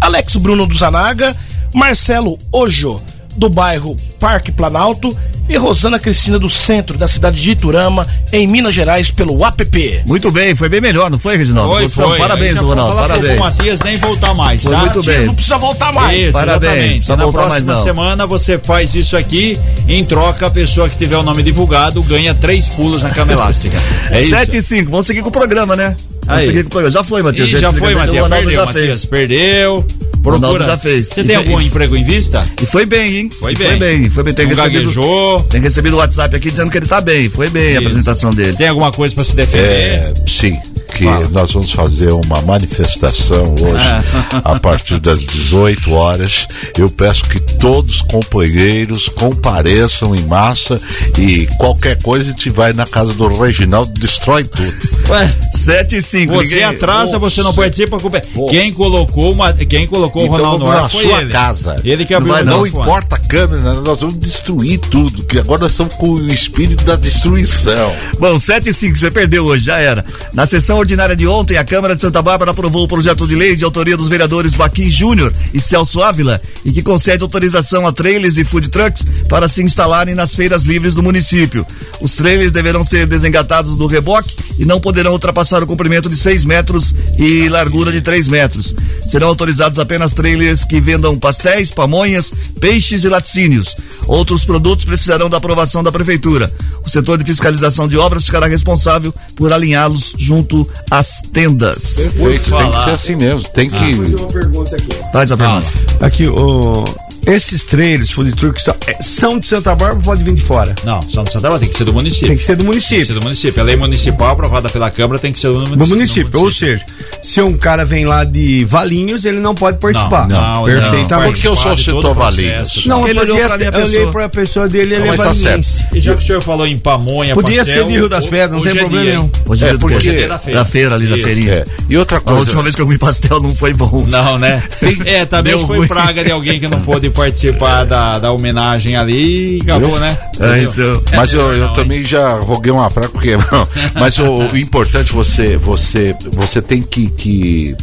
Alex 0.00 0.36
Bruno 0.36 0.66
do 0.66 0.74
Zanaga. 0.74 1.36
Marcelo 1.74 2.38
Ojo, 2.52 3.00
do 3.36 3.48
bairro 3.48 3.96
Parque 4.18 4.50
Planalto. 4.52 5.16
E 5.48 5.56
Rosana 5.56 5.98
Cristina, 5.98 6.38
do 6.38 6.46
centro 6.46 6.98
da 6.98 7.08
cidade 7.08 7.40
de 7.40 7.52
Iturama, 7.52 8.06
em 8.34 8.46
Minas 8.46 8.74
Gerais, 8.74 9.10
pelo 9.10 9.42
app. 9.46 10.02
Muito 10.06 10.30
bem, 10.30 10.54
foi 10.54 10.68
bem 10.68 10.78
melhor, 10.78 11.10
não 11.10 11.18
foi, 11.18 11.38
Reginaldo? 11.38 11.72
Foi, 11.72 11.88
foi. 11.88 12.18
Parabéns, 12.18 12.58
Ronaldo, 12.58 12.94
parabéns. 12.96 13.38
Matias 13.38 13.80
nem 13.80 13.96
voltar 13.96 14.34
mais, 14.34 14.62
Foi 14.62 14.72
tá? 14.72 14.80
muito 14.80 15.02
bem. 15.02 15.24
Não 15.24 15.34
precisa 15.34 15.56
voltar 15.56 15.90
mais. 15.90 16.18
Isso, 16.20 16.32
Parabéns, 16.32 16.62
exatamente. 16.70 16.94
precisa 16.96 17.16
Na 17.16 17.22
voltar 17.24 17.38
mais 17.48 17.64
próxima 17.64 17.72
não. 17.72 17.82
semana 17.82 18.26
você 18.26 18.58
faz 18.58 18.94
isso 18.94 19.16
aqui, 19.16 19.58
em 19.88 20.04
troca 20.04 20.48
a 20.48 20.50
pessoa 20.50 20.86
que 20.86 20.98
tiver 20.98 21.16
o 21.16 21.22
nome 21.22 21.42
divulgado 21.42 22.02
ganha 22.02 22.34
três 22.34 22.68
pulos 22.68 23.02
na 23.02 23.08
cama 23.08 23.32
elástica. 23.32 23.80
É 24.10 24.20
isso. 24.20 24.28
7 24.28 24.58
e 24.58 24.60
5, 24.62 24.90
vamos 24.90 25.06
seguir 25.06 25.22
com 25.22 25.30
o 25.30 25.32
programa, 25.32 25.74
né? 25.74 25.96
Aí. 26.28 26.64
programa. 26.64 26.90
Já 26.90 27.02
foi. 27.02 27.20
Ih, 27.22 27.34
Jeito 27.34 27.58
já 27.58 27.72
foi, 27.72 27.92
Ronaldo 27.94 28.12
Perdeu, 28.12 28.52
já 28.52 28.66
Matias. 28.66 28.72
fez. 28.72 29.04
Perdeu. 29.06 29.84
Procura. 30.22 30.64
já 30.64 30.76
fez. 30.76 31.08
Você 31.08 31.24
tem 31.24 31.36
algum 31.36 31.60
emprego 31.60 31.96
em 31.96 32.04
vista? 32.04 32.44
E 32.60 32.66
foi 32.66 32.84
bem, 32.84 33.16
hein? 33.16 33.30
Foi 33.38 33.52
E 33.52 33.56
bem. 33.56 33.66
Foi 33.68 33.78
bem, 33.78 34.10
foi 34.10 34.22
bem. 34.24 34.34
Tem 34.34 34.46
Não 34.46 34.54
recebido, 34.54 34.82
gaguejou. 34.82 35.42
tem 35.44 35.60
recebido 35.60 35.94
o 35.94 35.98
WhatsApp 35.98 36.36
aqui 36.36 36.50
dizendo 36.50 36.70
que 36.70 36.76
ele 36.78 36.86
tá 36.86 37.00
bem. 37.00 37.30
Foi 37.30 37.48
bem 37.48 37.68
a 37.68 37.70
Isso. 37.70 37.78
apresentação 37.78 38.30
dele. 38.30 38.54
Tem 38.54 38.68
alguma 38.68 38.90
coisa 38.92 39.14
pra 39.14 39.24
se 39.24 39.34
defender? 39.34 39.62
É, 39.68 40.12
sim, 40.26 40.58
que 40.98 41.32
nós 41.32 41.52
vamos 41.52 41.70
fazer 41.72 42.12
uma 42.12 42.40
manifestação 42.42 43.54
hoje 43.60 43.86
Ah. 44.32 44.42
a 44.44 44.58
partir 44.58 44.98
das 44.98 45.20
18 45.24 45.92
horas. 45.92 46.46
Eu 46.76 46.90
peço 46.90 47.24
que 47.24 47.38
todos 47.40 47.96
os 47.96 48.02
companheiros 48.02 49.08
compareçam 49.08 50.14
em 50.14 50.24
massa 50.24 50.80
e 51.18 51.46
qualquer 51.58 52.00
coisa 52.02 52.24
a 52.24 52.28
gente 52.28 52.50
vai 52.50 52.72
na 52.72 52.86
casa 52.86 53.12
do 53.14 53.28
Reginaldo 53.28 53.92
destrói 53.98 54.44
tudo. 54.44 54.72
Ué, 55.08 55.32
7 55.54 55.96
e 55.96 56.02
5. 56.02 56.32
você 56.34 56.42
ninguém... 56.56 56.64
atrasa, 56.64 57.18
você 57.18 57.42
não 57.42 57.54
participa. 57.54 57.96
a 57.96 58.00
culpa 58.00 58.18
é- 58.18 58.22
Quem 58.50 58.72
colocou, 58.72 59.32
uma, 59.32 59.52
quem 59.52 59.86
colocou 59.86 60.22
Então 60.24 60.34
o 60.34 60.36
Ronaldo 60.38 60.66
na 60.66 60.82
ar 60.82 60.90
foi 60.90 61.02
sua 61.04 61.20
ele. 61.20 61.30
casa. 61.30 61.76
Ele 61.84 62.04
que 62.04 62.14
abriu 62.14 62.32
não, 62.34 62.40
o 62.40 62.44
não 62.44 62.62
microfone. 62.62 62.90
importa 62.90 63.16
a 63.16 63.18
câmera, 63.18 63.74
nós 63.74 64.00
vamos 64.00 64.18
destruir 64.18 64.78
tudo, 64.78 65.22
que 65.24 65.38
agora 65.38 65.62
nós 65.62 65.72
estamos 65.72 65.94
com 65.94 66.10
o 66.10 66.32
espírito 66.32 66.84
da 66.84 66.96
destruição. 66.96 67.92
Bom, 68.18 68.38
7 68.38 68.68
e 68.70 68.74
5, 68.74 68.96
você 68.96 69.10
perdeu 69.10 69.44
hoje, 69.44 69.64
já 69.64 69.78
era. 69.78 70.04
Na 70.32 70.46
sessão 70.46 70.76
ordinária 70.88 71.14
de 71.14 71.26
ontem, 71.26 71.58
a 71.58 71.64
Câmara 71.64 71.94
de 71.94 72.00
Santa 72.00 72.22
Bárbara 72.22 72.52
aprovou 72.52 72.82
o 72.82 72.88
projeto 72.88 73.28
de 73.28 73.34
lei 73.34 73.54
de 73.54 73.62
autoria 73.62 73.94
dos 73.94 74.08
vereadores 74.08 74.54
Baquim 74.54 74.88
Júnior 74.88 75.34
e 75.52 75.60
Celso 75.60 76.00
Ávila 76.00 76.40
e 76.64 76.72
que 76.72 76.82
concede 76.82 77.22
autorização 77.22 77.86
a 77.86 77.92
trailers 77.92 78.38
e 78.38 78.44
food 78.44 78.70
trucks 78.70 79.04
para 79.28 79.48
se 79.48 79.62
instalarem 79.62 80.14
nas 80.14 80.34
feiras 80.34 80.64
livres 80.64 80.94
do 80.94 81.02
município. 81.02 81.66
Os 82.00 82.14
trailers 82.14 82.52
deverão 82.52 82.82
ser 82.82 83.06
desengatados 83.06 83.76
do 83.76 83.86
reboque 83.86 84.34
e 84.58 84.64
não 84.64 84.80
poderão 84.80 85.12
ultrapassar 85.12 85.62
o 85.62 85.66
comprimento 85.66 86.08
de 86.08 86.16
6 86.16 86.46
metros 86.46 86.94
e 87.18 87.50
largura 87.50 87.92
de 87.92 88.00
3 88.00 88.26
metros. 88.26 88.74
Serão 89.06 89.28
autorizados 89.28 89.78
apenas 89.78 90.12
trailers 90.12 90.64
que 90.64 90.80
vendam 90.80 91.18
pastéis, 91.18 91.70
pamonhas, 91.70 92.32
peixes 92.58 93.04
e 93.04 93.10
laticínios. 93.10 93.76
Outros 94.06 94.42
produtos 94.42 94.86
precisarão 94.86 95.28
da 95.28 95.36
aprovação 95.36 95.82
da 95.82 95.92
prefeitura. 95.92 96.50
O 96.88 96.90
setor 96.90 97.18
de 97.18 97.24
fiscalização 97.26 97.86
de 97.86 97.98
obras 97.98 98.24
ficará 98.24 98.46
responsável 98.46 99.14
por 99.36 99.52
alinhá-los 99.52 100.14
junto 100.16 100.66
às 100.90 101.20
tendas. 101.20 101.96
Perfeito, 101.96 102.56
tem 102.56 102.70
que 102.70 102.84
ser 102.84 102.90
assim 102.90 103.14
mesmo. 103.14 103.42
Tem 103.50 103.68
que. 103.68 103.76
uma 103.76 104.32
pergunta 104.32 104.74
aqui. 104.74 105.12
Faz 105.12 105.30
a 105.30 105.36
pergunta. 105.36 105.68
Aqui, 106.00 106.26
o. 106.26 106.84
Esses 107.28 107.62
trailers, 107.64 108.10
food 108.10 108.32
trucks, 108.32 108.64
são- 108.64 108.74
é, 108.86 109.02
são 109.02 109.38
de 109.38 109.46
Santa 109.46 109.70
Bárbara 109.74 109.96
ou 109.96 110.00
pode 110.02 110.24
vir 110.24 110.32
de 110.34 110.42
fora? 110.42 110.74
Não, 110.82 111.00
só 111.02 111.20
no 111.22 111.26
Santa 111.26 111.40
Bárbara 111.40 111.60
tem 111.60 111.68
que 111.68 111.76
ser 111.76 111.84
do 111.84 111.92
município. 111.92 112.28
Tem 112.28 112.36
que 112.38 112.42
ser 112.44 112.52
do 112.56 112.58
Tem 112.58 112.66
que 112.66 112.70
município. 112.72 113.04
ser 113.06 113.12
do 113.14 113.20
município. 113.22 113.60
A 113.60 113.64
lei 113.64 113.76
municipal 113.76 114.30
aprovada 114.30 114.68
pela 114.70 114.90
Câmara 114.90 115.18
tem 115.20 115.30
que 115.32 115.38
ser 115.38 115.48
do 115.48 115.54
município. 115.54 115.78
Do 115.78 115.88
município. 115.88 116.40
Ou 116.40 116.50
seja, 116.50 116.84
se 117.22 117.42
um 117.42 117.56
cara 117.56 117.84
vem 117.84 118.06
lá 118.06 118.24
de 118.24 118.64
Valinhos, 118.64 119.26
ele 119.26 119.40
não 119.40 119.54
pode 119.54 119.76
participar. 119.78 120.26
Não, 120.26 120.40
não, 120.40 120.64
Perfeitamente. 120.64 121.10
não. 121.10 121.22
Por 121.22 121.32
que 121.34 121.48
o 121.48 121.56
senhor 121.56 121.56
Participar 121.56 121.74
de 121.74 121.84
citou 121.98 122.14
Valinhos? 122.14 122.86
Não, 122.86 123.06
Ele 123.06 123.18
porque 123.20 123.32
olhou 123.32 123.46
pra 123.46 123.58
minha 123.58 123.68
eu 123.68 123.74
olhei 123.74 123.90
pessoa. 123.90 124.12
pra 124.12 124.28
pessoa 124.30 124.68
dele, 124.68 124.94
ele 124.94 125.04
Não, 125.06 125.12
é 125.12 125.16
valinhense. 125.16 125.84
E 125.92 126.00
já 126.00 126.14
que 126.14 126.22
o 126.22 126.26
senhor 126.26 126.42
falou 126.42 126.66
em 126.66 126.78
pamonha, 126.78 127.34
Podia 127.34 127.58
pastel, 127.58 127.84
ser 127.84 127.90
de 127.92 127.98
Rio 127.98 128.08
das 128.08 128.24
Pedras, 128.26 128.50
não 128.52 128.62
tem 128.62 128.72
é 128.72 128.80
problema 128.80 129.04
nenhum. 129.04 129.30
Hoje 129.44 129.66
É, 129.66 129.68
é 129.70 129.76
porque-? 129.78 129.98
Dia 130.10 130.28
da 130.28 130.38
feira. 130.38 130.58
Da 130.60 130.64
feira 130.64 130.94
ali, 130.94 131.06
da 131.06 131.16
feirinha. 131.18 131.52
É. 131.52 131.64
E 131.90 131.96
outra 131.98 132.16
A 132.16 132.20
coisa. 132.20 132.40
última 132.40 132.62
vez 132.62 132.74
que 132.74 132.80
eu 132.80 132.86
comi 132.86 132.96
pastel 132.98 133.38
não 133.40 133.54
foi 133.54 133.74
bom. 133.74 134.02
Não, 134.08 134.38
né? 134.38 134.62
É, 135.04 135.26
também 135.26 135.58
foi 135.66 135.86
praga 135.86 136.24
de 136.24 136.30
alguém 136.30 136.58
que 136.58 136.66
não 136.68 136.80
pôde 136.80 137.10
participar 137.18 137.84
da, 137.84 138.18
da 138.18 138.32
homenagem 138.32 138.96
ali 138.96 139.56
e 139.58 139.60
acabou, 139.62 139.98
né? 139.98 140.16
Você 140.32 140.46
É, 140.46 140.62
então. 140.62 141.02
Mas 141.14 141.32
eu, 141.32 141.52
eu 141.52 141.72
também 141.72 142.04
já 142.04 142.30
roguei 142.38 142.70
uma 142.70 142.88
praga, 142.88 143.08
porque. 143.08 143.32
Mas 143.94 144.18
o, 144.18 144.46
o 144.46 144.56
importante 144.56 145.12
você, 145.12 145.56
você, 145.56 146.14
você 146.32 146.62
tem 146.62 146.80
que. 146.80 147.08
que 147.08 147.76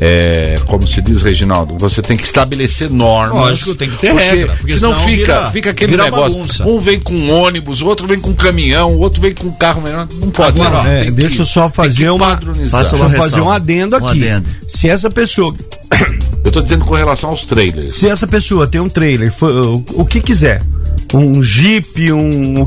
é, 0.00 0.58
como 0.66 0.86
se 0.86 1.00
diz, 1.00 1.22
Reginaldo, 1.22 1.76
você 1.78 2.02
tem 2.02 2.16
que 2.16 2.24
estabelecer 2.24 2.90
normas. 2.90 3.34
Lógico, 3.40 3.74
tem 3.74 3.88
que 3.90 3.96
ter 3.96 4.12
regra, 4.14 4.54
porque 4.58 4.74
senão, 4.74 4.94
senão 4.94 5.04
fica, 5.08 5.24
vira- 5.38 5.50
fica 5.50 5.70
aquele 5.70 5.92
vira 5.92 6.04
negócio. 6.04 6.34
bagunça. 6.34 6.66
Um 6.66 6.78
vem 6.78 7.00
com 7.00 7.30
ônibus, 7.30 7.80
o 7.80 7.86
outro 7.86 8.06
vem 8.06 8.20
com 8.20 8.34
caminhão, 8.34 8.92
o 8.94 8.98
outro 8.98 9.20
vem 9.20 9.32
com 9.34 9.50
carro 9.52 9.80
menor. 9.80 10.06
Não 10.20 10.30
pode 10.30 10.60
Agora, 10.60 10.82
ser. 10.82 10.88
É, 10.88 10.96
Tem 11.02 11.04
que- 11.06 11.10
deixa 11.12 11.42
eu 11.42 11.46
só 11.46 11.68
fazer 11.68 12.10
uma. 12.10 12.36
Faça 12.36 12.90
Deixa 12.90 12.96
uma 12.96 13.06
eu 13.14 13.22
fazer 13.22 13.40
um 13.40 13.50
adendo 13.50 13.96
Um 13.96 14.06
aqui. 14.06 14.22
adendo. 14.28 14.46
Se 14.68 14.88
essa 14.88 15.08
pessoa. 15.10 15.54
Eu 16.44 16.52
tô 16.52 16.60
dizendo 16.60 16.84
com 16.84 16.94
relação 16.94 17.30
aos 17.30 17.44
trailers. 17.44 17.94
Se 17.96 18.06
essa 18.08 18.26
pessoa 18.26 18.66
tem 18.66 18.80
um 18.80 18.88
trailer, 18.88 19.32
o, 19.94 20.04
que 20.04 20.20
quiser, 20.20 20.62
um 21.12 21.42
jeep, 21.42 22.12
um, 22.12 22.62
uh, 22.62 22.66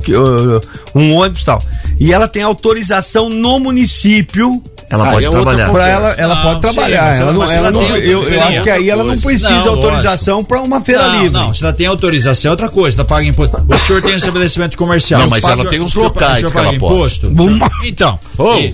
um 0.95 1.13
ônibus 1.13 1.43
e 1.43 1.45
tal, 1.45 1.63
e 1.99 2.11
ela 2.11 2.27
tem 2.27 2.41
autorização 2.43 3.29
no 3.29 3.59
município. 3.59 4.61
Ela 4.91 5.07
Ah, 5.07 5.11
pode 5.11 5.25
é 5.25 5.29
trabalhar. 5.29 5.69
Pra 5.69 5.87
ela, 5.87 6.09
ela 6.17 6.33
Não, 6.35 6.41
pode 6.41 6.55
sim, 6.55 6.61
trabalhar. 6.61 7.03
mas 7.05 7.19
ela 7.19 7.31
não, 7.31 7.51
ela 7.51 7.71
não- 7.71 7.81
eu, 7.81 8.23
eu 8.27 8.43
acho 8.43 8.63
que 8.63 8.69
aí 8.71 8.89
ela 8.89 9.03
não 9.03 9.13
Não, 9.13 9.21
precisa 9.21 9.49
lógico. 9.51 9.69
autorização 9.75 10.43
pra 10.43 10.61
uma 10.61 10.81
feira 10.81 11.03
não, 11.03 11.13
livre. 11.21 11.29
não, 11.39 11.53
se 11.53 11.63
ela 11.63 11.73
tem 11.73 11.85
autorização 11.85 12.49
é 12.49 12.51
outra 12.51 12.69
coisa, 12.69 12.97
ela 12.97 13.05
paga 13.05 13.23
imposto. 13.23 13.55
O 13.71 13.77
senhor 13.77 14.01
tem 14.01 14.13
um 14.13 14.17
estabelecimento 14.17 14.75
comercial. 14.75 15.21
Não, 15.21 15.29
mas 15.29 15.43
ela 15.43 15.63
tem 15.69 15.79
uns 15.79 15.91
o 15.91 15.93
senhor- 15.93 16.05
locais 16.05 16.31
o 16.33 16.37
senhor 16.37 16.51
que 16.51 16.57
ela 16.57 16.65
paga 16.67 16.79
pode. 16.79 16.93
imposto? 16.95 17.29
Bum. 17.29 17.59
Então, 17.85 18.19
Oh. 18.37 18.55
e- 18.55 18.73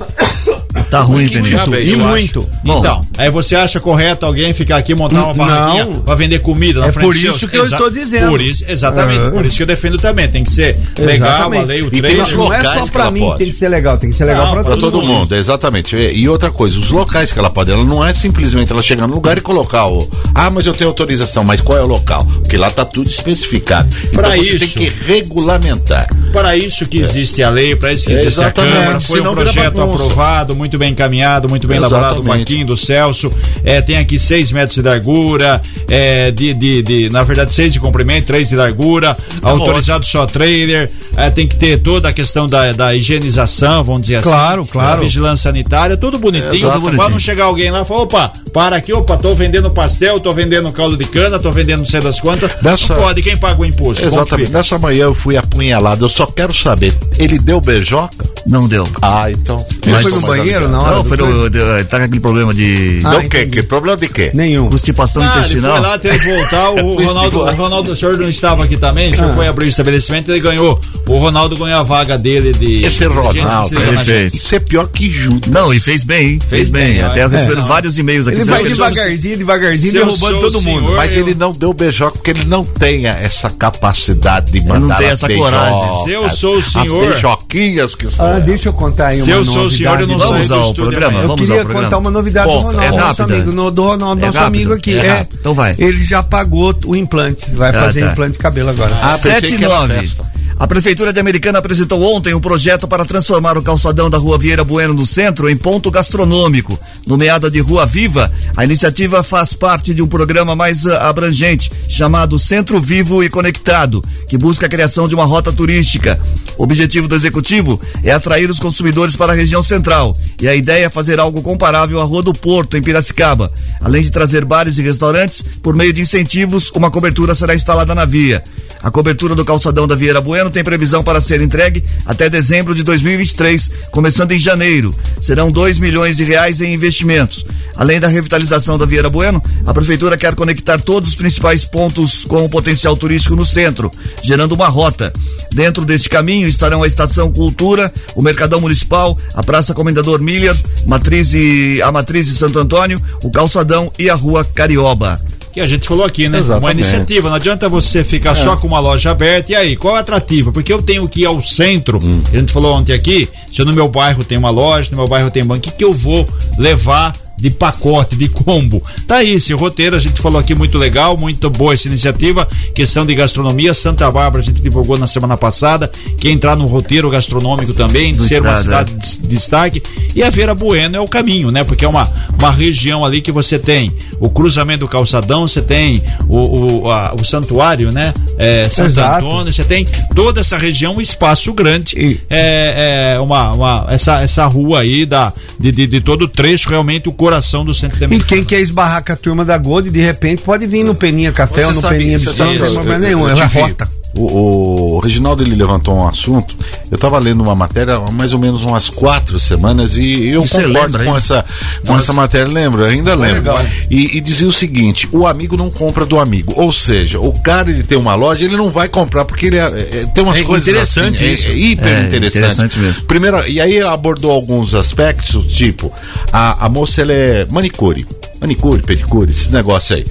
Tá 0.89 0.99
ruim, 1.01 1.27
veio, 1.27 1.93
E 1.93 1.95
muito. 1.95 2.47
Bom. 2.63 2.79
então, 2.79 3.07
aí 3.17 3.29
você 3.29 3.55
acha 3.55 3.79
correto 3.79 4.25
alguém 4.25 4.53
ficar 4.53 4.77
aqui 4.77 4.93
montar 4.93 5.15
uma 5.15 5.27
Não. 5.27 5.33
barraquinha 5.33 5.85
pra 6.05 6.15
vender 6.15 6.39
comida 6.39 6.81
na 6.81 6.88
É 6.88 6.91
frente 6.91 7.05
por 7.05 7.13
dos 7.13 7.21
seus? 7.21 7.35
isso 7.38 7.47
que 7.47 7.57
eu 7.57 7.63
estou 7.63 7.89
dizendo. 7.89 8.27
Por 8.29 8.41
isso, 8.41 8.63
exatamente, 8.67 9.27
É. 9.27 9.29
por 9.29 9.45
isso 9.45 9.57
que 9.57 9.63
eu 9.63 9.67
defendo 9.67 9.97
também. 9.97 10.27
Tem 10.27 10.43
que 10.43 10.51
ser 10.51 10.77
legal, 10.97 11.51
a 11.53 11.61
lei, 11.61 11.81
o 11.81 11.89
E 11.93 12.21
os 12.21 12.31
Não 12.33 12.53
é 12.53 12.57
locais 12.57 12.79
só 12.79 12.85
que 12.85 12.91
pra 12.91 13.01
ela 13.03 13.11
mim 13.11 13.19
pode. 13.21 13.38
que 13.38 13.43
tem 13.45 13.53
que 13.53 13.57
ser 13.59 13.69
legal, 13.69 13.97
tem 13.97 14.09
que 14.09 14.15
ser 14.15 14.25
legal 14.25 14.45
Não, 14.45 14.53
pra 14.53 14.63
Pra 14.63 14.71
todo, 14.73 14.81
todo 14.91 15.01
mundo. 15.01 15.19
mundo, 15.19 15.35
exatamente. 15.35 15.95
E 15.95 16.27
outra 16.27 16.49
coisa, 16.51 16.77
os 16.79 16.91
locais 16.91 17.31
que 17.31 17.39
ela 17.39 17.50
pode, 17.50 17.71
ela 17.71 17.83
não 17.83 18.04
é 18.06 18.13
simplesmente 18.13 18.71
ela 18.71 18.81
chegar 18.81 19.08
no 19.08 19.15
lugar 19.15 19.37
e 19.37 19.41
colocar 19.41 19.85
o. 19.87 20.08
Ah, 20.33 20.50
mas 20.50 20.65
eu 20.65 20.73
tenho 20.73 20.89
autorização, 20.89 21.43
mas 21.43 21.62
qual 21.62 21.77
é 21.77 21.81
o 21.81 21.87
local? 21.87 22.25
Porque 22.25 22.58
lá 22.58 22.69
tá 22.69 22.83
tudo 22.85 23.08
especificado. 23.10 23.87
Então 24.04 24.23
Pra 24.23 24.29
você 24.35 24.56
isso- 24.56 24.60
tem 24.75 24.89
que 24.89 25.06
regulamentar. 25.06 26.08
Para 26.33 26.56
isso 26.58 26.85
que 26.85 26.97
existe 27.00 27.41
a 27.43 27.50
lei, 27.50 27.75
para 27.75 27.93
isso 27.93 28.06
que 28.08 28.13
existe 28.13 28.39
Exatamente, 28.39 28.73
a 28.73 28.79
Câmara, 28.81 29.02
foi 29.02 29.15
um 29.19 29.23
senão 29.23 29.35
vira 29.35 29.52
projeto 29.52 29.81
aprovado, 29.81 30.56
muito 30.56 30.64
bem 30.77 30.91
encaminhado, 30.91 31.47
muito 31.49 31.67
bem 31.67 31.77
elaborado, 31.77 32.03
o 32.03 32.19
Exatamente. 32.19 32.39
banquinho 32.39 32.65
do 32.67 32.77
Celso. 32.77 33.31
É, 33.63 33.81
tem 33.81 33.97
aqui 33.97 34.17
6 34.19 34.51
metros 34.51 34.75
de 34.75 34.81
largura, 34.81 35.61
é, 35.89 36.31
de, 36.31 36.53
de, 36.53 36.81
de, 36.83 37.09
na 37.09 37.23
verdade, 37.23 37.53
6 37.53 37.73
de 37.73 37.79
comprimento, 37.79 38.27
3 38.27 38.49
de 38.49 38.55
largura, 38.55 39.15
autorizado 39.41 40.05
só 40.05 40.25
trailer, 40.25 40.91
é, 41.15 41.29
tem 41.29 41.47
que 41.47 41.55
ter 41.55 41.77
toda 41.79 42.09
a 42.09 42.13
questão 42.13 42.47
da, 42.47 42.71
da 42.73 42.95
higienização, 42.95 43.83
vamos 43.83 44.01
dizer 44.01 44.21
Claro, 44.21 44.61
assim. 44.63 44.71
claro. 44.71 44.97
da 44.97 45.03
vigilância 45.03 45.43
sanitária, 45.49 45.95
tudo 45.97 46.17
bonitinho. 46.19 46.69
Bonitinho. 46.71 46.95
Pra 46.95 47.09
não 47.09 47.19
chegar 47.19 47.45
alguém 47.45 47.69
lá 47.71 47.81
e 47.81 47.85
falar, 47.85 48.01
opa, 48.01 48.33
para 48.53 48.75
aqui, 48.75 48.91
opa, 48.93 49.17
tô 49.17 49.33
vendendo 49.33 49.69
pastel, 49.71 50.19
tô 50.19 50.33
vendendo 50.33 50.71
caldo 50.71 50.97
de 50.97 51.05
cana, 51.05 51.39
tô 51.39 51.51
vendendo 51.51 51.79
não 51.79 51.85
sei 51.85 52.01
das 52.01 52.19
quantas. 52.19 52.53
Dessa- 52.61 52.93
Não 52.95 53.01
pode, 53.01 53.21
quem 53.21 53.37
paga 53.37 53.61
o 53.61 53.65
imposto? 53.65 54.05
Exatamente. 54.05 54.51
Nessa 54.51 54.77
manhã 54.79 55.03
eu 55.05 55.15
fui 55.15 55.37
apunhalado. 55.37 56.05
Eu 56.05 56.09
só 56.09 56.25
quero 56.25 56.53
saber, 56.53 56.93
ele 57.17 57.37
deu 57.39 57.59
beijoca? 57.61 58.25
Não 58.46 58.67
deu. 58.67 58.87
Ah, 59.02 59.29
então. 59.31 59.65
Ele 59.85 60.00
foi 60.00 60.12
no 60.12 60.21
banheiro 60.21 60.69
na 60.69 60.79
hora? 60.81 60.96
Não, 60.98 61.04
do 61.04 61.10
foi 61.10 61.17
no, 61.17 61.50
de- 61.50 61.83
tá 61.85 61.98
com 61.98 62.06
aquele 62.06 62.19
problema 62.19 62.54
de 62.54 63.00
Ah, 63.04 63.10
Deu 63.12 63.19
o 63.21 63.29
quê? 63.29 63.46
Que 63.48 63.63
problema 63.63 63.98
de 63.98 64.08
quê? 64.08 64.31
Nenhum. 64.33 64.67
constipação 64.69 65.23
Ah, 65.23 65.25
ele 65.25 65.37
intestinal. 65.39 65.71
foi 65.71 65.81
lá, 65.81 65.98
teve 66.00 66.19
que 66.19 66.29
voltar. 66.35 66.69
O 66.71 66.96
Ronaldo, 67.04 67.39
o 67.39 67.52
Ronaldo, 67.56 67.91
o 67.93 67.96
senhor 67.98 68.17
não 68.19 68.29
estava 68.29 68.63
aqui 68.63 68.77
também, 68.77 69.12
o 69.12 69.15
senhor 69.15 69.31
Ah. 69.31 69.35
foi 69.35 69.48
abrir 69.48 69.65
o 69.65 69.69
estabelecimento 69.69 70.29
ele 70.31 70.39
ganhou. 70.39 70.79
O 71.08 71.17
Ronaldo 71.17 71.56
ganhou 71.58 71.79
a 71.79 71.83
vaga 71.83 72.17
dele 72.17 72.54
de. 72.54 72.85
Esse 72.85 73.00
de 73.00 73.06
Ronaldo, 73.08 73.79
ele 73.79 73.98
fez. 74.04 74.33
Isso 74.35 74.56
é 74.56 74.60
pior 74.60 74.87
que 74.87 75.10
Judas. 75.10 75.50
Não, 75.52 75.73
e 75.73 75.79
fez 75.79 76.04
bem, 76.04 76.33
hein? 76.33 76.39
Fez, 76.39 76.50
Fez 76.50 76.69
bem. 76.69 76.93
bem, 76.93 77.02
Até 77.02 77.21
é. 77.21 77.27
recebendo 77.27 77.58
Não. 77.62 77.67
vários 77.67 77.98
e-mails 77.98 78.27
aqui. 78.27 78.37
Ele 78.37 78.46
vai 78.46 78.62
eu- 78.62 78.67
devagarzinho, 78.67 79.37
devagarzinho, 79.37 79.96
eu 79.98 80.06
derrubando 80.06 80.39
todo 80.39 80.62
mundo. 80.62 80.91
Mas 80.96 81.15
eu- 81.15 81.21
ele 81.23 81.33
não 81.35 81.52
deu 81.52 81.73
beijoca 81.73 82.12
porque 82.13 82.29
ele 82.31 82.46
não 82.46 82.63
tem 82.63 83.08
essa 83.08 83.50
capacidade 83.50 84.52
de 84.52 84.62
mandar 84.62 84.79
não 84.79 84.96
tem 84.96 85.08
essa 85.08 85.27
coragem. 85.33 86.04
Se 86.04 86.12
eu 86.12 86.29
sou 86.29 86.58
o 86.58 86.62
senhor- 86.62 87.04
As 87.04 87.10
beijoquinhas 87.12 87.96
que 87.96 88.10
são. 88.12 88.35
Ah, 88.38 88.40
deixa 88.40 88.69
eu 88.69 88.73
contar 88.73 89.08
aí 89.08 89.17
Se 89.17 89.23
uma 89.23 89.31
eu 89.31 89.46
sou 89.46 89.54
o 89.54 89.58
novidade. 89.63 89.77
senhor, 89.77 90.00
eu 90.02 90.08
não 90.08 90.17
Vamos 90.17 90.27
saio 90.27 90.48
Vamos 90.48 90.63
do 90.65 90.69
estúdio 90.71 90.86
programa. 90.92 91.19
Eu 91.21 91.27
vamos 91.27 91.46
queria 91.48 91.65
contar 91.65 91.98
uma 91.98 92.12
novidade 92.12 92.48
Bom, 92.48 92.56
do 92.58 92.67
Ronaldo, 92.67 92.83
é 92.96 92.98
nosso 93.00 93.23
amigo, 93.23 93.52
no, 93.52 93.71
do, 93.71 93.98
no- 93.98 94.12
É 94.12 94.15
nosso 94.15 94.40
amigo 94.40 94.73
aqui. 94.73 94.98
é 94.98 95.06
É. 95.08 95.27
Então 95.40 95.54
vai. 95.54 95.75
Ele 95.77 96.04
já 96.04 96.21
pagou 96.23 96.75
o 96.86 96.96
implante, 96.96 97.46
vai 97.54 97.69
Ah, 97.69 97.73
fazer 97.73 98.02
tá. 98.02 98.12
implante 98.12 98.33
de 98.33 98.40
cabelo 98.40 98.69
agora. 98.69 98.94
Ah, 99.02 99.10
pensei 99.10 99.31
7 99.33 99.54
e 99.54 99.58
que 99.58 99.65
era 99.65 99.73
9. 99.79 100.10
A 100.58 100.65
Prefeitura 100.65 101.12
de 101.12 101.19
Americana 101.19 101.60
apresentou 101.60 102.01
ontem 102.01 102.33
um 102.33 102.39
projeto 102.39 102.87
para 102.87 103.06
transformar 103.06 103.58
o 103.58 103.62
calçadão 103.62 104.10
da 104.10 104.17
Rua 104.17 104.39
Vieira 104.39 104.63
Bueno 104.63 104.93
no 104.93 105.06
centro 105.06 105.49
em 105.49 105.58
ponto 105.58 105.91
gastronômico. 105.91 106.79
Nomeada 107.06 107.51
de 107.51 107.60
Rua 107.60 107.85
Viva, 107.85 108.31
a 108.56 108.63
iniciativa 108.63 109.21
faz 109.21 109.51
parte 109.51 109.93
de 109.93 110.01
um 110.01 110.08
programa 110.08 110.56
mais 110.56 110.87
ah, 110.87 111.10
abrangente, 111.10 111.69
chamado 111.89 112.39
Centro 112.39 112.79
Vivo 112.79 113.21
e 113.21 113.29
Conectado, 113.29 114.01
que 114.29 114.37
busca 114.37 114.65
a 114.65 114.69
criação 114.69 115.10
de 115.10 115.13
uma 115.13 115.25
rota 115.25 115.51
turística. 115.51 116.17
O 116.58 116.63
objetivo 116.63 117.10
do 117.10 117.15
executivo 117.15 117.79
é 118.01 118.12
atrair 118.12 118.49
os 118.49 118.58
consumidores 118.58 119.17
para 119.17 119.33
a 119.33 119.35
região 119.35 119.62
central, 119.62 120.17
e 120.41 120.47
a 120.47 120.56
ideia 120.56 120.85
é 120.85 120.89
fazer 120.89 121.19
algo 121.19 121.41
comparável 121.41 121.99
à 121.99 122.06
Rua 122.06 122.23
do 122.23 122.33
Porto, 122.33 122.77
em 122.77 122.81
Piracicaba. 122.81 123.51
Além 123.81 124.01
de 124.01 124.10
trazer 124.10 124.45
bares 124.45 124.77
e 124.77 124.81
restaurantes, 124.81 125.43
por 125.62 125.75
meio 125.75 125.91
de 125.91 126.01
incentivos, 126.01 126.71
uma 126.73 126.89
cobertura 126.89 127.35
será 127.35 127.53
instalada 127.53 127.93
na 127.93 128.06
via. 128.06 128.41
A 128.81 128.91
cobertura 128.91 129.35
do 129.35 129.43
calçadão 129.43 129.87
da 129.87 129.95
Vieira 129.95 130.21
Bueno 130.21 130.44
tem 130.50 130.63
previsão 130.63 131.04
para 131.04 131.21
ser 131.21 131.41
entregue 131.41 131.83
até 132.06 132.29
dezembro 132.29 132.73
de 132.73 132.83
2023, 132.83 133.71
começando 133.91 134.31
em 134.31 134.39
janeiro. 134.39 134.96
Serão 135.21 135.52
2 135.52 135.79
milhões 135.79 136.17
de 136.17 136.23
reais 136.23 136.62
em 136.62 136.73
investimentos. 136.73 137.46
Além 137.75 138.00
da 138.00 138.08
revitalização 138.08 138.77
da 138.77 138.85
Vieira 138.85 139.10
Bueno, 139.10 139.43
a 139.65 139.73
prefeitura 139.73 140.17
quer 140.17 140.33
conectar 140.33 140.79
todos 140.79 141.10
os 141.10 141.15
principais 141.15 141.65
pontos 141.65 142.23
com 142.25 142.43
o 142.43 142.50
potencial 142.50 142.96
turístico 142.96 143.35
no 143.35 143.43
centro, 143.43 143.91
gerando 144.23 144.54
uma 144.54 144.67
rota. 144.67 145.12
Dentro 145.54 145.83
deste 145.83 146.10
caminho 146.10 146.48
estarão 146.48 146.83
a 146.83 146.87
Estação 146.87 147.31
Cultura, 147.31 147.93
o 148.15 148.21
Mercadão 148.21 148.62
Municipal, 148.62 149.17
a 149.33 149.43
Praça 149.43 149.73
Comendador 149.73 150.21
Miller, 150.21 150.56
Matriz 150.85 151.33
e, 151.33 151.81
a 151.81 151.91
Matriz 151.91 152.27
de 152.27 152.33
Santo 152.33 152.60
Antônio, 152.60 153.02
o 153.21 153.29
Calçadão 153.29 153.91
e 154.00 154.10
a 154.10 154.15
Rua 154.15 154.46
Carioba. 154.46 155.21
Que 155.56 155.62
a 155.62 155.65
gente 155.65 155.87
falou 155.87 156.06
aqui, 156.06 156.23
né? 156.27 156.37
Uma 156.37 156.43
Exatamente. 156.43 156.73
iniciativa. 156.81 157.29
Não 157.29 157.35
adianta 157.37 157.69
você 157.69 158.03
ficar 158.03 158.31
É. 158.31 158.35
só 158.35 158.58
com 158.58 158.67
uma 158.67 158.79
loja 158.79 159.10
aberta. 159.12 159.53
E 159.53 159.56
aí, 159.56 159.75
qual 159.77 159.95
é 159.95 159.97
o 159.97 160.01
atrativo? 160.01 160.51
Porque 160.51 160.71
eu 160.71 160.81
tenho 160.81 161.08
que 161.08 161.21
ir 161.21 161.25
ao 161.25 161.41
centro. 161.41 161.97
Hum. 162.03 162.21
A 162.31 162.35
gente 162.35 162.51
falou 162.51 162.73
ontem 162.75 162.91
aqui. 162.91 163.29
Se 163.51 163.63
no 163.63 163.71
meu 163.71 163.87
bairro 163.87 164.21
tem 164.23 164.37
uma 164.37 164.49
loja, 164.49 164.89
no 164.91 164.97
meu 164.97 165.08
bairro 165.08 165.31
tem 165.31 165.45
banco, 165.45 165.60
o 165.60 165.62
que, 165.62 165.71
que 165.71 165.83
eu 165.85 165.93
vou 165.93 166.27
levar 166.58 167.15
de 167.38 167.50
pacote, 167.50 168.15
de 168.15 168.27
combo? 168.29 168.81
Tá 169.08 169.17
aí, 169.17 169.33
esse 169.33 169.54
roteiro 169.54 169.96
a 169.96 170.00
gente 170.00 170.21
falou 170.21 170.40
aqui 170.40 170.56
muito 170.56 170.77
legal, 170.77 171.15
muito 171.17 171.50
boa 171.50 171.73
essa 171.73 171.88
iniciativa. 171.88 172.48
Questão 172.73 173.06
de 173.06 173.13
gastronomia. 173.15 173.73
Santa 173.73 174.10
Bárbara 174.10 174.42
a 174.42 174.46
gente 174.46 174.62
divulgou 174.62 174.98
na 174.98 175.08
semana 175.08 175.36
passada. 175.38 175.92
Que 176.17 176.29
entrar 176.29 176.56
no 176.56 176.65
roteiro 176.65 177.10
gastronômico 177.10 177.73
também, 177.73 178.13
de 178.13 178.23
ser 178.23 178.42
uma 178.42 178.54
estado, 178.54 178.90
cidade 178.92 179.17
de 179.21 179.27
destaque. 179.27 179.83
E 180.15 180.23
a 180.23 180.29
Vera 180.29 180.56
Bueno 180.56 180.96
é 180.96 181.00
o 181.00 181.08
caminho, 181.08 181.52
né? 181.52 181.63
Porque 181.63 181.83
é 181.86 181.88
uma, 181.88 182.12
uma 182.40 182.52
região 182.52 183.04
ali 183.04 183.21
que 183.21 183.31
você 183.31 183.60
tem 183.60 183.94
o 184.19 184.29
cruzamento 184.29 184.79
do 184.79 184.88
calçadão, 184.88 185.48
você 185.48 185.62
tem 185.62 186.02
o, 186.27 186.83
o, 186.86 186.92
a- 186.92 187.13
o 187.19 187.23
santuário, 187.23 187.92
né? 187.92 188.13
É, 188.38 188.67
Santo 188.69 188.92
Exato. 188.92 189.25
Antônio, 189.25 189.52
você 189.54 189.63
tem 189.63 189.86
toda 190.15 190.40
essa 190.42 190.58
região, 190.58 190.96
um 190.96 191.02
espaço 191.02 191.54
grande. 191.54 192.19
É, 192.29 193.13
é 193.15 193.19
uma, 193.19 193.52
uma- 193.52 193.86
essa, 193.90 194.21
essa 194.21 194.46
rua 194.46 194.81
aí 194.81 195.06
da, 195.06 195.33
de, 195.60 195.71
de, 195.71 195.86
de 195.88 196.02
todo 196.02 196.23
o 196.23 196.27
trecho, 196.27 196.69
realmente 196.69 197.10
o 197.10 197.13
coração 197.26 197.65
do 197.65 197.73
centro 197.73 197.98
de 197.98 198.15
E 198.15 198.19
quem 198.23 198.44
quer 198.44 198.60
esbarrar 198.60 199.04
com 199.04 199.12
a 199.12 199.15
turma 199.15 199.44
da 199.44 199.58
Gold, 199.58 199.90
de 199.90 200.00
repente 200.00 200.42
pode 200.44 200.67
vir 200.67 200.84
no 200.84 200.94
Peninha 200.94 201.32
Café 201.32 201.62
Você 201.62 201.67
ou 201.67 201.73
no 201.73 201.82
sabe- 201.82 201.98
Peninha 201.98 202.19
sabe 202.19 202.58
não 202.60 202.65
tem 202.65 202.73
problema 202.73 203.00
nenhum, 203.00 203.28
é 203.30 203.44
rota. 203.46 203.90
O, 204.17 204.95
o 204.95 204.99
Reginaldo 204.99 205.43
ele 205.43 205.55
levantou 205.55 205.93
um 205.95 206.07
assunto. 206.07 206.55
Eu 206.89 206.95
estava 206.95 207.19
lendo 207.19 207.41
uma 207.43 207.53
matéria 207.55 207.95
há 207.95 208.11
mais 208.11 208.31
ou 208.31 208.39
menos 208.39 208.63
umas 208.63 208.89
quatro 208.89 209.37
semanas 209.37 209.97
e 209.97 210.27
eu 210.29 210.43
E 210.45 210.49
concordo 210.49 210.97
com 210.99 211.17
essa, 211.17 211.43
com 211.81 211.87
Nossa. 211.91 212.03
essa 212.05 212.13
matéria. 212.13 212.47
Lembro, 212.47 212.85
ainda 212.85 213.13
lembro. 213.15 213.35
legal. 213.37 213.57
E, 213.91 214.17
e 214.17 214.21
dizia 214.21 214.47
o 214.47 214.51
seguinte: 214.51 215.09
o 215.11 215.27
amigo 215.27 215.57
não 215.57 215.69
compra 215.69 216.05
do 216.05 216.17
amigo. 216.19 216.53
Ou 216.55 216.71
seja, 216.71 217.19
o 217.19 217.33
cara 217.41 217.69
ele 217.69 217.83
tem 217.83 217.97
uma 217.97 218.15
loja, 218.15 218.45
ele 218.45 218.55
não 218.55 218.69
vai 218.71 218.87
comprar 218.87 219.25
porque 219.25 219.47
ele 219.47 219.57
é- 219.57 219.63
é- 219.63 220.05
tem 220.13 220.23
umas 220.23 220.39
É 220.39 220.43
coisas 220.43 220.67
interessante 220.67 221.15
assim, 221.23 221.25
é- 221.25 221.33
isso. 221.33 221.47
É, 221.47 221.53
hiper 221.53 221.87
É, 221.87 222.01
interessante. 222.07 222.37
interessante 222.37 222.79
mesmo. 222.79 223.03
Primeiro, 223.03 223.47
e 223.49 223.59
aí 223.59 223.81
abordou 223.81 224.31
alguns 224.31 224.73
aspectos, 224.73 225.45
tipo, 225.53 225.91
a, 226.31 226.65
a 226.65 226.69
moça 226.69 227.01
ela 227.01 227.11
é 227.11 227.45
manicure, 227.51 228.07
manicure, 228.39 228.81
pedicure, 228.81 229.29
esses 229.29 229.49
negócios 229.49 229.97
aí. 229.97 230.05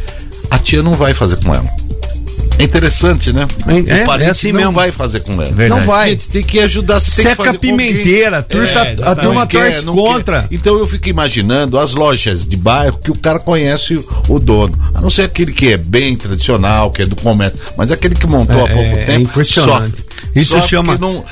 A 0.50 0.59
tia 0.59 0.82
não 0.82 0.92
vai 0.94 1.14
fazer 1.14 1.36
com 1.36 1.55
ela. 1.55 1.64
É 2.59 2.62
interessante, 2.62 3.32
né? 3.32 3.46
É, 3.66 4.00
é 4.00 4.02
o 4.02 4.07
parente 4.07 4.30
assim 4.30 4.52
não 4.52 4.59
mesmo. 4.61 4.72
vai 4.72 4.92
fazer 4.92 5.22
com 5.22 5.32
ela. 5.32 5.50
Verdade. 5.52 5.68
Não 5.80 5.86
vai. 5.86 6.11
Gente, 6.11 6.28
tem 6.28 6.42
que 6.42 6.61
ajudar, 6.61 7.00
você 7.00 7.22
tem 7.22 7.34
que 7.36 7.42
Seca 7.42 7.59
pimenteira, 7.59 8.42
turça- 8.42 8.80
É, 8.86 8.96
a 9.02 9.14
turma 9.16 9.46
torce 9.46 9.84
contra. 9.84 10.42
quer. 10.42 10.55
Então 10.55 10.78
eu 10.78 10.86
fico 10.86 11.09
imaginando 11.09 11.78
as 11.78 11.94
lojas 11.94 12.46
de 12.46 12.57
bairro 12.57 12.98
que 13.02 13.11
o 13.11 13.18
cara 13.18 13.38
conhece 13.40 13.96
o, 13.96 14.05
o 14.28 14.38
dono. 14.38 14.72
A 14.94 15.00
não 15.00 15.11
ser 15.11 15.22
aquele 15.22 15.52
que 15.52 15.72
é 15.72 15.76
bem 15.76 16.14
tradicional, 16.16 16.90
que 16.92 17.02
é 17.02 17.07
do 17.07 17.16
comércio, 17.16 17.59
mas 17.76 17.90
aquele 17.90 18.14
que 18.14 18.26
montou 18.26 18.64
há 18.64 18.68
É, 18.70 18.72
pouco 18.72 18.96
é 18.98 19.05
tempo. 19.05 19.20
impressionante. 19.22 20.03
Isso 20.35 20.61
chama- 20.62 20.99
não- 20.99 21.24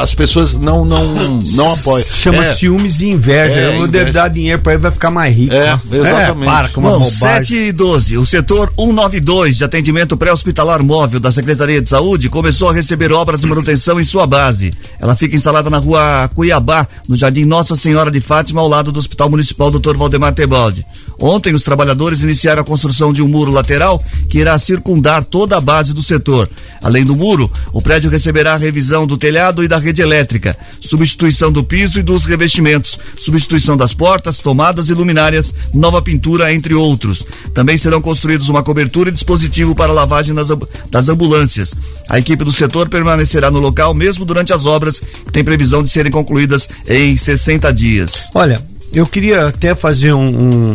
as 0.00 0.14
pessoas 0.14 0.54
não, 0.54 0.84
não, 0.84 1.14
não 1.54 1.72
apoiam. 1.72 2.06
Chama 2.06 2.44
É, 2.44 2.54
ciúmes 2.54 2.96
de 2.96 3.08
inveja. 3.08 3.58
É, 3.58 3.66
eu 3.68 3.76
vou 3.78 3.86
inveja. 3.86 4.12
dar 4.12 4.28
dinheiro 4.28 4.62
pra 4.62 4.74
ele, 4.74 4.82
vai 4.82 4.90
ficar 4.92 5.10
mais 5.10 5.34
rico. 5.34 5.52
É, 5.54 5.74
ó. 5.74 5.94
exatamente. 5.94 6.44
para 6.46 6.68
com 6.68 6.80
uma 6.80 6.90
Bom, 6.90 6.98
bobagem. 7.00 7.18
7 7.18 7.54
e 7.56 7.72
12. 7.72 8.16
O 8.18 8.24
setor 8.26 8.72
192 8.78 9.56
de 9.56 9.64
atendimento 9.64 10.16
pré-hospitalar 10.16 10.82
móvel 10.82 11.18
da 11.20 11.32
Secretaria 11.32 11.80
de 11.82 11.88
Saúde 11.90 12.28
começou 12.28 12.70
a 12.70 12.72
receber 12.72 13.12
obras 13.12 13.40
de 13.40 13.46
manutenção 13.46 14.00
em 14.00 14.04
sua 14.04 14.26
base. 14.26 14.72
Ela 15.00 15.16
fica 15.16 15.34
instalada 15.36 15.68
na 15.68 15.78
rua 15.78 16.28
Cuiabá, 16.34 16.86
no 17.08 17.16
Jardim 17.16 17.44
Nossa 17.44 17.74
Senhora 17.76 18.10
de 18.10 18.20
Fátima, 18.20 18.60
ao 18.60 18.68
lado 18.68 18.92
do 18.92 18.98
Hospital 18.98 19.28
Municipal 19.30 19.70
Dr. 19.70 19.96
Valdemar 19.96 20.32
Tebaldi. 20.34 20.84
Ontem, 21.18 21.54
os 21.54 21.62
trabalhadores 21.62 22.22
iniciaram 22.22 22.62
a 22.62 22.64
construção 22.64 23.12
de 23.12 23.22
um 23.22 23.28
muro 23.28 23.50
lateral 23.50 24.02
que 24.28 24.38
irá 24.38 24.58
circundar 24.58 25.24
toda 25.24 25.56
a 25.56 25.60
base 25.60 25.94
do 25.94 26.02
setor. 26.02 26.48
Além 26.82 27.04
do 27.04 27.16
muro, 27.16 27.50
o 27.72 27.80
prédio 27.80 28.10
receberá 28.10 28.52
a 28.54 28.58
revisão 28.58 29.06
do 29.06 29.16
telhado 29.16 29.64
e 29.64 29.68
da 29.68 29.78
rede 29.78 30.02
elétrica, 30.02 30.56
substituição 30.80 31.50
do 31.50 31.64
piso 31.64 31.98
e 31.98 32.02
dos 32.02 32.24
revestimentos, 32.26 32.98
substituição 33.18 33.76
das 33.76 33.94
portas, 33.94 34.38
tomadas 34.38 34.88
e 34.90 34.94
luminárias, 34.94 35.54
nova 35.74 36.00
pintura, 36.02 36.52
entre 36.52 36.74
outros. 36.74 37.24
Também 37.54 37.76
serão 37.76 38.00
construídos 38.00 38.48
uma 38.48 38.62
cobertura 38.62 39.08
e 39.10 39.12
dispositivo 39.12 39.74
para 39.74 39.92
lavagem 39.92 40.34
das, 40.34 40.50
amb- 40.50 40.64
das 40.90 41.08
ambulâncias. 41.08 41.74
A 42.08 42.18
equipe 42.18 42.44
do 42.44 42.52
setor 42.52 42.88
permanecerá 42.88 43.50
no 43.50 43.58
local 43.58 43.94
mesmo 43.94 44.24
durante 44.24 44.52
as 44.52 44.66
obras, 44.66 45.00
que 45.00 45.32
têm 45.32 45.42
previsão 45.44 45.82
de 45.82 45.88
serem 45.88 46.12
concluídas 46.12 46.68
em 46.86 47.16
60 47.16 47.72
dias. 47.72 48.28
Olha, 48.34 48.62
eu 48.92 49.06
queria 49.06 49.48
até 49.48 49.74
fazer 49.74 50.12
um. 50.12 50.24
um... 50.26 50.74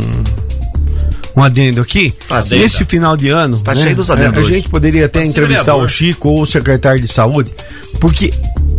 um 1.35 1.43
adendo 1.43 1.81
aqui. 1.81 2.13
Adenda. 2.29 2.55
Nesse 2.63 2.83
final 2.85 3.15
de 3.17 3.29
ano, 3.29 3.59
Tá 3.61 3.73
né, 3.73 3.83
cheio 3.83 3.95
dos 3.95 4.09
adendos 4.09 4.37
a 4.37 4.41
hoje. 4.41 4.53
gente 4.53 4.69
poderia 4.69 5.05
até 5.05 5.21
ser 5.21 5.27
entrevistar 5.27 5.63
vereador. 5.63 5.85
o 5.85 5.87
Chico 5.87 6.29
ou 6.29 6.41
o 6.41 6.45
secretário 6.45 6.99
de 7.01 7.07
saúde, 7.07 7.51
porque 7.99 8.31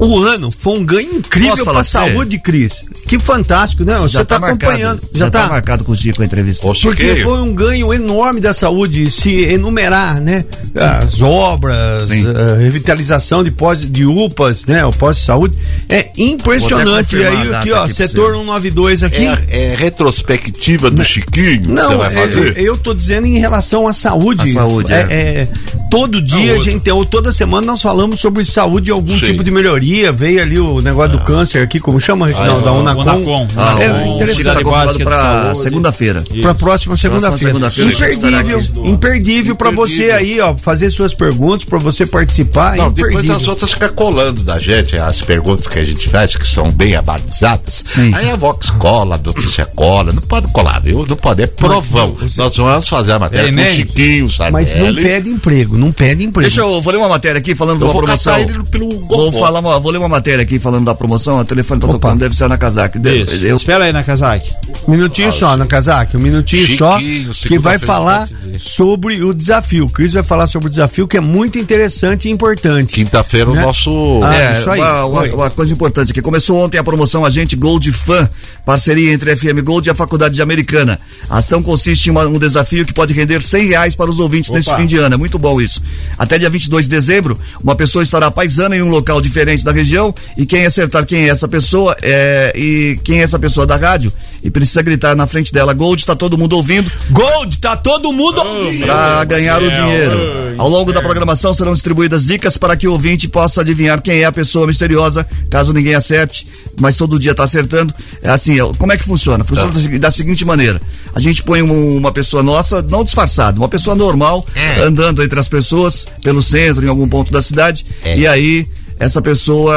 o 0.06 0.18
ano 0.22 0.50
foi 0.50 0.78
um 0.78 0.84
ganho 0.84 1.16
incrível 1.16 1.56
falar 1.64 1.84
sério? 1.84 2.12
saúde, 2.14 2.38
Cris. 2.38 2.84
Que 3.06 3.18
fantástico, 3.18 3.84
né? 3.84 3.98
Você 3.98 4.14
Já 4.14 4.24
tá, 4.24 4.36
tá 4.36 4.40
marcado. 4.40 4.64
acompanhando. 4.64 5.02
Já 5.14 5.30
tá 5.30 5.46
marcado 5.48 5.84
com 5.84 5.92
o 5.92 5.96
Chico 5.96 6.22
a 6.22 6.24
entrevista. 6.24 6.66
Porque 6.66 7.16
foi 7.16 7.40
um 7.40 7.54
ganho 7.54 7.92
enorme 7.92 8.40
da 8.40 8.54
saúde, 8.54 9.10
se 9.10 9.42
enumerar, 9.44 10.20
né? 10.20 10.44
As 10.74 11.20
obras, 11.20 12.10
a 12.10 12.56
revitalização 12.56 13.44
de, 13.44 13.50
pós, 13.50 13.80
de 13.80 14.06
UPAs, 14.06 14.66
né? 14.66 14.84
O 14.84 14.92
pós-saúde. 14.92 15.58
É 15.88 16.10
impressionante. 16.16 17.16
E 17.16 17.24
aí, 17.24 17.52
a 17.52 17.60
aqui, 17.60 17.72
ó, 17.72 17.84
aqui 17.84 17.94
setor 17.94 18.32
você. 18.32 18.38
192 18.38 19.02
aqui. 19.02 19.26
É, 19.26 19.72
é 19.72 19.76
retrospectiva 19.76 20.90
do 20.90 21.04
Chiquinho 21.04 21.62
que 21.62 21.68
Não, 21.68 21.88
você 21.88 21.96
vai 21.96 22.12
é, 22.12 22.20
fazer? 22.20 22.58
eu 22.58 22.76
tô 22.76 22.94
dizendo 22.94 23.26
em 23.26 23.38
relação 23.38 23.88
à 23.88 23.92
saúde. 23.92 24.50
À 24.50 24.54
saúde, 24.54 24.92
é. 24.92 25.06
é. 25.10 25.48
É, 25.92 26.00
todo 26.00 26.22
dia, 26.22 26.54
a 26.54 26.62
gente, 26.62 26.90
ou 26.90 27.04
toda 27.04 27.32
semana 27.32 27.66
nós 27.66 27.82
falamos 27.82 28.20
sobre 28.20 28.44
saúde 28.44 28.90
e 28.90 28.92
algum 28.92 29.18
Sim. 29.18 29.26
tipo 29.26 29.44
de 29.44 29.50
melhoria. 29.50 30.10
Veio 30.12 30.40
ali 30.40 30.58
o 30.58 30.80
negócio 30.80 31.18
do 31.18 31.24
câncer 31.24 31.62
aqui, 31.62 31.78
como 31.78 32.00
chama, 32.00 32.26
Reginaldo? 32.26 32.60
Ah, 32.60 32.72
da 32.72 32.72
Unacom. 32.72 33.02
Unacom. 33.02 33.48
Ah, 33.56 33.76
é 33.80 33.90
o 33.90 34.16
interessante. 34.16 34.64
Tá 34.64 35.04
pra 35.04 35.54
segunda-feira. 35.54 36.24
Para 36.40 36.50
a 36.50 36.54
próxima 36.54 36.96
segunda-feira. 36.96 37.58
estará 37.68 38.40
imperdível, 38.40 38.86
imperdível 38.86 39.56
para 39.56 39.70
você 39.70 40.10
aí, 40.10 40.40
ó, 40.40 40.56
fazer 40.56 40.90
suas 40.90 41.14
perguntas, 41.14 41.64
para 41.64 41.78
você 41.78 42.06
participar. 42.06 42.76
Não, 42.76 42.90
depois 42.90 43.28
as 43.28 43.46
outras 43.46 43.72
ficam 43.72 43.88
colando 43.90 44.42
da 44.42 44.58
gente, 44.58 44.96
as 44.96 45.20
perguntas 45.20 45.66
que 45.66 45.78
a 45.78 45.84
gente 45.84 46.08
faz, 46.08 46.36
que 46.36 46.46
são 46.46 46.70
bem 46.70 46.94
abalizadas. 46.96 47.84
Aí 48.14 48.30
a 48.30 48.36
Vox 48.36 48.70
cola, 48.70 49.16
a 49.16 49.18
notícia 49.18 49.66
cola. 49.66 50.12
Não 50.12 50.22
pode 50.22 50.50
colar, 50.52 50.80
viu? 50.80 51.06
Não 51.08 51.16
pode, 51.16 51.42
é 51.42 51.46
provão. 51.46 52.16
Nós 52.36 52.56
vamos 52.56 52.88
fazer 52.88 53.12
a 53.12 53.18
matéria 53.18 53.46
É 53.46 53.52
com 53.52 53.56
o 53.56 53.60
inédito. 53.60 53.92
Chiquinho, 53.92 54.30
sabe? 54.30 54.52
Mas 54.52 54.74
não 54.74 54.94
pede 54.94 55.28
emprego, 55.28 55.76
não 55.82 55.92
pede 55.92 56.24
emprego. 56.24 56.48
Deixa 56.48 56.60
eu, 56.62 56.80
vou 56.80 56.92
ler 56.92 56.98
uma 56.98 57.08
matéria 57.08 57.38
aqui 57.38 57.54
falando 57.54 57.78
de 57.78 57.82
Eu 57.84 57.88
uma 57.88 57.92
vou 57.92 58.02
promoção. 58.02 58.38
ele 58.38 58.62
pelo 58.70 59.06
Vou, 59.06 59.32
falar, 59.32 59.60
uma- 59.60 59.78
vou 59.80 59.92
ler 59.92 59.98
uma 59.98 60.08
matéria 60.08 60.42
aqui 60.42 60.58
falando 60.58 60.84
da 60.84 60.94
promoção. 60.94 61.38
O 61.38 61.44
telefone 61.44 61.80
tá 61.80 61.88
tocando, 61.88 62.18
deve 62.20 62.36
ser 62.36 62.48
na 62.48 62.56
casaca. 62.56 63.00
Eu, 63.42 63.56
Espera 63.56 63.84
aí 63.84 63.92
na 63.92 64.02
casaque. 64.02 64.50
Minutinho 64.88 65.30
só, 65.32 65.56
na 65.56 65.66
casaca, 65.66 66.16
um 66.16 66.20
minutinho 66.20 66.66
só, 66.76 66.98
que 66.98 67.58
vai 67.58 67.78
falar 67.78 68.28
sobre 68.58 69.22
o 69.22 69.32
desafio. 69.34 69.86
O 69.86 69.90
Cris 69.90 70.12
vai 70.12 70.22
falar 70.22 70.46
sobre 70.46 70.68
o 70.68 70.70
desafio 70.70 71.06
que 71.08 71.16
é 71.16 71.20
muito 71.20 71.58
interessante 71.58 72.28
e 72.28 72.30
importante. 72.30 72.92
Quinta-feira 72.94 73.50
o 73.50 73.54
Né? 73.54 73.62
nosso. 73.62 74.20
Ah, 74.22 74.34
é, 74.34 74.58
isso 74.60 74.70
aí. 74.70 74.80
uma, 74.80 75.04
uma- 75.06 75.22
uma 75.34 75.50
coisa 75.50 75.72
importante 75.72 76.10
aqui. 76.12 76.22
Começou 76.22 76.56
ontem 76.64 76.78
a 76.78 76.84
promoção 76.84 77.24
Agente 77.24 77.56
Gold 77.56 77.90
Fan, 77.92 78.28
parceria 78.64 79.12
entre 79.12 79.30
a 79.32 79.36
FM 79.36 79.60
Gold 79.62 79.88
e 79.88 79.90
a 79.90 79.94
Faculdade 79.94 80.34
de 80.34 80.42
Americana. 80.42 80.98
A 81.28 81.38
ação 81.38 81.62
consiste 81.62 82.06
em 82.06 82.10
uma- 82.10 82.26
um 82.26 82.38
desafio 82.38 82.84
que 82.84 82.92
pode 82.92 83.12
render 83.12 83.40
100 83.42 83.66
reais 83.68 83.94
para 83.96 84.10
os 84.10 84.18
ouvintes 84.18 84.50
Opa. 84.50 84.58
neste 84.58 84.74
fim 84.74 84.86
de 84.86 84.96
ano. 84.96 85.14
É 85.14 85.18
muito 85.18 85.38
bom 85.38 85.60
isso. 85.60 85.71
Até 86.18 86.38
dia 86.38 86.50
22 86.50 86.84
de 86.84 86.90
dezembro, 86.90 87.38
uma 87.62 87.74
pessoa 87.74 88.02
estará 88.02 88.30
paisana 88.30 88.76
em 88.76 88.82
um 88.82 88.88
local 88.88 89.20
diferente 89.20 89.64
da 89.64 89.72
região 89.72 90.14
e 90.36 90.44
quem 90.44 90.66
acertar 90.66 91.06
quem 91.06 91.24
é 91.24 91.28
essa 91.28 91.48
pessoa 91.48 91.96
é, 92.02 92.52
e 92.54 92.98
quem 93.04 93.20
é 93.20 93.22
essa 93.22 93.38
pessoa 93.38 93.66
da 93.66 93.76
rádio 93.76 94.12
e 94.42 94.50
precisa 94.50 94.82
gritar 94.82 95.14
na 95.16 95.26
frente 95.26 95.52
dela 95.52 95.72
Gold, 95.72 96.00
está 96.00 96.14
todo 96.16 96.36
mundo 96.36 96.56
ouvindo. 96.56 96.90
Gold, 97.10 97.58
tá 97.58 97.76
todo 97.76 98.12
mundo 98.12 98.40
ouvindo. 98.40 98.86
Para 98.86 99.24
ganhar 99.24 99.62
o 99.62 99.70
céu. 99.70 99.84
dinheiro. 99.84 100.54
Ao 100.58 100.68
longo 100.68 100.92
da 100.92 101.00
programação 101.00 101.54
serão 101.54 101.72
distribuídas 101.72 102.26
dicas 102.26 102.56
para 102.58 102.76
que 102.76 102.86
o 102.86 102.92
ouvinte 102.92 103.28
possa 103.28 103.60
adivinhar 103.62 104.00
quem 104.02 104.20
é 104.20 104.24
a 104.24 104.32
pessoa 104.32 104.66
misteriosa, 104.66 105.26
caso 105.48 105.72
ninguém 105.72 105.94
acerte, 105.94 106.46
mas 106.78 106.96
todo 106.96 107.18
dia 107.18 107.34
tá 107.34 107.44
acertando. 107.44 107.94
É 108.22 108.30
assim, 108.30 108.60
ó, 108.60 108.72
como 108.74 108.92
é 108.92 108.96
que 108.96 109.04
funciona? 109.04 109.44
Funciona 109.44 109.70
da 109.72 109.80
segui- 109.80 109.98
da 109.98 110.10
seguinte 110.10 110.44
maneira: 110.44 110.80
a 111.14 111.20
gente 111.20 111.42
põe 111.42 111.62
um- 111.62 111.96
uma 111.96 112.12
pessoa 112.12 112.42
nossa, 112.42 112.82
não 112.82 113.02
disfarçada, 113.04 113.58
uma 113.58 113.68
pessoa 113.68 113.96
normal, 113.96 114.44
andando 114.84 115.22
entre 115.22 115.38
as 115.40 115.48
pessoas, 115.48 116.06
pelo 116.22 116.42
centro, 116.42 116.84
em 116.84 116.88
algum 116.88 117.08
ponto 117.08 117.32
da 117.32 117.40
cidade, 117.40 117.86
e 118.16 118.26
aí. 118.26 118.66
Essa 119.02 119.20
pessoa, 119.20 119.74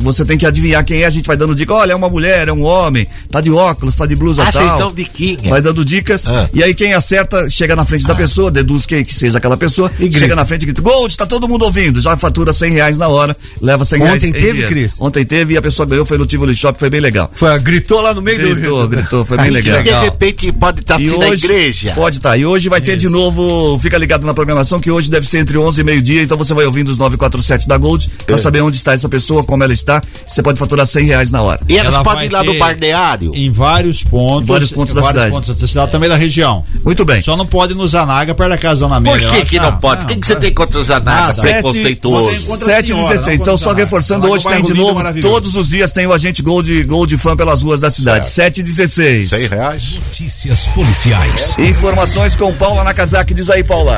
você 0.00 0.24
tem 0.24 0.38
que 0.38 0.46
adivinhar 0.46 0.82
quem 0.84 1.02
é, 1.02 1.06
a 1.06 1.10
gente 1.10 1.26
vai 1.26 1.36
dando 1.36 1.54
dica, 1.54 1.74
olha, 1.74 1.92
é 1.92 1.94
uma 1.94 2.08
mulher, 2.08 2.48
é 2.48 2.52
um 2.52 2.62
homem, 2.62 3.06
tá 3.30 3.40
de 3.40 3.50
óculos, 3.50 3.94
tá 3.96 4.06
de 4.06 4.16
blusa 4.16 4.42
Ah, 4.42 4.50
vocês 4.50 4.64
tal. 4.64 4.78
dão 4.78 4.94
diquinha. 4.94 5.50
Vai 5.50 5.60
dando 5.60 5.84
dicas, 5.84 6.26
Ah. 6.26 6.48
e 6.54 6.62
aí 6.62 6.74
quem 6.74 6.94
acerta, 6.94 7.50
chega 7.50 7.76
na 7.76 7.84
frente 7.84 8.06
da 8.06 8.14
pessoa, 8.14 8.50
deduz 8.50 8.86
que, 8.86 9.04
que 9.04 9.14
seja 9.14 9.38
aquela 9.38 9.56
pessoa, 9.58 9.90
grita. 9.98 10.18
chega 10.18 10.34
na 10.34 10.46
frente 10.46 10.62
e 10.62 10.66
grita, 10.66 10.80
Gold, 10.80 11.14
tá 11.16 11.26
todo 11.26 11.46
mundo 11.48 11.64
ouvindo, 11.66 12.00
já 12.00 12.16
fatura 12.16 12.52
100 12.52 12.72
reais 12.72 12.98
na 12.98 13.08
hora, 13.08 13.36
leva 13.60 13.84
100 13.84 14.00
reais. 14.00 14.14
Ontem 14.22 14.30
em 14.30 14.32
teve. 14.32 14.66
Cris? 14.66 14.96
Ontem 15.00 15.24
teve 15.24 15.52
e 15.54 15.56
a 15.58 15.62
pessoa 15.62 15.84
ganhou, 15.86 16.06
foi 16.06 16.16
no 16.16 16.24
Tivoli 16.24 16.54
Shop, 16.54 16.78
foi 16.78 16.88
bem 16.88 17.00
legal. 17.00 17.30
Foi, 17.34 17.58
gritou 17.58 18.00
lá 18.00 18.14
no 18.14 18.22
meio 18.22 18.38
Gritou, 18.38 18.82
do 18.82 18.88
gritou, 18.88 19.24
foi 19.24 19.36
bem 19.36 19.46
Aí, 19.46 19.52
legal. 19.52 19.82
De 19.82 19.90
repente 19.92 20.50
pode 20.52 20.80
estar 20.80 20.98
E 21.00 21.06
assim 21.06 21.18
na 21.18 21.26
hoje- 21.26 21.44
igreja. 21.44 21.92
Pode 21.94 22.16
estar. 22.16 22.36
E 22.38 22.46
hoje 22.46 22.68
vai 22.70 22.80
ter 22.80 22.96
de 22.96 23.08
novo, 23.08 23.78
fica 23.80 23.98
ligado 23.98 24.26
na 24.26 24.32
programação, 24.32 24.80
que 24.80 24.90
hoje 24.90 25.10
deve 25.10 25.26
ser 25.26 25.38
entre 25.38 25.58
11 25.58 25.80
e 25.80 25.84
meio-dia, 25.84 26.22
então 26.22 26.38
você 26.38 26.54
vai 26.54 26.64
ouvindo 26.64 26.88
os 26.88 26.96
947 26.96 27.68
da 27.68 27.76
Gold, 27.76 28.10
pra 28.26 28.36
É. 28.36 28.45
saber 28.46 28.60
onde 28.60 28.76
está 28.76 28.92
essa 28.92 29.08
pessoa, 29.08 29.42
como 29.42 29.64
ela 29.64 29.72
está, 29.72 30.00
você 30.26 30.42
pode 30.42 30.58
faturar 30.58 30.86
100 30.86 31.04
reais 31.06 31.30
na 31.30 31.42
hora. 31.42 31.60
E 31.68 31.76
elas 31.76 31.94
Ela 31.94 32.04
podem 32.04 32.26
ir 32.26 32.32
lá 32.32 32.44
no 32.44 32.52
ter 32.52 32.58
balneário. 32.58 33.32
Em 33.34 33.50
vários 33.50 34.04
pontos. 34.04 34.48
Em 34.48 34.52
vários 34.52 34.72
pontos 34.72 34.94
da 34.94 35.02
cidade. 35.02 35.30
pontos 35.30 35.58
da 35.58 35.66
cidade, 35.66 35.90
também 35.90 36.08
da 36.08 36.16
região. 36.16 36.64
Muito 36.84 37.04
bem. 37.04 37.20
Só 37.20 37.36
não 37.36 37.46
pode 37.46 37.74
no 37.74 37.86
Zanaga, 37.88 38.34
perto 38.34 38.50
da 38.50 38.58
casa 38.58 38.86
da 38.86 38.98
Dona 38.98 39.10
Por 39.10 39.18
que, 39.18 39.44
que 39.44 39.58
não 39.58 39.76
pode? 39.78 40.04
O 40.04 40.06
que, 40.06 40.16
que 40.16 40.26
você 40.26 40.36
tem 40.36 40.54
contra 40.54 40.78
os 40.78 40.90
anagas 40.90 41.38
Nada. 41.38 41.42
preconceituosos? 41.42 42.44
Contra 42.46 42.66
a 42.66 42.74
7 42.76 42.84
e 42.84 42.86
senhora, 42.86 43.08
16. 43.08 43.38
não 43.38 43.44
Então, 43.44 43.56
só 43.56 43.72
reforçando, 43.72 44.30
hoje 44.30 44.44
tem 44.48 44.62
de 44.62 44.74
novo, 44.74 45.02
todos 45.20 45.56
os 45.56 45.70
dias 45.70 45.90
tem 45.90 46.06
o 46.06 46.12
agente 46.12 46.42
Gold, 46.42 46.84
Gold 46.84 47.16
Fan 47.18 47.36
pelas 47.36 47.62
ruas 47.62 47.80
da 47.80 47.90
cidade. 47.90 48.28
7 48.28 48.60
e 48.60 48.62
16. 48.62 49.30
100 49.30 49.48
reais. 49.48 49.94
Notícias 49.94 50.66
policiais. 50.68 51.56
Informações 51.58 52.36
com 52.36 52.54
Paula 52.54 52.84
Nakazaki. 52.84 53.34
Diz 53.34 53.50
aí, 53.50 53.64
Paula. 53.64 53.96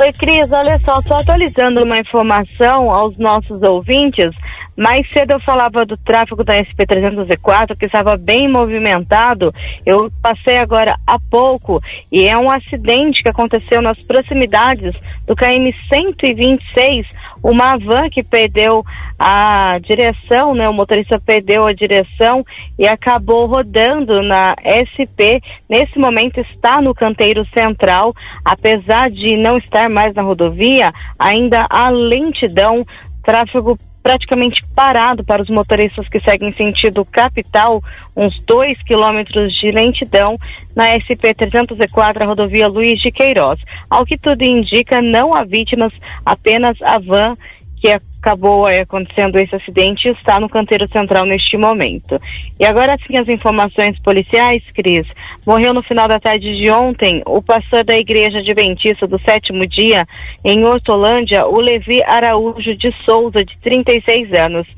Oi, 0.00 0.10
Cris, 0.12 0.50
olha 0.50 0.78
só, 0.78 1.00
só 1.02 1.16
atualizando 1.16 1.82
uma 1.82 1.98
informação 1.98 2.90
aos 2.90 3.16
nossos 3.18 3.62
ouvintes. 3.62 4.34
Mais 4.76 5.08
cedo 5.12 5.32
eu 5.32 5.40
falava 5.40 5.84
do 5.84 5.96
tráfego 5.98 6.42
da 6.42 6.54
SP-304, 6.54 7.76
que 7.76 7.84
estava 7.84 8.16
bem 8.16 8.48
movimentado. 8.48 9.54
Eu 9.84 10.10
passei 10.22 10.56
agora 10.56 10.96
há 11.06 11.18
pouco 11.30 11.80
e 12.10 12.26
é 12.26 12.36
um 12.36 12.50
acidente 12.50 13.22
que 13.22 13.28
aconteceu 13.28 13.82
nas 13.82 14.00
proximidades 14.02 14.94
do 15.26 15.36
KM 15.36 15.72
126, 15.88 17.06
uma 17.42 17.76
van 17.76 18.08
que 18.08 18.22
perdeu 18.22 18.84
a 19.18 19.78
direção, 19.82 20.54
né? 20.54 20.68
O 20.68 20.72
motorista 20.72 21.18
perdeu 21.18 21.66
a 21.66 21.72
direção 21.72 22.44
e 22.78 22.86
acabou 22.86 23.46
rodando 23.46 24.22
na 24.22 24.54
SP. 24.62 25.42
Nesse 25.68 25.98
momento 25.98 26.40
está 26.40 26.80
no 26.80 26.94
canteiro 26.94 27.44
central, 27.52 28.14
apesar 28.44 29.10
de 29.10 29.36
não 29.36 29.58
estar 29.58 29.88
mais 29.88 30.14
na 30.14 30.22
rodovia, 30.22 30.92
ainda 31.18 31.66
há 31.68 31.90
lentidão, 31.90 32.86
tráfego 33.22 33.78
praticamente 34.02 34.64
parado 34.74 35.24
para 35.24 35.42
os 35.42 35.48
motoristas 35.48 36.08
que 36.08 36.20
seguem 36.20 36.52
sentido 36.54 37.04
capital, 37.04 37.80
uns 38.16 38.40
2 38.40 38.82
quilômetros 38.82 39.54
de 39.54 39.70
lentidão 39.70 40.36
na 40.74 40.98
SP 40.98 41.32
304, 41.32 42.22
a 42.22 42.26
rodovia 42.26 42.68
Luiz 42.68 42.98
de 42.98 43.12
Queiroz. 43.12 43.60
Ao 43.88 44.04
que 44.04 44.18
tudo 44.18 44.42
indica, 44.42 45.00
não 45.00 45.32
há 45.34 45.44
vítimas, 45.44 45.92
apenas 46.24 46.76
a 46.82 46.98
van 46.98 47.34
que 47.80 47.88
acabou 48.22 48.66
acontecendo 48.66 49.36
esse 49.38 49.54
acidente 49.56 50.08
está 50.08 50.38
no 50.38 50.48
canteiro 50.48 50.88
central 50.92 51.26
neste 51.26 51.56
momento. 51.56 52.20
E 52.58 52.64
agora 52.64 52.96
sim 53.04 53.16
as 53.16 53.28
informações 53.28 53.98
policiais, 54.00 54.62
Cris. 54.72 55.06
Morreu 55.44 55.74
no 55.74 55.82
final 55.82 56.06
da 56.06 56.20
tarde 56.20 56.56
de 56.56 56.70
ontem 56.70 57.20
o 57.26 57.42
pastor 57.42 57.82
da 57.82 57.98
Igreja 57.98 58.38
Adventista 58.38 59.08
do 59.08 59.20
Sétimo 59.20 59.66
Dia 59.66 60.06
em 60.44 60.64
Hortolândia, 60.64 61.46
o 61.46 61.58
Levi 61.58 62.00
Araújo 62.04 62.70
de 62.70 62.92
Souza, 63.04 63.44
de 63.44 63.58
36 63.58 64.32
anos. 64.32 64.68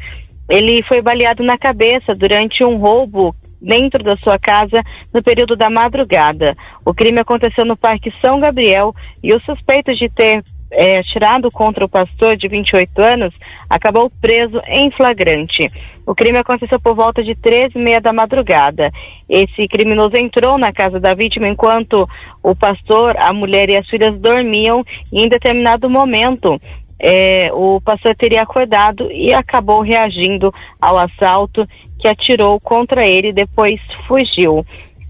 Ele 0.49 0.83
foi 0.83 1.03
baleado 1.03 1.43
na 1.43 1.59
cabeça 1.59 2.15
durante 2.15 2.65
um 2.65 2.77
roubo 2.77 3.35
dentro 3.61 4.03
da 4.03 4.17
sua 4.17 4.39
casa 4.39 4.83
no 5.13 5.23
período 5.23 5.57
da 5.57 5.69
madrugada. 5.69 6.55
O 6.85 6.95
crime 6.95 7.21
aconteceu 7.21 7.65
no 7.65 7.77
Parque 7.77 8.11
São 8.21 8.39
Gabriel 8.39 8.95
e 9.23 9.33
o 9.33 9.43
suspeito 9.43 9.95
de 9.95 10.09
ter 10.09 10.43
é, 10.75 10.99
atirado 10.99 11.51
contra 11.51 11.85
o 11.85 11.89
pastor 11.89 12.37
de 12.37 12.49
28 12.49 13.01
anos 13.01 13.35
acabou 13.69 14.11
preso 14.21 14.61
em 14.69 14.91
flagrante. 14.91 15.67
O 16.07 16.15
crime 16.15 16.39
aconteceu 16.39 16.79
por 16.79 16.95
volta 16.95 17.23
de 17.23 17.35
três 17.35 17.73
e 17.75 17.79
meia 17.79 18.01
da 18.01 18.13
madrugada. 18.13 18.93
Esse 19.29 19.67
criminoso 19.67 20.17
entrou 20.17 20.59
na 20.59 20.73
casa 20.73 21.01
da 21.01 21.15
vítima 21.15 21.49
enquanto 21.49 22.09
o 22.43 22.55
pastor, 22.55 23.17
a 23.17 23.33
mulher 23.33 23.71
e 23.71 23.77
as 23.77 23.89
filhas 23.89 24.19
dormiam 24.19 24.85
e 25.13 25.23
em 25.23 25.29
determinado 25.29 25.89
momento 25.89 26.61
é, 27.01 27.51
o 27.53 27.81
pastor 27.81 28.15
teria 28.15 28.43
acordado 28.43 29.11
e 29.11 29.33
acabou 29.33 29.81
reagindo 29.81 30.53
ao 30.81 30.99
assalto 30.99 31.67
que 31.99 32.09
atirou 32.09 32.61
contra 32.61 33.07
ele 33.07 33.29
e 33.29 33.33
depois 33.33 33.81
fugiu. 34.07 34.65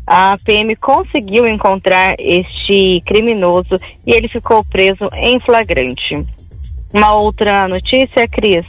A 0.06 0.36
PM 0.44 0.76
conseguiu 0.76 1.46
encontrar 1.46 2.14
este 2.18 3.02
criminoso 3.06 3.76
e 4.06 4.12
ele 4.12 4.28
ficou 4.28 4.64
preso 4.64 5.08
em 5.14 5.40
flagrante. 5.40 6.24
Uma 6.92 7.14
outra 7.14 7.66
notícia, 7.68 8.28
Cris. 8.28 8.64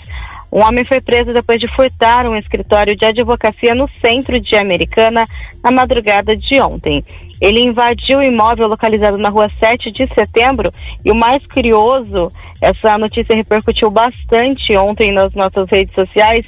Um 0.51 0.61
homem 0.61 0.85
foi 0.85 1.01
preso 1.01 1.33
depois 1.33 1.59
de 1.59 1.67
furtar 1.75 2.25
um 2.25 2.35
escritório 2.35 2.95
de 2.95 3.03
advocacia 3.03 3.75
no 3.75 3.89
centro 3.99 4.39
de 4.39 4.55
Americana 4.55 5.25
na 5.61 5.69
madrugada 5.69 6.35
de 6.37 6.61
ontem. 6.61 7.03
Ele 7.41 7.59
invadiu 7.59 8.19
o 8.19 8.23
imóvel 8.23 8.67
localizado 8.67 9.17
na 9.17 9.27
rua 9.27 9.49
7 9.59 9.91
de 9.91 10.07
setembro 10.13 10.71
e 11.03 11.11
o 11.11 11.15
mais 11.15 11.45
curioso, 11.45 12.29
essa 12.61 12.97
notícia 12.97 13.35
repercutiu 13.35 13.91
bastante 13.91 14.75
ontem 14.77 15.11
nas 15.11 15.33
nossas 15.33 15.69
redes 15.69 15.93
sociais. 15.93 16.45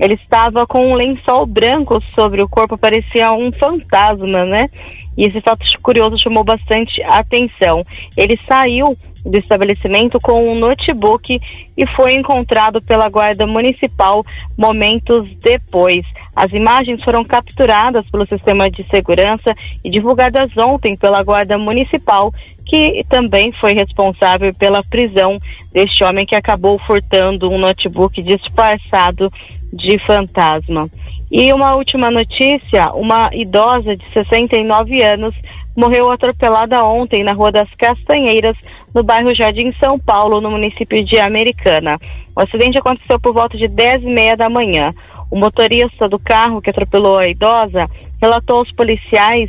Ele 0.00 0.14
estava 0.14 0.66
com 0.66 0.80
um 0.80 0.94
lençol 0.94 1.44
branco 1.44 2.02
sobre 2.14 2.40
o 2.40 2.48
corpo, 2.48 2.78
parecia 2.78 3.32
um 3.32 3.52
fantasma, 3.52 4.46
né? 4.46 4.70
E 5.16 5.26
esse 5.26 5.40
fato 5.42 5.62
curioso 5.82 6.18
chamou 6.18 6.42
bastante 6.42 7.02
atenção. 7.02 7.84
Ele 8.16 8.38
saiu 8.48 8.96
do 9.24 9.36
estabelecimento 9.36 10.18
com 10.20 10.50
um 10.50 10.58
notebook 10.58 11.38
e 11.76 11.86
foi 11.94 12.14
encontrado 12.14 12.80
pela 12.80 13.08
Guarda 13.10 13.46
Municipal 13.46 14.24
momentos 14.56 15.28
depois. 15.38 16.06
As 16.34 16.52
imagens 16.52 17.02
foram 17.02 17.22
capturadas 17.22 18.08
pelo 18.10 18.26
sistema 18.26 18.70
de 18.70 18.82
segurança 18.84 19.54
e 19.84 19.90
divulgadas 19.90 20.50
ontem 20.56 20.96
pela 20.96 21.22
Guarda 21.22 21.58
Municipal, 21.58 22.32
que 22.64 23.04
também 23.08 23.50
foi 23.50 23.74
responsável 23.74 24.52
pela 24.58 24.82
prisão 24.82 25.38
deste 25.72 26.02
homem 26.02 26.24
que 26.24 26.34
acabou 26.34 26.78
furtando 26.86 27.50
um 27.50 27.58
notebook 27.58 28.22
disfarçado 28.22 29.30
de 29.72 29.98
fantasma. 30.04 30.88
E 31.30 31.52
uma 31.52 31.76
última 31.76 32.10
notícia: 32.10 32.92
uma 32.92 33.30
idosa 33.32 33.96
de 33.96 34.04
69 34.12 35.02
anos 35.02 35.34
morreu 35.76 36.10
atropelada 36.10 36.84
ontem 36.84 37.22
na 37.22 37.32
Rua 37.32 37.52
das 37.52 37.68
Castanheiras, 37.78 38.56
no 38.94 39.02
bairro 39.02 39.34
Jardim 39.34 39.72
São 39.78 39.98
Paulo, 39.98 40.40
no 40.40 40.50
município 40.50 41.04
de 41.04 41.18
Americana. 41.18 41.98
O 42.36 42.40
acidente 42.40 42.78
aconteceu 42.78 43.20
por 43.20 43.32
volta 43.32 43.56
de 43.56 43.68
10 43.68 44.02
e 44.02 44.06
meia 44.06 44.36
da 44.36 44.50
manhã. 44.50 44.92
O 45.30 45.38
motorista 45.38 46.08
do 46.08 46.18
carro 46.18 46.60
que 46.60 46.70
atropelou 46.70 47.16
a 47.16 47.28
idosa 47.28 47.88
relatou 48.20 48.58
aos 48.58 48.72
policiais 48.72 49.48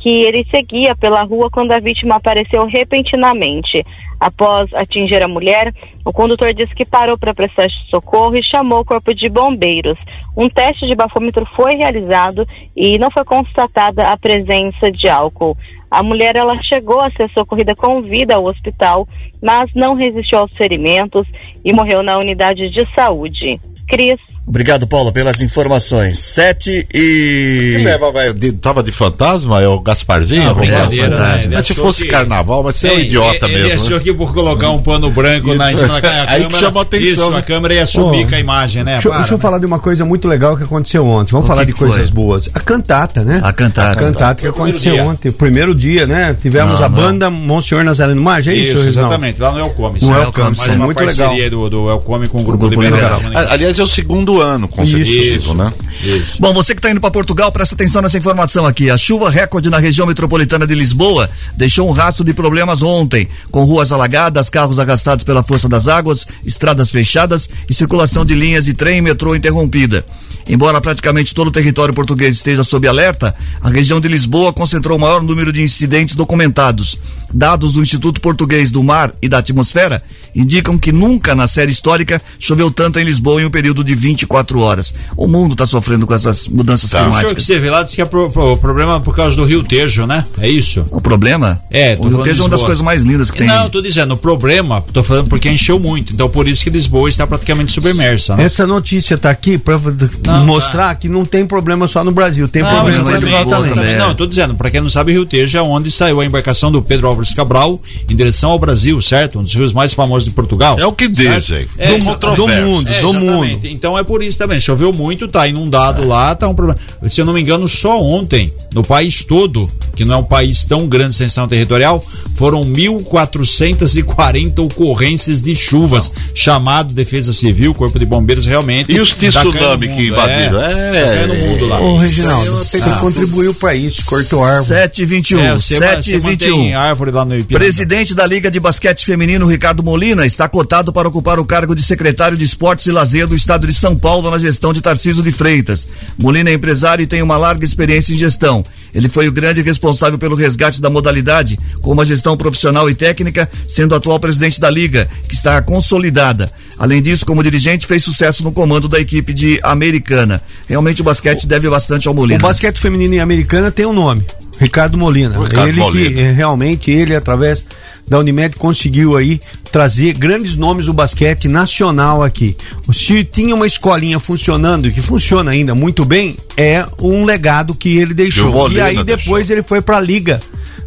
que 0.00 0.22
ele 0.22 0.46
seguia 0.50 0.94
pela 0.96 1.22
rua 1.22 1.50
quando 1.50 1.72
a 1.72 1.80
vítima 1.80 2.16
apareceu 2.16 2.66
repentinamente. 2.66 3.84
Após 4.18 4.72
atingir 4.74 5.22
a 5.22 5.28
mulher, 5.28 5.72
o 6.04 6.12
condutor 6.12 6.54
disse 6.54 6.74
que 6.74 6.88
parou 6.88 7.18
para 7.18 7.34
prestar 7.34 7.68
socorro 7.88 8.36
e 8.36 8.42
chamou 8.42 8.80
o 8.80 8.84
corpo 8.84 9.14
de 9.14 9.28
bombeiros. 9.28 9.98
Um 10.36 10.48
teste 10.48 10.86
de 10.86 10.94
bafômetro 10.94 11.46
foi 11.52 11.76
realizado 11.76 12.46
e 12.76 12.98
não 12.98 13.10
foi 13.10 13.24
constatada 13.24 14.08
a 14.08 14.16
presença 14.16 14.90
de 14.90 15.08
álcool. 15.08 15.56
A 15.90 16.02
mulher 16.02 16.36
ela 16.36 16.60
chegou 16.62 17.00
a 17.00 17.10
ser 17.10 17.28
socorrida 17.30 17.74
com 17.74 18.02
vida 18.02 18.34
ao 18.34 18.44
hospital, 18.44 19.06
mas 19.42 19.72
não 19.74 19.94
resistiu 19.94 20.38
aos 20.38 20.52
ferimentos 20.52 21.26
e 21.64 21.72
morreu 21.72 22.02
na 22.02 22.18
unidade 22.18 22.68
de 22.68 22.86
saúde. 22.94 23.60
Cris. 23.88 24.18
Obrigado, 24.48 24.86
Paulo, 24.86 25.12
pelas 25.12 25.42
informações. 25.42 26.18
Sete 26.18 26.86
e. 26.94 27.74
Que 27.76 27.84
leva, 27.84 28.10
velho? 28.10 28.52
Tava 28.54 28.82
de 28.82 28.90
fantasma? 28.90 29.60
É 29.60 29.68
o 29.68 29.78
Gasparzinho? 29.78 30.42
Não, 30.44 30.50
arrumando? 30.52 30.68
brincadeira, 30.70 31.08
né? 31.18 31.48
Mas 31.52 31.66
se 31.66 31.74
fosse 31.74 32.04
que- 32.04 32.08
carnaval, 32.10 32.62
mas 32.62 32.76
você 32.76 32.88
é 32.88 32.92
um 32.94 32.98
idiota 32.98 33.44
ele, 33.44 33.52
mesmo. 33.52 33.66
Ele 33.66 33.72
achou 33.74 33.98
né? 33.98 34.02
que 34.04 34.14
por 34.14 34.32
colocar 34.32 34.70
um 34.70 34.80
pano 34.80 35.10
branco 35.10 35.54
na, 35.54 35.70
em 35.70 35.76
cima 35.76 36.00
da 36.00 36.08
Aí 36.08 36.26
câmera. 36.26 36.46
que 36.48 36.56
chamou 36.58 36.80
a 36.80 36.82
atenção, 36.82 37.08
Isso, 37.10 37.30
né? 37.30 37.38
a 37.38 37.42
câmera 37.42 37.74
ia 37.74 37.84
subir 37.86 38.26
com 38.26 38.34
a 38.34 38.38
imagem, 38.40 38.84
né? 38.84 38.92
Deixa, 38.92 39.08
eu- 39.08 39.12
Para, 39.12 39.18
deixa 39.20 39.34
eu 39.34 39.38
né? 39.38 39.42
falar 39.42 39.58
de 39.58 39.66
uma 39.66 39.78
coisa 39.78 40.04
muito 40.06 40.26
legal 40.26 40.56
que 40.56 40.64
aconteceu 40.64 41.06
ontem. 41.06 41.30
Vamos 41.32 41.44
O 41.44 41.48
falar 41.48 41.60
que 41.60 41.66
de 41.66 41.72
que 41.74 41.78
foi? 41.78 41.88
coisas 41.90 42.10
boas. 42.10 42.48
A 42.54 42.60
cantata, 42.60 43.22
né? 43.22 43.40
A 43.44 43.52
cantata. 43.52 43.92
A 43.92 44.02
cantata 44.02 44.40
que 44.42 44.48
aconteceu 44.48 44.94
dia. 44.94 45.04
ontem. 45.04 45.30
Primeiro 45.30 45.74
dia, 45.74 46.06
né? 46.06 46.34
Tivemos 46.40 46.80
Não, 46.80 46.86
a 46.86 46.88
não. 46.88 46.96
banda 46.96 47.28
Monsenhor 47.30 47.84
Nazareno 47.84 48.22
Maggi, 48.22 48.48
é 48.48 48.54
isso, 48.54 48.78
Isso, 48.78 48.88
exatamente, 48.88 49.38
lá 49.40 49.52
no 49.52 49.58
Elcome. 49.60 50.00
No 50.00 50.06
certo? 50.06 50.22
Elcome, 50.22 50.56
Mais 50.56 50.58
sim, 50.72 50.78
uma 50.78 50.86
muito 50.86 50.96
parceria 51.04 51.44
legal. 51.44 51.50
Do, 51.50 51.68
do 51.70 51.90
Elcome 51.90 52.28
com 52.28 52.38
o 52.40 52.42
Grupo, 52.44 52.68
Liberal. 52.68 53.20
Aliás, 53.50 53.78
é 53.78 53.82
o 53.82 53.86
segundo 53.88 54.37
ano 54.40 54.68
consecutivo, 54.68 55.36
Isso. 55.36 55.54
né? 55.54 55.72
Isso. 56.02 56.40
Bom, 56.40 56.52
você 56.52 56.74
que 56.74 56.78
está 56.78 56.90
indo 56.90 57.00
para 57.00 57.10
Portugal, 57.10 57.50
presta 57.52 57.74
atenção 57.74 58.02
nessa 58.02 58.18
informação 58.18 58.66
aqui. 58.66 58.90
A 58.90 58.96
chuva 58.96 59.30
recorde 59.30 59.70
na 59.70 59.78
região 59.78 60.06
metropolitana 60.06 60.66
de 60.66 60.74
Lisboa 60.74 61.28
deixou 61.56 61.88
um 61.88 61.92
rastro 61.92 62.24
de 62.24 62.32
problemas 62.32 62.82
ontem, 62.82 63.28
com 63.50 63.64
ruas 63.64 63.92
alagadas, 63.92 64.50
carros 64.50 64.78
arrastados 64.78 65.24
pela 65.24 65.42
força 65.42 65.68
das 65.68 65.88
águas, 65.88 66.26
estradas 66.44 66.90
fechadas 66.90 67.48
e 67.68 67.74
circulação 67.74 68.24
de 68.24 68.34
linhas 68.34 68.66
de 68.66 68.74
trem 68.74 68.98
e 68.98 69.02
metrô 69.02 69.34
interrompida. 69.34 70.04
Embora 70.48 70.80
praticamente 70.80 71.34
todo 71.34 71.48
o 71.48 71.52
território 71.52 71.92
português 71.92 72.36
esteja 72.36 72.64
sob 72.64 72.88
alerta, 72.88 73.34
a 73.60 73.68
região 73.68 74.00
de 74.00 74.08
Lisboa 74.08 74.52
concentrou 74.52 74.96
o 74.96 75.00
maior 75.00 75.22
número 75.22 75.52
de 75.52 75.62
incidentes 75.62 76.16
documentados. 76.16 76.98
Dados 77.32 77.74
do 77.74 77.82
Instituto 77.82 78.20
Português 78.20 78.70
do 78.70 78.82
Mar 78.82 79.12
e 79.20 79.28
da 79.28 79.38
Atmosfera 79.38 80.02
indicam 80.34 80.78
que 80.78 80.92
nunca 80.92 81.34
na 81.34 81.46
série 81.48 81.72
histórica 81.72 82.20
choveu 82.38 82.70
tanto 82.70 82.98
em 83.00 83.04
Lisboa 83.04 83.40
em 83.42 83.44
um 83.44 83.50
período 83.50 83.82
de 83.82 83.94
24 83.94 84.60
horas. 84.60 84.94
O 85.16 85.26
mundo 85.26 85.52
está 85.52 85.66
sofrendo 85.66 86.06
com 86.06 86.14
essas 86.14 86.46
mudanças 86.46 86.92
O 86.92 86.96
que 86.96 87.02
climáticas. 87.02 87.44
você 87.44 87.58
vê 87.58 87.70
lá 87.70 87.82
diz 87.82 87.94
que 87.94 88.02
é 88.02 88.04
pro, 88.04 88.30
pro- 88.30 88.52
o 88.52 88.56
problema 88.56 88.96
é 88.96 89.00
por 89.00 89.14
causa 89.16 89.34
do 89.36 89.44
Rio 89.44 89.62
Tejo, 89.64 90.06
né? 90.06 90.24
É 90.38 90.48
isso? 90.48 90.86
O 90.90 91.00
problema? 91.00 91.60
É, 91.70 91.96
o 91.98 92.06
Rio 92.08 92.22
Tejo 92.22 92.42
é 92.42 92.44
uma 92.44 92.50
das 92.50 92.60
Lisboa. 92.60 92.66
coisas 92.66 92.84
mais 92.84 93.02
lindas 93.02 93.30
que 93.30 93.38
tem. 93.38 93.46
Não, 93.48 93.68
tô 93.68 93.80
dizendo, 93.82 94.14
o 94.14 94.16
problema, 94.16 94.84
tô 94.92 95.02
falando 95.02 95.28
porque 95.28 95.50
encheu 95.50 95.78
muito. 95.78 96.12
Então 96.12 96.28
por 96.28 96.46
isso 96.46 96.62
que 96.62 96.70
Lisboa 96.70 97.08
está 97.08 97.26
praticamente 97.26 97.72
submersa, 97.72 98.36
né? 98.36 98.44
Essa 98.44 98.66
notícia 98.66 99.18
tá 99.18 99.30
aqui 99.30 99.58
para 99.58 99.78
Não, 100.24 100.46
mostrar 100.46 100.94
que 100.94 101.08
não 101.08 101.24
tem 101.24 101.44
problema 101.46 101.88
só 101.88 102.04
no 102.04 102.12
Brasil, 102.12 102.48
tem 102.48 102.62
Não, 102.62 102.70
problema 102.70 102.90
em 103.10 103.14
também, 103.14 103.30
Portugal 103.32 103.60
também, 103.62 103.74
também. 103.74 103.96
Não, 103.96 104.14
tô 104.14 104.26
dizendo, 104.26 104.54
pra 104.54 104.70
quem 104.70 104.80
não 104.80 104.88
sabe, 104.88 105.12
Rio 105.12 105.26
Tejo 105.26 105.58
é 105.58 105.62
onde 105.62 105.90
saiu 105.90 106.20
a 106.20 106.24
embarcação 106.24 106.70
do 106.70 106.80
Pedro 106.82 107.08
Álvares 107.18 107.34
Cabral, 107.34 107.80
em 108.08 108.14
direção 108.14 108.50
ao 108.50 108.58
Brasil, 108.58 109.00
certo? 109.02 109.38
Um 109.38 109.42
dos 109.42 109.54
rios 109.54 109.72
mais 109.72 109.92
famosos 109.92 110.24
de 110.24 110.30
Portugal. 110.30 110.78
É 110.78 110.86
o 110.86 110.92
que 110.92 111.08
dizem. 111.08 111.66
É, 111.76 111.98
do, 111.98 112.36
do 112.36 112.48
mundo, 112.48 112.88
é, 112.88 113.00
do 113.00 113.12
mundo. 113.12 113.60
Então 113.64 113.98
é 113.98 114.04
por 114.04 114.22
isso 114.22 114.38
também. 114.38 114.60
Choveu 114.60 114.92
muito, 114.92 115.24
está 115.24 115.46
inundado 115.46 116.02
é. 116.02 116.06
lá, 116.06 116.34
tá 116.34 116.48
um 116.48 116.54
problema. 116.54 116.78
Se 117.08 117.20
eu 117.20 117.24
não 117.24 117.32
me 117.32 117.40
engano, 117.40 117.66
só 117.66 118.00
ontem, 118.00 118.52
no 118.72 118.84
país 118.84 119.24
todo, 119.24 119.70
que 119.94 120.04
não 120.04 120.14
é 120.14 120.18
um 120.18 120.24
país 120.24 120.64
tão 120.64 120.86
grande 120.86 121.08
de 121.08 121.14
extensão 121.14 121.48
territorial, 121.48 122.04
foram 122.36 122.64
1.440 122.64 124.60
ocorrências 124.60 125.42
de 125.42 125.54
chuvas, 125.54 126.12
não. 126.14 126.36
chamado 126.36 126.94
Defesa 126.94 127.32
Civil, 127.32 127.74
Corpo 127.74 127.98
de 127.98 128.06
Bombeiros 128.06 128.46
realmente. 128.46 128.92
E 128.92 129.00
os 129.00 129.12
tá 129.12 129.28
tsunami 129.28 129.88
que 129.88 130.08
invadiram. 130.08 130.60
É, 130.60 130.92
tá 130.92 130.98
é. 130.98 131.26
no 131.26 131.34
mundo 131.34 131.66
lá. 131.66 131.80
Ô, 131.80 131.96
Reginaldo, 131.96 132.50
você 132.52 132.78
ah, 132.78 132.98
contribuiu 133.00 133.52
para 133.54 133.74
isso, 133.74 134.04
cortou 134.04 134.44
árvore. 134.44 134.80
7h21. 134.88 135.38
É, 135.40 135.54
7h21 135.56 136.76
sempre 137.08 137.10
lá 137.10 137.24
no 137.24 137.36
Ipiranga. 137.36 137.64
Presidente 137.64 138.14
da 138.14 138.26
Liga 138.26 138.50
de 138.50 138.60
Basquete 138.60 139.04
Feminino, 139.04 139.46
Ricardo 139.46 139.82
Molina, 139.82 140.26
está 140.26 140.48
cotado 140.48 140.92
para 140.92 141.08
ocupar 141.08 141.38
o 141.38 141.44
cargo 141.44 141.74
de 141.74 141.82
secretário 141.82 142.36
de 142.36 142.44
Esportes 142.44 142.86
e 142.86 142.92
Lazer 142.92 143.26
do 143.26 143.34
Estado 143.34 143.66
de 143.66 143.72
São 143.72 143.96
Paulo 143.96 144.30
na 144.30 144.38
gestão 144.38 144.72
de 144.72 144.80
Tarcísio 144.80 145.22
de 145.22 145.32
Freitas. 145.32 145.86
Molina 146.16 146.50
é 146.50 146.52
empresário 146.52 147.02
e 147.02 147.06
tem 147.06 147.22
uma 147.22 147.36
larga 147.36 147.64
experiência 147.64 148.14
em 148.14 148.18
gestão. 148.18 148.64
Ele 148.94 149.08
foi 149.08 149.28
o 149.28 149.32
grande 149.32 149.62
responsável 149.62 150.18
pelo 150.18 150.34
resgate 150.34 150.80
da 150.80 150.90
modalidade, 150.90 151.58
com 151.80 151.92
uma 151.92 152.06
gestão 152.06 152.36
profissional 152.36 152.88
e 152.88 152.94
técnica, 152.94 153.48
sendo 153.66 153.94
atual 153.94 154.18
presidente 154.18 154.60
da 154.60 154.70
Liga, 154.70 155.08
que 155.28 155.34
está 155.34 155.60
consolidada. 155.60 156.50
Além 156.78 157.02
disso, 157.02 157.26
como 157.26 157.42
dirigente, 157.42 157.86
fez 157.86 158.02
sucesso 158.04 158.42
no 158.42 158.52
comando 158.52 158.88
da 158.88 158.98
equipe 159.00 159.32
de 159.32 159.60
Americana. 159.62 160.40
Realmente 160.66 161.02
o 161.02 161.04
basquete 161.04 161.44
o, 161.44 161.46
deve 161.46 161.68
bastante 161.68 162.08
ao 162.08 162.14
Molina. 162.14 162.38
O 162.38 162.42
né? 162.42 162.48
basquete 162.48 162.78
feminino 162.78 163.14
em 163.14 163.20
Americana 163.20 163.70
tem 163.70 163.84
um 163.84 163.92
nome. 163.92 164.24
Ricardo 164.58 164.98
Molina. 164.98 165.38
Ricardo 165.38 165.68
ele 165.68 165.80
Molina. 165.80 166.10
que 166.10 166.32
realmente, 166.32 166.90
ele 166.90 167.14
através 167.14 167.64
da 168.06 168.18
Unimed 168.18 168.56
conseguiu 168.56 169.16
aí 169.16 169.40
trazer 169.70 170.14
grandes 170.14 170.56
nomes 170.56 170.86
do 170.86 170.92
basquete 170.92 171.46
nacional 171.46 172.22
aqui. 172.22 172.56
Se 172.92 173.22
tinha 173.22 173.54
uma 173.54 173.66
escolinha 173.66 174.18
funcionando, 174.18 174.90
que 174.90 175.02
funciona 175.02 175.50
ainda 175.50 175.74
muito 175.74 176.04
bem, 176.04 176.36
é 176.56 176.86
um 177.00 177.24
legado 177.24 177.74
que 177.74 177.98
ele 177.98 178.14
deixou. 178.14 178.70
E 178.70 178.80
aí 178.80 179.04
depois 179.04 179.50
ele 179.50 179.62
foi 179.62 179.82
pra 179.82 180.00
liga 180.00 180.40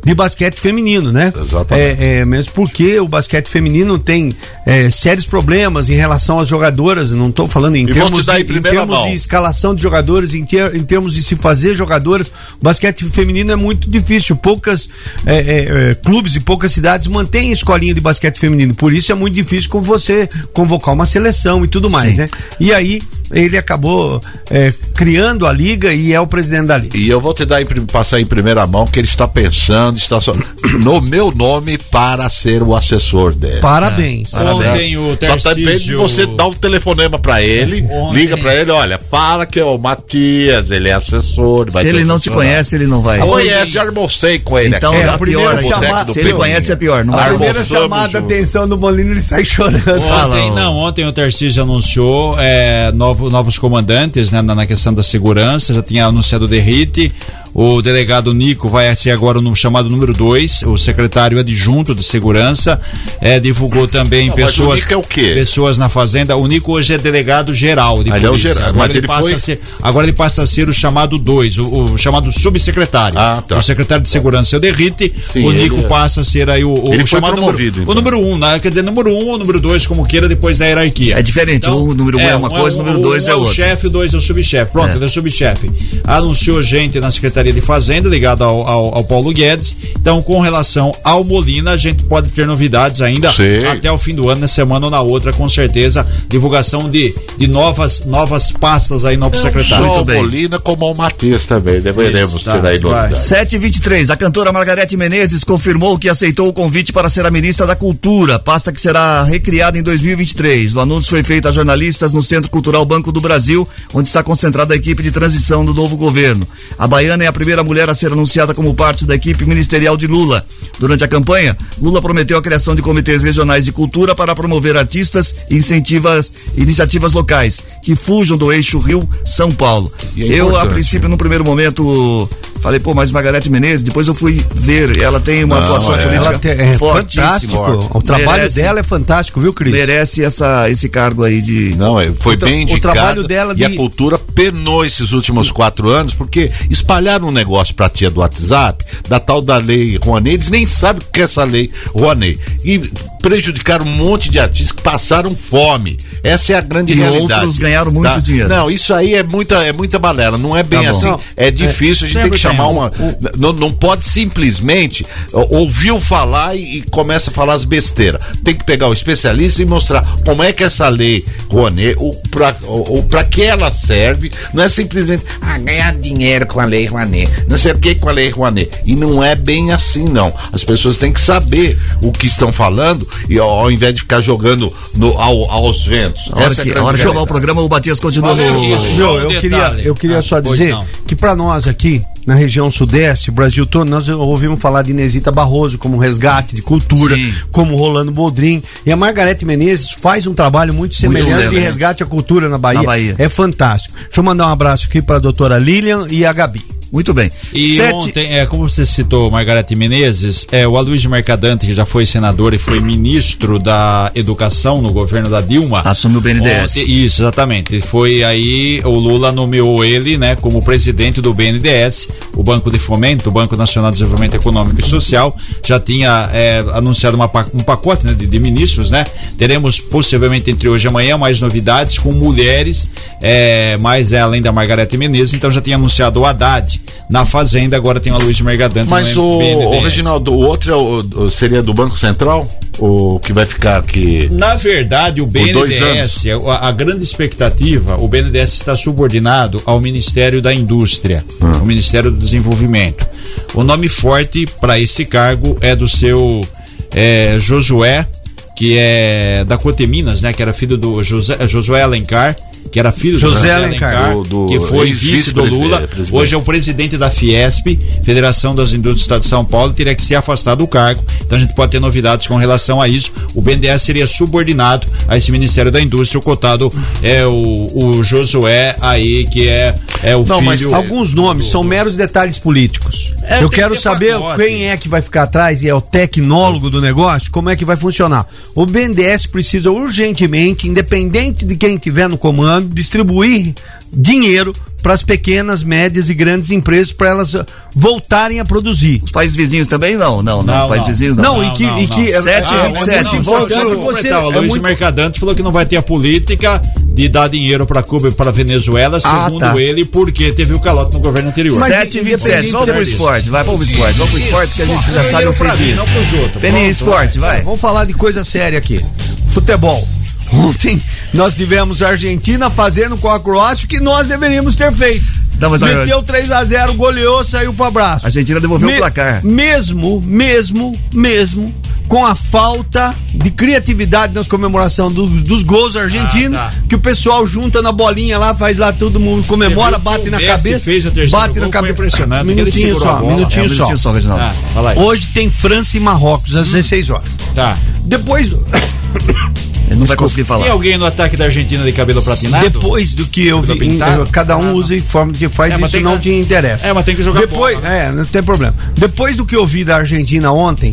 de 0.03 0.15
basquete 0.15 0.59
feminino, 0.59 1.11
né? 1.11 1.31
Exatamente. 1.35 2.01
É, 2.01 2.19
é, 2.19 2.25
mesmo 2.25 2.51
porque 2.53 2.99
o 2.99 3.07
basquete 3.07 3.47
feminino 3.47 3.99
tem 3.99 4.31
é, 4.65 4.89
sérios 4.89 5.25
problemas 5.25 5.89
em 5.89 5.95
relação 5.95 6.39
às 6.39 6.47
jogadoras. 6.49 7.11
Não 7.11 7.29
estou 7.29 7.47
falando 7.47 7.75
em 7.75 7.83
E 7.83 7.91
termos, 7.93 8.25
de, 8.25 8.31
em 8.31 8.45
primeira 8.45 8.77
termos 8.79 8.95
mão. 8.97 9.07
de 9.07 9.13
escalação 9.15 9.75
de 9.75 9.81
jogadores, 9.81 10.33
em, 10.33 10.43
ter- 10.43 10.75
em 10.75 10.83
termos 10.83 11.13
de 11.13 11.21
se 11.23 11.35
fazer 11.35 11.75
jogadoras. 11.75 12.27
O 12.27 12.63
basquete 12.63 13.05
feminino 13.09 13.51
é 13.51 13.55
muito 13.55 13.89
difícil. 13.89 14.35
Poucas 14.35 14.89
é, 15.25 15.35
é, 15.35 15.89
é, 15.91 15.95
clubes 15.95 16.35
e 16.35 16.39
poucas 16.39 16.71
cidades 16.71 17.07
mantêm 17.07 17.51
escolinha 17.51 17.93
de 17.93 18.01
basquete 18.01 18.39
feminino. 18.39 18.73
Por 18.73 18.91
isso 18.93 19.11
é 19.11 19.15
muito 19.15 19.35
difícil 19.35 19.69
com 19.69 19.81
você 19.81 20.27
convocar 20.53 20.93
uma 20.93 21.05
seleção 21.05 21.63
e 21.63 21.67
tudo 21.67 21.89
mais, 21.89 22.11
Sim. 22.15 22.21
né? 22.21 22.29
E 22.59 22.73
aí 22.73 23.01
ele 23.33 23.57
acabou 23.57 24.21
é, 24.49 24.73
criando 24.95 25.45
a 25.45 25.53
liga 25.53 25.93
e 25.93 26.11
é 26.13 26.19
o 26.19 26.27
presidente 26.27 26.65
da 26.67 26.77
liga. 26.77 26.97
E 26.97 27.09
eu 27.09 27.21
vou 27.21 27.33
te 27.33 27.45
dar 27.45 27.61
passar 27.91 28.19
em 28.19 28.25
primeira 28.25 28.65
mão 28.67 28.85
que 28.85 28.99
ele 28.99 29.07
está 29.07 29.27
pensando, 29.27 29.90
está 29.97 30.19
só, 30.21 30.33
no 30.79 31.01
meu 31.01 31.31
nome 31.31 31.77
para 31.77 32.27
ser 32.29 32.61
o 32.63 32.75
assessor 32.75 33.33
dele. 33.35 33.59
Parabéns. 33.61 34.33
Ontem 34.33 34.97
o 34.97 35.17
Só 35.21 35.37
tá 35.37 35.53
depende 35.53 35.85
de 35.85 35.95
você 35.95 36.25
dar 36.25 36.47
um 36.47 36.53
telefonema 36.53 37.17
pra 37.19 37.41
ele, 37.41 37.85
Ontem- 37.91 38.13
liga 38.19 38.37
pra 38.37 38.53
ele, 38.55 38.71
olha, 38.71 38.99
fala 39.09 39.45
que 39.45 39.59
é 39.59 39.63
o 39.65 39.77
Matias, 39.77 40.69
ele 40.71 40.89
é 40.89 40.93
assessor. 40.93 41.69
vai 41.71 41.83
Se 41.83 41.89
ele 41.89 42.03
não 42.05 42.19
te 42.19 42.29
conhece, 42.29 42.75
ele 42.75 42.87
não 42.87 43.01
vai. 43.01 43.19
Ah, 43.19 43.25
conhece, 43.25 43.71
já 43.71 43.83
almocei 43.85 44.39
com 44.39 44.57
ele 44.57 44.75
Então 44.75 44.93
aqui. 44.93 45.01
é 45.01 45.05
a 45.07 45.13
a 45.13 45.17
primeira 45.17 45.57
pior 45.57 45.69
chamada- 45.81 46.13
Se 46.13 46.19
ele 46.19 46.33
conhece, 46.33 46.71
é 46.71 46.75
pior. 46.75 47.03
Não 47.05 47.17
A 47.17 47.25
primeira 47.25 47.63
chamada 47.63 48.07
de 48.07 48.13
junto. 48.13 48.25
atenção 48.25 48.67
do 48.67 48.77
Molino, 48.77 49.11
ele 49.11 49.21
sai 49.21 49.43
chorando. 49.45 49.81
Ontem, 50.01 50.51
não, 50.51 50.73
ontem 50.77 51.05
o 51.05 51.11
Tarcísio 51.13 51.61
anunciou 51.63 52.35
é, 52.39 52.91
novo- 52.91 53.29
novos 53.29 53.57
comandantes 53.57 54.31
né, 54.31 54.41
na, 54.41 54.55
na 54.55 54.65
questão 54.65 54.93
da 54.93 55.03
segurança, 55.03 55.73
já 55.73 55.81
tinha 55.81 56.05
anunciado 56.05 56.45
o 56.45 56.47
Derrite, 56.47 57.11
O 57.53 57.81
delegado 57.81 58.33
Nico 58.33 58.69
vai 58.69 58.95
ser 58.95 59.11
agora 59.11 59.41
no 59.41 59.53
chamado 59.55 59.89
número 59.89 60.13
2, 60.13 60.63
o 60.63 60.77
secretário 60.77 61.37
adjunto 61.39 61.93
de 61.93 62.01
segurança. 62.03 62.79
É, 63.19 63.39
divulgou 63.39 63.87
também 63.87 64.29
Não, 64.29 64.35
mas 64.37 64.43
o 64.43 64.47
pessoas. 64.47 64.79
Nico 64.81 64.93
é 64.93 64.97
o 64.97 65.01
quê? 65.03 65.31
Pessoas 65.33 65.77
na 65.77 65.89
fazenda. 65.89 66.35
O 66.37 66.47
Nico 66.47 66.71
hoje 66.73 66.93
é 66.93 66.97
delegado 66.97 67.53
geral 67.53 68.03
de 68.03 68.11
Ah, 68.11 68.17
ele 68.17 68.25
é 68.25 68.29
o 68.31 68.37
geral, 68.37 68.63
agora 68.69 68.77
mas 68.77 68.89
ele, 68.91 68.99
ele 68.99 69.07
passa 69.07 69.21
foi- 69.23 69.33
a 69.33 69.39
ser, 69.39 69.61
agora 69.81 70.05
ele 70.05 70.13
passa 70.13 70.43
a 70.43 70.47
ser 70.47 70.69
o 70.69 70.73
chamado 70.73 71.17
2, 71.17 71.57
o, 71.57 71.65
o 71.93 71.97
chamado 71.97 72.31
subsecretário. 72.31 73.17
Ah, 73.19 73.43
tá. 73.45 73.57
O 73.57 73.61
secretário 73.61 74.03
de 74.03 74.09
segurança 74.09 74.55
é 74.55 74.57
o 74.57 74.59
Derrite, 74.59 75.13
Sim, 75.31 75.43
o 75.45 75.51
Nico 75.51 75.79
é- 75.79 75.83
passa 75.83 76.21
a 76.21 76.23
ser 76.23 76.49
aí 76.49 76.63
o, 76.63 76.73
o 76.73 76.93
Ele 76.93 76.99
foi 77.05 77.19
chamado 77.19 77.33
promovido, 77.33 77.81
número, 77.81 77.81
então. 77.81 77.91
o 77.91 77.95
número 77.95 78.17
1, 78.19 78.33
um, 78.33 78.37
né? 78.37 78.59
quer 78.59 78.69
dizer, 78.69 78.81
número 78.83 79.09
1 79.11 79.13
um 79.23 79.27
ou 79.31 79.37
número 79.37 79.59
2, 79.59 79.85
como 79.87 80.05
queira, 80.05 80.29
depois 80.29 80.57
da 80.57 80.65
hierarquia. 80.67 81.19
É 81.19 81.21
diferente, 81.21 81.69
o 81.69 81.93
número 81.93 82.17
um 82.17 82.21
é 82.21 82.35
uma 82.35 82.49
coisa, 82.49 82.77
o 82.77 82.79
número 82.83 82.99
dois 83.01 83.27
é 83.27 83.35
o 83.35 83.39
outra. 83.39 83.53
chefe, 83.55 83.87
o 83.87 83.89
dois 83.89 84.13
é 84.13 84.17
o 84.17 84.21
subchefe. 84.21 84.71
Pronto, 84.71 84.91
É. 84.91 84.95
ele 84.95 85.03
é 85.03 85.07
o 85.07 85.09
subchefe. 85.09 85.69
Anunciou 86.05 86.61
gente 86.61 86.99
na 86.99 87.11
Secretaria 87.11 87.40
de 87.49 87.61
Fazenda, 87.61 88.07
ligado 88.07 88.43
ao, 88.43 88.67
ao, 88.67 88.95
ao 88.95 89.03
Paulo 89.03 89.31
Guedes. 89.31 89.75
Então, 89.99 90.21
com 90.21 90.39
relação 90.39 90.93
ao 91.03 91.23
Molina, 91.23 91.71
a 91.71 91.77
gente 91.77 92.03
pode 92.03 92.29
ter 92.29 92.45
novidades 92.45 93.01
ainda 93.01 93.31
Sei. 93.31 93.65
até 93.65 93.91
o 93.91 93.97
fim 93.97 94.13
do 94.13 94.29
ano, 94.29 94.41
na 94.41 94.47
semana 94.47 94.85
ou 94.85 94.91
na 94.91 95.01
outra, 95.01 95.33
com 95.33 95.47
certeza. 95.47 96.05
Divulgação 96.27 96.89
de, 96.89 97.15
de 97.37 97.47
novas, 97.47 98.05
novas 98.05 98.51
pastas 98.51 99.05
aí 99.05 99.15
no 99.15 99.25
novo 99.25 99.37
secretário. 99.37 99.85
Só 99.85 100.01
o 100.01 100.05
Molina 100.05 100.59
como 100.59 100.91
o 100.91 100.95
Matias 100.95 101.45
também, 101.45 101.79
deveremos 101.81 102.35
Isso, 102.35 102.43
tá, 102.43 102.59
ter 102.59 102.67
aí 102.67 102.79
vai. 102.79 102.91
novidades. 102.91 103.19
723, 103.19 104.09
a 104.09 104.17
cantora 104.17 104.51
Margarete 104.51 104.97
Menezes 104.97 105.43
confirmou 105.43 105.97
que 105.97 106.09
aceitou 106.09 106.47
o 106.47 106.53
convite 106.53 106.91
para 106.91 107.09
ser 107.09 107.25
a 107.25 107.31
ministra 107.31 107.65
da 107.65 107.75
Cultura, 107.75 108.37
pasta 108.37 108.71
que 108.71 108.81
será 108.81 109.23
recriada 109.23 109.77
em 109.77 109.83
2023. 109.83 110.75
O 110.75 110.79
anúncio 110.81 111.09
foi 111.09 111.23
feito 111.23 111.47
a 111.47 111.51
jornalistas 111.51 112.13
no 112.13 112.21
Centro 112.21 112.49
Cultural 112.49 112.85
Banco 112.85 113.11
do 113.11 113.21
Brasil, 113.21 113.67
onde 113.93 114.07
está 114.07 114.21
concentrada 114.23 114.73
a 114.73 114.77
equipe 114.77 115.01
de 115.03 115.11
transição 115.11 115.63
do 115.63 115.73
novo 115.73 115.95
governo. 115.95 116.47
A 116.77 116.87
baiana 116.87 117.23
é 117.23 117.27
a 117.27 117.30
primeira 117.31 117.63
mulher 117.63 117.89
a 117.89 117.95
ser 117.95 118.11
anunciada 118.11 118.53
como 118.53 118.73
parte 118.73 119.05
da 119.05 119.15
equipe 119.15 119.45
ministerial 119.45 119.95
de 119.97 120.07
Lula. 120.07 120.45
Durante 120.79 121.03
a 121.03 121.07
campanha, 121.07 121.55
Lula 121.81 122.01
prometeu 122.01 122.37
a 122.37 122.41
criação 122.41 122.73
de 122.75 122.81
comitês 122.81 123.23
regionais 123.23 123.65
de 123.65 123.71
cultura 123.71 124.15
para 124.15 124.33
promover 124.35 124.75
artistas 124.77 125.33
e 125.49 125.55
incentivas, 125.55 126.31
iniciativas 126.57 127.13
locais 127.13 127.61
que 127.83 127.95
fujam 127.95 128.37
do 128.37 128.51
eixo 128.51 128.77
Rio-São 128.79 129.51
Paulo. 129.51 129.91
E 130.15 130.23
é 130.31 130.35
Eu, 130.41 130.55
a 130.55 130.65
princípio, 130.65 131.07
no 131.09 131.17
primeiro 131.17 131.43
momento, 131.43 132.29
falei, 132.59 132.79
pô, 132.79 132.93
mas 132.93 133.11
Margarete 133.11 133.49
Menezes, 133.49 133.83
depois 133.83 134.07
eu 134.07 134.15
fui 134.15 134.43
ver, 134.53 134.97
ela 134.99 135.19
tem 135.19 135.43
uma 135.43 135.57
Não, 135.59 135.63
atuação 135.63 135.95
é. 135.95 136.03
política 136.05 136.29
Ela 136.29 136.39
te- 136.39 136.47
é 136.49 136.77
fortíssima. 136.77 137.23
fantástico. 137.27 137.89
O 137.97 138.01
trabalho 138.01 138.27
Merece- 138.37 138.61
dela 138.61 138.79
é 138.79 138.83
fantástico, 138.83 139.39
viu, 139.39 139.53
Cris? 139.53 139.73
Merece 139.73 140.23
essa, 140.23 140.69
esse 140.69 140.87
cargo 140.89 141.23
aí 141.23 141.41
de. 141.41 141.75
Não, 141.75 141.99
é, 141.99 142.11
foi 142.19 142.35
O 142.35 142.37
bem 142.37 142.59
o 142.59 142.61
indicado. 142.61 142.81
trabalho 142.93 143.23
dela 143.27 143.53
E 143.53 143.57
de- 143.57 143.65
a 143.65 143.75
cultura 143.75 144.19
penou 144.33 144.85
esses 144.85 145.11
últimos 145.11 145.51
quatro 145.51 145.89
anos, 145.89 146.13
porque 146.13 146.51
espalharam 146.69 147.27
um 147.27 147.31
negócio 147.31 147.75
pra 147.75 147.89
tia 147.89 148.09
do 148.09 148.19
WhatsApp, 148.19 148.83
da 149.07 149.19
tal 149.19 149.41
da 149.41 149.57
lei 149.57 149.97
Rouanet, 149.97 150.35
eles 150.35 150.49
nem 150.49 150.65
sabem 150.65 151.01
o 151.01 151.11
que 151.11 151.21
é 151.21 151.23
essa 151.23 151.43
lei 151.43 151.71
Rouanet. 151.93 152.39
E 152.63 152.81
prejudicaram 153.21 153.85
um 153.85 153.89
monte 153.89 154.29
de 154.29 154.39
artistas 154.39 154.71
que 154.71 154.81
passaram 154.81 155.35
fome. 155.35 155.99
Essa 156.23 156.53
é 156.53 156.55
a 156.57 156.61
grande 156.61 156.93
E 156.93 156.95
realidade. 156.95 157.33
outros 157.33 157.57
ganharam 157.57 157.91
muito 157.91 158.11
Tá? 158.11 158.19
dinheiro. 158.19 158.49
Não, 158.49 158.69
isso 158.69 158.93
aí 158.93 159.15
é 159.15 159.23
muita, 159.23 159.55
é 159.63 159.71
muita 159.71 159.97
balela. 159.97 160.37
Não 160.37 160.55
é 160.55 160.61
bem 160.63 160.83
Tá 160.83 160.91
assim. 160.91 161.07
Não, 161.07 161.19
é 161.35 161.49
difícil, 161.49 162.05
a 162.05 162.07
gente 162.09 162.13
tem 162.13 162.23
sempre 162.23 162.31
que 162.31 162.37
chamar 162.37 162.63
tem 162.65 162.73
um- 162.73 162.77
uma. 162.77 162.91
Não, 163.37 163.53
não 163.53 163.71
pode 163.71 164.07
simplesmente 164.07 165.05
ó, 165.33 165.45
ouviu 165.49 165.99
falar 165.99 166.55
e, 166.55 166.77
e 166.77 166.81
começa 166.83 167.29
a 167.29 167.33
falar 167.33 167.53
as 167.53 167.63
besteiras. 167.65 168.21
Tem 168.43 168.55
que 168.55 168.63
pegar 168.63 168.87
o 168.87 168.93
especialista 168.93 169.61
e 169.61 169.65
mostrar 169.65 170.03
como 170.25 170.41
é 170.43 170.51
que 170.53 170.63
essa 170.63 170.87
lei 170.87 171.25
Rouanet, 171.49 171.95
o, 171.99 172.13
pra, 172.29 172.55
o, 172.63 172.99
o- 172.99 173.03
pra 173.03 173.23
que 173.23 173.41
ela 173.43 173.71
serve. 173.71 174.31
Não 174.53 174.63
é 174.63 174.69
simplesmente 174.69 175.23
ah, 175.41 175.57
ganhar 175.57 175.93
dinheiro 175.95 176.45
com 176.47 176.59
a 176.59 176.65
lei 176.65 176.85
Rouanet, 176.85 177.29
não 177.47 177.57
sei 177.57 177.71
o 177.73 177.79
que 177.79 177.95
com 177.95 178.09
a 178.09 178.11
lei 178.11 178.29
Rouanet. 178.29 178.69
E 178.85 178.95
não 178.95 179.23
é 179.23 179.35
bem 179.35 179.71
assim, 179.71 180.03
não. 180.05 180.33
As 180.53 180.63
pessoas 180.63 180.97
têm 180.97 181.11
que 181.11 181.21
saber 181.21 181.79
o 182.01 182.11
que 182.11 182.27
estão 182.27 182.51
falando 182.51 183.07
e 183.29 183.37
ao, 183.39 183.49
ao 183.49 183.71
invés 183.71 183.93
de 183.93 184.01
ficar 184.01 184.21
jogando 184.21 184.71
no, 184.93 185.17
ao- 185.19 185.49
aos 185.51 185.85
ventos. 185.85 186.21
A 186.31 186.37
hora, 186.37 186.45
Essa 186.47 186.61
é 186.61 186.63
a 186.63 186.63
que, 186.65 186.69
a 186.69 186.73
grande 186.73 186.87
hora 186.87 186.97
de 186.97 187.03
chamar 187.03 187.21
o 187.21 187.27
programa, 187.27 187.61
o 187.61 187.69
Matias 187.69 187.99
continua 187.99 188.33
Valeu, 188.33 188.53
no. 188.53 188.63
isso. 188.63 188.97
Só 188.97 189.13
um 189.15 189.19
eu 189.19 189.27
detalhe. 189.29 189.39
queria, 189.41 189.81
eu 189.87 189.95
queria 189.95 190.17
Ah, 190.19 190.21
só 190.21 190.39
dizer 190.39 190.77
que 191.07 191.15
para 191.15 191.35
nós 191.35 191.67
aqui, 191.67 192.01
na 192.25 192.35
região 192.35 192.69
sudeste, 192.69 193.29
o 193.29 193.33
Brasil 193.33 193.65
todo, 193.65 193.89
nós 193.89 194.07
ouvimos 194.07 194.61
falar 194.61 194.83
de 194.83 194.91
Inesita 194.91 195.31
Barroso 195.31 195.77
como 195.77 195.97
resgate 195.97 196.55
de 196.55 196.61
cultura, 196.61 197.15
Sim. 197.15 197.33
como 197.51 197.75
Rolando 197.75 198.11
Boldrin. 198.11 198.61
E 198.85 198.91
a 198.91 198.95
Margarete 198.95 199.43
Menezes 199.45 199.91
faz 199.91 200.27
um 200.27 200.33
trabalho 200.33 200.73
muito 200.73 200.95
semelhante 200.95 201.31
sério, 201.31 201.49
de 201.49 201.55
né? 201.55 201.61
resgate 201.63 202.03
à 202.03 202.05
cultura 202.05 202.47
na 202.47 202.57
Bahia. 202.57 202.79
Na 202.81 202.85
Bahia. 202.85 203.15
É 203.17 203.27
fantástico. 203.27 203.95
Deixa 203.97 204.19
eu 204.19 204.23
mandar 204.23 204.47
um 204.47 204.51
abraço 204.51 204.87
aqui 204.87 205.01
para 205.01 205.17
a 205.17 205.19
doutora 205.19 205.57
Lilian 205.57 206.05
e 206.09 206.25
a 206.25 206.31
Gabi. 206.33 206.61
Muito 206.91 207.13
bem. 207.13 207.31
E 207.53 207.77
Sete- 207.77 207.93
ontem, 207.93 208.33
é, 208.37 208.45
como 208.45 208.67
você 208.67 208.85
citou, 208.85 209.31
Margarete 209.31 209.73
Menezes, 209.77 210.45
é, 210.51 210.67
o 210.67 210.75
Aloysio 210.75 211.09
Mercadante, 211.09 211.65
que 211.65 211.71
já 211.71 211.85
foi 211.85 212.05
senador 212.05 212.53
e 212.53 212.57
foi 212.57 212.81
ministro 212.81 213.57
da 213.59 214.11
Educação 214.13 214.81
no 214.81 214.91
governo 214.91 215.29
da 215.29 215.39
Dilma. 215.39 215.79
Assumiu 215.85 216.17
o 216.17 216.21
BNDES. 216.21 216.71
Ontem- 216.75 217.05
isso, 217.05 217.21
exatamente. 217.21 217.79
Foi 217.79 218.25
aí, 218.25 218.81
o 218.83 218.89
Lula 218.99 219.31
nomeou 219.31 219.85
ele, 219.85 220.17
né, 220.17 220.35
como 220.35 220.61
presidente 220.61 221.21
do 221.21 221.33
BNDES, 221.33 222.09
o 222.33 222.43
Banco 222.43 222.71
de 222.71 222.79
Fomento, 222.79 223.29
o 223.29 223.31
Banco 223.31 223.55
Nacional 223.55 223.91
de 223.91 223.97
Desenvolvimento 223.97 224.35
Econômico 224.35 224.79
e 224.79 224.85
Social, 224.85 225.35
já 225.65 225.79
tinha 225.79 226.29
é, 226.33 226.59
anunciado 226.73 227.15
uma 227.15 227.29
um 227.53 227.59
pacote 227.59 228.05
né, 228.05 228.13
de, 228.13 228.25
de 228.25 228.39
ministros, 228.39 228.91
né? 228.91 229.05
Teremos 229.37 229.79
possivelmente 229.79 230.49
entre 230.49 230.69
hoje 230.69 230.87
e 230.87 230.89
amanhã 230.89 231.17
mais 231.17 231.41
novidades 231.41 231.97
com 231.97 232.11
mulheres, 232.11 232.89
é, 233.21 233.77
mais 233.77 234.13
é, 234.13 234.19
além 234.19 234.41
da 234.41 234.51
Margarete 234.51 234.97
Menezes, 234.97 235.33
então 235.33 235.49
já 235.49 235.61
tinha 235.61 235.75
anunciado 235.75 236.19
o 236.19 236.25
Haddad 236.25 236.81
na 237.09 237.25
Fazenda, 237.25 237.75
agora 237.75 237.99
tem 237.99 238.11
o 238.11 238.15
Aloysio 238.15 238.45
Mercadante 238.45 238.89
Mas 238.89 239.15
o, 239.17 239.23
o 239.23 239.79
Reginaldo, 239.81 240.33
o 240.33 240.39
outro 240.39 241.01
é 241.27 241.31
seria 241.31 241.61
do 241.61 241.73
Banco 241.73 241.97
Central? 241.97 242.47
O 242.79 243.19
que 243.19 243.33
vai 243.33 243.45
ficar 243.45 243.77
aqui. 243.77 244.27
Na 244.31 244.55
verdade, 244.55 245.21
o 245.21 245.25
BNDES, 245.25 246.23
a, 246.47 246.69
a 246.69 246.71
grande 246.71 247.03
expectativa, 247.03 247.97
o 247.97 248.07
BNDES 248.07 248.53
está 248.53 248.75
subordinado 248.75 249.61
ao 249.65 249.79
Ministério 249.79 250.41
da 250.41 250.53
Indústria, 250.53 251.23
o 251.61 251.65
Ministério 251.65 252.09
do 252.09 252.17
Desenvolvimento. 252.17 253.05
O 253.53 253.63
nome 253.63 253.89
forte 253.89 254.47
para 254.59 254.79
esse 254.79 255.05
cargo 255.05 255.57
é 255.61 255.75
do 255.75 255.87
seu 255.87 256.45
é, 256.93 257.37
Josué, 257.37 258.07
que 258.55 258.77
é 258.77 259.43
da 259.45 259.57
Coteminas, 259.57 260.21
né? 260.21 260.33
Que 260.33 260.41
era 260.41 260.53
filho 260.53 260.77
do 260.77 261.03
José, 261.03 261.47
Josué 261.47 261.81
Alencar. 261.81 262.35
Que 262.71 262.79
era 262.79 262.91
filho 262.91 263.17
José 263.17 263.31
do 263.33 263.35
José 263.41 263.53
Alencar, 263.53 263.95
Alencar, 263.95 264.15
do- 264.23 264.23
do 264.23 264.45
que 264.47 264.59
foi 264.59 264.91
vice 264.91 265.33
do 265.33 265.43
Lula, 265.43 265.87
presidente. 265.87 266.15
hoje 266.15 266.33
é 266.35 266.37
o 266.37 266.41
presidente 266.41 266.97
da 266.97 267.09
Fiesp, 267.09 267.77
Federação 268.03 268.55
das 268.55 268.71
Indústrias 268.71 268.97
do 268.97 269.01
Estado 269.01 269.21
de 269.21 269.27
São 269.27 269.43
Paulo, 269.43 269.73
teria 269.73 269.93
que 269.93 270.03
se 270.03 270.15
afastar 270.15 270.55
do 270.55 270.65
cargo. 270.67 271.03
Então 271.25 271.37
a 271.37 271.41
gente 271.41 271.53
pode 271.53 271.71
ter 271.71 271.79
novidades 271.81 272.27
com 272.27 272.35
relação 272.37 272.81
a 272.81 272.87
isso. 272.87 273.11
O 273.35 273.41
BNDES 273.41 273.81
seria 273.81 274.07
subordinado 274.07 274.87
a 275.07 275.17
esse 275.17 275.31
Ministério 275.31 275.69
da 275.71 275.81
Indústria. 275.81 276.19
O 276.19 276.21
cotado 276.23 276.71
é 277.01 277.25
o, 277.25 277.67
o 277.73 278.03
Josué 278.03 278.75
aí, 278.79 279.25
que 279.25 279.47
é, 279.49 279.75
é 280.01 280.15
o 280.15 280.19
Não, 280.25 280.37
filho. 280.37 280.45
mas 280.45 280.73
alguns 280.73 281.13
nomes 281.13 281.47
são 281.47 281.63
meros 281.63 281.95
detalhes 281.95 282.39
políticos. 282.39 283.13
É, 283.23 283.43
eu 283.43 283.49
quero 283.49 283.75
que 283.75 283.81
saber 283.81 284.13
pacote. 284.13 284.43
quem 284.43 284.69
é 284.69 284.77
que 284.77 284.87
vai 284.87 285.01
ficar 285.01 285.23
atrás 285.23 285.61
e 285.61 285.67
é 285.67 285.75
o 285.75 285.81
tecnólogo 285.81 286.69
do 286.69 286.79
negócio, 286.81 287.29
como 287.31 287.49
é 287.49 287.55
que 287.55 287.65
vai 287.65 287.75
funcionar. 287.75 288.25
O 288.55 288.65
BNDES 288.65 289.25
precisa 289.27 289.69
urgentemente, 289.71 290.67
independente 290.67 291.45
de 291.45 291.55
quem 291.55 291.75
estiver 291.75 292.07
no 292.07 292.17
comando, 292.17 292.50
distribuir 292.59 293.53
dinheiro 293.93 294.53
para 294.81 294.95
as 294.95 295.03
pequenas, 295.03 295.61
médias 295.63 296.09
e 296.09 296.13
grandes 296.15 296.49
empresas 296.49 296.91
para 296.91 297.09
elas 297.09 297.35
ah, 297.35 297.45
voltarem 297.75 298.39
a 298.39 298.45
produzir. 298.45 298.99
Os 299.03 299.11
países 299.11 299.35
vizinhos 299.35 299.67
também 299.67 299.95
não, 299.95 300.23
não, 300.23 300.41
não, 300.41 300.43
Não, 300.55 300.63
os 300.63 300.69
países 300.69 300.87
não. 300.87 300.93
vizinhos 300.93 301.15
não. 301.17 301.23
Não, 301.37 301.43
e 301.43 301.51
que, 301.51 301.63
e 301.63 301.87
que 301.87 302.07
Sete, 302.11 302.47
ah, 302.51 302.67
vinte 302.67 302.77
e 302.77 302.83
sete, 302.83 303.15
não, 303.17 303.21
volte 303.21 303.53
não, 303.53 303.63
no- 303.75 303.81
você 303.81 304.01
Você, 304.01 304.07
o 304.09 304.31
é 304.31 304.35
Luiz 304.37 304.49
muito 304.49 304.63
Mercadante 304.63 305.19
falou 305.19 305.35
que 305.35 305.43
não 305.43 305.51
vai 305.51 305.67
ter 305.67 305.77
a 305.77 305.83
política 305.83 306.59
de 306.95 307.07
dar 307.07 307.29
dinheiro 307.29 307.63
para 307.67 307.83
Cuba 307.83 308.07
e 308.07 308.11
para 308.11 308.31
Venezuela, 308.31 308.97
Ah, 309.03 309.25
segundo 309.25 309.39
tá. 309.39 309.55
ele, 309.61 309.85
porque 309.85 310.33
teve 310.33 310.55
o 310.55 310.59
calote 310.59 310.93
no 310.93 310.99
governo 310.99 311.29
anterior. 311.29 311.59
Mas 311.59 311.69
7 311.69 311.99
e 311.99 312.01
27, 312.01 312.49
vamos 312.49 312.65
pro 312.71 312.81
esporte, 312.81 313.29
vai, 313.29 313.43
vamos 313.43 313.63
pro 313.63 313.71
esporte, 313.71 313.97
vamos 313.99 314.09
pro 314.13 314.19
esporte 314.19 314.53
que 314.55 314.61
a 314.63 314.65
gente 314.65 314.91
já 314.91 315.03
sabe 315.11 315.27
o 315.27 315.33
fim 315.33 315.43
disso. 315.57 315.75
não. 315.75 316.41
Peninha, 316.41 316.67
esporte, 316.69 317.19
vai. 317.19 317.43
Vamos 317.43 317.61
falar 317.61 317.85
de 317.85 317.93
coisa 317.93 318.23
séria 318.23 318.57
aqui. 318.57 318.83
Futebol. 319.29 319.87
Ontem 320.31 320.81
nós 321.13 321.35
tivemos 321.35 321.81
a 321.81 321.89
Argentina 321.89 322.49
fazendo 322.49 322.97
com 322.97 323.09
a 323.09 323.19
Croácia 323.19 323.65
o 323.65 323.67
que 323.67 323.79
nós 323.79 324.07
deveríamos 324.07 324.55
ter 324.55 324.71
feito. 324.71 325.21
Não, 325.39 325.49
mas 325.49 325.61
Meteu 325.61 326.03
3 326.03 326.31
a 326.31 326.45
0 326.45 326.73
goleou, 326.75 327.23
saiu 327.23 327.53
pro 327.53 327.65
abraço. 327.65 328.05
A 328.05 328.07
Argentina 328.07 328.39
devolveu 328.39 328.69
o 328.69 328.77
placar. 328.77 329.25
Mesmo, 329.25 329.99
mesmo, 330.01 330.79
mesmo 330.93 331.53
com 331.91 332.05
a 332.05 332.15
falta 332.15 332.95
de 333.13 333.29
criatividade 333.31 334.13
nas 334.13 334.25
comemorações 334.25 334.93
dos, 334.95 335.09
dos 335.23 335.43
gols 335.43 335.75
argentinos, 335.75 336.37
Ah, 336.39 336.45
tá. 336.49 336.53
que 336.69 336.73
o 336.73 336.79
pessoal 336.79 337.27
junta 337.27 337.61
na 337.61 337.73
bolinha 337.73 338.17
lá, 338.17 338.33
faz 338.33 338.57
lá, 338.57 338.71
todo 338.71 338.97
mundo 338.97 339.27
comemora, 339.27 339.77
bate 339.77 340.09
na 340.09 340.17
cabeça. 340.17 340.61
fez 340.61 340.85
o 340.85 340.91
terceiro 340.91 341.11
bate 341.11 341.33
gol, 341.33 341.43
na 341.47 341.49
cabeça. 341.49 341.73
impressionante, 341.73 342.25
Minutinho 342.27 342.79
só, 342.79 342.95
bola. 342.95 343.13
minutinho 343.13 343.41
É, 343.41 343.45
um 343.45 343.49
só. 343.49 343.53
minutinho 343.55 343.77
só, 343.77 343.91
Reginaldo. 343.91 344.23
Ah, 344.23 344.33
fala 344.53 344.69
aí. 344.71 344.77
Hoje 344.79 345.07
tem 345.13 345.29
França 345.29 345.75
e 345.75 345.81
Marrocos 345.81 346.33
às 346.33 346.47
16 346.47 346.89
horas. 346.91 347.09
Tá. 347.35 347.57
Depois 347.83 348.29
do. 348.29 348.37
Ele 349.69 349.79
não 349.79 349.85
vai 349.85 349.97
conseguir 349.97 350.23
falar. 350.23 350.43
Tem 350.43 350.51
alguém 350.51 350.77
no 350.77 350.85
ataque 350.85 351.17
da 351.17 351.25
Argentina 351.25 351.61
de 351.65 351.73
cabelo 351.73 352.01
platinado? 352.01 352.49
Depois 352.49 352.93
do 352.93 353.05
que 353.05 353.25
eu 353.27 353.41
vi, 353.41 353.57
pintado? 353.57 354.07
cada 354.11 354.37
um 354.37 354.53
usa 354.53 354.75
e 354.75 354.81
forma 354.81 355.11
que 355.11 355.27
faz, 355.27 355.53
É, 355.53 355.57
mas 355.57 355.73
isso 355.73 355.83
não 355.83 355.97
que- 355.97 356.03
te 356.03 356.13
interessa. 356.13 356.67
É, 356.67 356.73
mas 356.73 356.85
tem 356.85 356.95
que 356.95 357.03
jogar 357.03 357.19
Depois, 357.21 357.55
bola, 357.59 357.67
É, 357.73 357.91
não 357.91 358.05
tem 358.05 358.23
problema. 358.23 358.53
Depois 358.77 359.15
do 359.17 359.25
que 359.25 359.35
eu 359.35 359.45
vi 359.45 359.63
da 359.65 359.77
Argentina 359.77 360.31
ontem, 360.31 360.71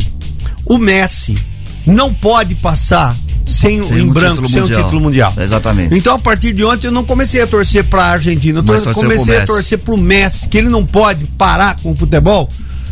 o 0.69 0.77
Messi 0.77 1.37
não 1.85 2.13
pode 2.13 2.55
passar 2.55 3.13
sem, 3.45 3.83
Sem 3.83 3.97
em 3.97 4.01
um 4.03 4.13
branco, 4.13 4.47
sem 4.47 4.61
mundial. 4.61 4.79
um 4.79 4.83
título 4.83 5.01
mundial. 5.01 5.33
Exatamente. 5.37 5.95
Então, 5.95 6.15
a 6.15 6.19
partir 6.19 6.53
de 6.53 6.63
ontem, 6.63 6.85
eu 6.87 6.91
não 6.91 7.03
comecei 7.03 7.41
a 7.41 7.47
torcer 7.47 7.83
pra 7.83 8.03
Argentina, 8.05 8.59
eu 8.59 8.93
comecei 8.93 9.37
a 9.37 9.45
torcer 9.45 9.79
pro 9.79 9.97
Messi, 9.97 10.47
que 10.47 10.57
ele 10.57 10.69
não 10.69 10.85
pode 10.85 11.25
parar 11.37 11.75
com 11.81 11.91
o 11.91 11.95
futebol 11.95 12.47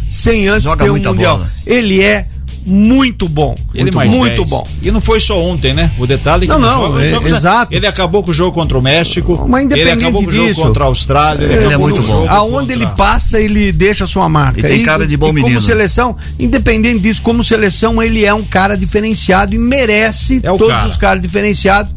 sem 0.09 0.47
antes 0.47 0.63
Joga 0.63 0.83
ter 0.85 0.89
um 0.89 0.93
mundial. 0.95 1.37
bola. 1.37 1.49
Ele 1.65 2.01
é 2.01 2.27
muito 2.69 3.29
bom. 3.29 3.55
Ele 3.73 3.83
muito, 3.83 3.95
mais 3.95 4.11
muito 4.11 4.35
10. 4.35 4.49
bom. 4.49 4.67
E 4.81 4.91
não 4.91 4.99
foi 4.99 5.21
só 5.21 5.41
ontem, 5.41 5.73
né? 5.73 5.89
O 5.97 6.05
detalhe 6.05 6.43
é 6.43 6.47
que 6.47 6.53
Não, 6.53 6.59
não, 6.59 6.81
jogo- 6.81 6.99
é- 6.99 7.07
jogo- 7.07 7.27
exato. 7.29 7.73
Ele 7.73 7.87
acabou 7.87 8.21
com 8.21 8.31
o 8.31 8.33
jogo 8.33 8.51
contra 8.51 8.77
o 8.77 8.81
México. 8.81 9.45
Mas 9.47 9.61
ele 9.63 9.73
independente 9.73 10.03
acabou 10.03 10.23
com 10.23 10.29
o 10.29 10.31
jogo 10.33 10.47
disso, 10.49 10.61
contra 10.61 10.83
a 10.83 10.87
Austrália. 10.87 11.45
Ele, 11.45 11.63
Ele 11.65 11.73
é 11.73 11.77
muito 11.77 12.01
bom. 12.03 12.27
Aonde 12.29 12.73
ele 12.73 12.85
contra- 12.85 12.97
passa, 13.05 13.39
ele 13.39 13.71
deixa 13.71 14.03
a 14.03 14.07
sua 14.07 14.27
marca. 14.27 14.59
E 14.59 14.63
tem 14.63 14.83
cara 14.83 15.07
de 15.07 15.15
bom 15.15 15.29
e 15.29 15.33
menino. 15.33 15.55
Como 15.55 15.61
seleção, 15.65 16.15
independente 16.37 16.99
disso, 16.99 17.21
como 17.21 17.41
seleção, 17.43 18.03
ele 18.03 18.25
é 18.25 18.33
um 18.33 18.43
cara 18.43 18.75
diferenciado 18.75 19.55
e 19.55 19.57
merece 19.57 20.37
É 20.43 20.49
todos 20.49 20.67
cara. 20.67 20.87
os 20.87 20.97
caras 20.97 21.21
diferenciados 21.21 21.91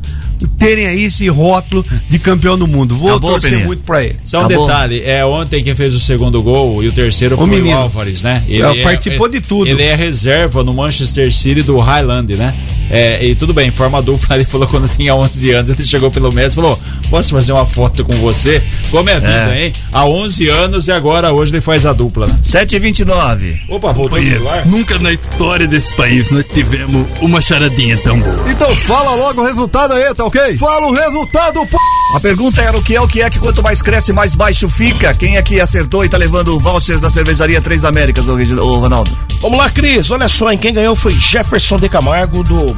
terem 0.48 0.86
aí 0.86 1.04
esse 1.04 1.28
rótulo 1.28 1.84
de 2.08 2.18
campeão 2.18 2.56
do 2.56 2.66
mundo. 2.66 2.94
Vou 2.94 3.10
Acabou, 3.10 3.32
torcer 3.32 3.50
Peninha? 3.50 3.66
muito 3.66 3.82
pra 3.82 4.04
ele. 4.04 4.16
Só 4.22 4.42
um 4.42 4.46
Acabou. 4.46 4.66
detalhe, 4.66 5.02
é 5.04 5.24
ontem 5.24 5.62
quem 5.62 5.74
fez 5.74 5.94
o 5.94 6.00
segundo 6.00 6.42
gol 6.42 6.82
e 6.82 6.88
o 6.88 6.92
terceiro 6.92 7.36
foi 7.36 7.46
menino. 7.46 7.76
o 7.76 7.80
Álvares, 7.80 8.22
né? 8.22 8.42
É, 8.48 8.82
participou 8.82 9.28
de 9.28 9.40
tudo. 9.40 9.68
Ele 9.68 9.82
é 9.82 9.94
reserva 9.94 10.62
no 10.64 10.72
Manchester 10.74 11.32
City 11.32 11.62
do 11.62 11.78
Highland, 11.78 12.34
né? 12.36 12.54
É, 12.90 13.24
e 13.24 13.34
tudo 13.36 13.54
bem, 13.54 13.70
forma 13.70 14.02
dupla, 14.02 14.34
ele 14.36 14.44
falou 14.44 14.66
quando 14.66 14.88
tinha 14.88 15.14
11 15.14 15.50
anos, 15.52 15.70
ele 15.70 15.84
chegou 15.86 16.10
pelo 16.10 16.32
Messi 16.32 16.50
e 16.50 16.54
falou, 16.56 16.78
posso 17.08 17.30
fazer 17.30 17.52
uma 17.52 17.64
foto 17.64 18.04
com 18.04 18.12
você? 18.14 18.60
Como 18.90 19.08
é 19.08 19.14
vida, 19.20 19.54
É. 19.56 19.66
hein? 19.66 19.74
Há 19.92 20.04
11 20.06 20.48
anos 20.48 20.88
e 20.88 20.92
agora 20.92 21.32
hoje 21.32 21.52
ele 21.52 21.60
faz 21.60 21.86
a 21.86 21.92
dupla, 21.92 22.26
né? 22.26 22.36
7h29. 22.44 23.60
Opa, 23.68 23.92
voltou 23.92 24.18
celular? 24.20 24.66
nunca 24.66 24.98
na 24.98 25.12
história 25.12 25.66
desse 25.66 25.92
país 25.94 26.30
nós 26.30 26.44
tivemos 26.52 27.06
uma 27.20 27.40
charadinha 27.40 27.96
tão 27.98 28.18
boa. 28.18 28.44
Então 28.50 28.74
fala 28.76 29.14
logo 29.14 29.40
o 29.40 29.44
resultado 29.44 29.94
aí, 29.94 30.14
tá 30.14 30.24
ok? 30.24 30.56
Fala 30.58 30.86
o 30.88 30.92
resultado, 30.92 31.64
pô! 31.66 31.78
A 32.16 32.20
pergunta 32.20 32.60
era 32.60 32.76
o 32.76 32.82
que 32.82 32.96
é 32.96 33.00
o 33.00 33.06
que 33.06 33.22
é 33.22 33.30
que 33.30 33.38
quanto 33.38 33.62
mais 33.62 33.80
cresce, 33.80 34.12
mais 34.12 34.34
baixo 34.34 34.68
fica. 34.68 35.14
Quem 35.14 35.36
é 35.36 35.42
que 35.42 35.60
acertou 35.60 36.04
e 36.04 36.08
tá 36.08 36.16
levando 36.16 36.58
vouchers 36.58 37.00
da 37.00 37.08
cervejaria 37.08 37.60
Três 37.60 37.84
Américas, 37.84 38.26
ô 38.26 38.34
Ronaldo? 38.78 39.16
Vamos 39.40 39.58
lá, 39.58 39.70
Cris. 39.70 40.10
Olha 40.10 40.28
só, 40.28 40.50
hein? 40.50 40.58
Quem 40.58 40.74
ganhou 40.74 40.96
foi 40.96 41.12
Jefferson 41.12 41.78
de 41.78 41.88
Camargo, 41.88 42.42
do 42.42 42.76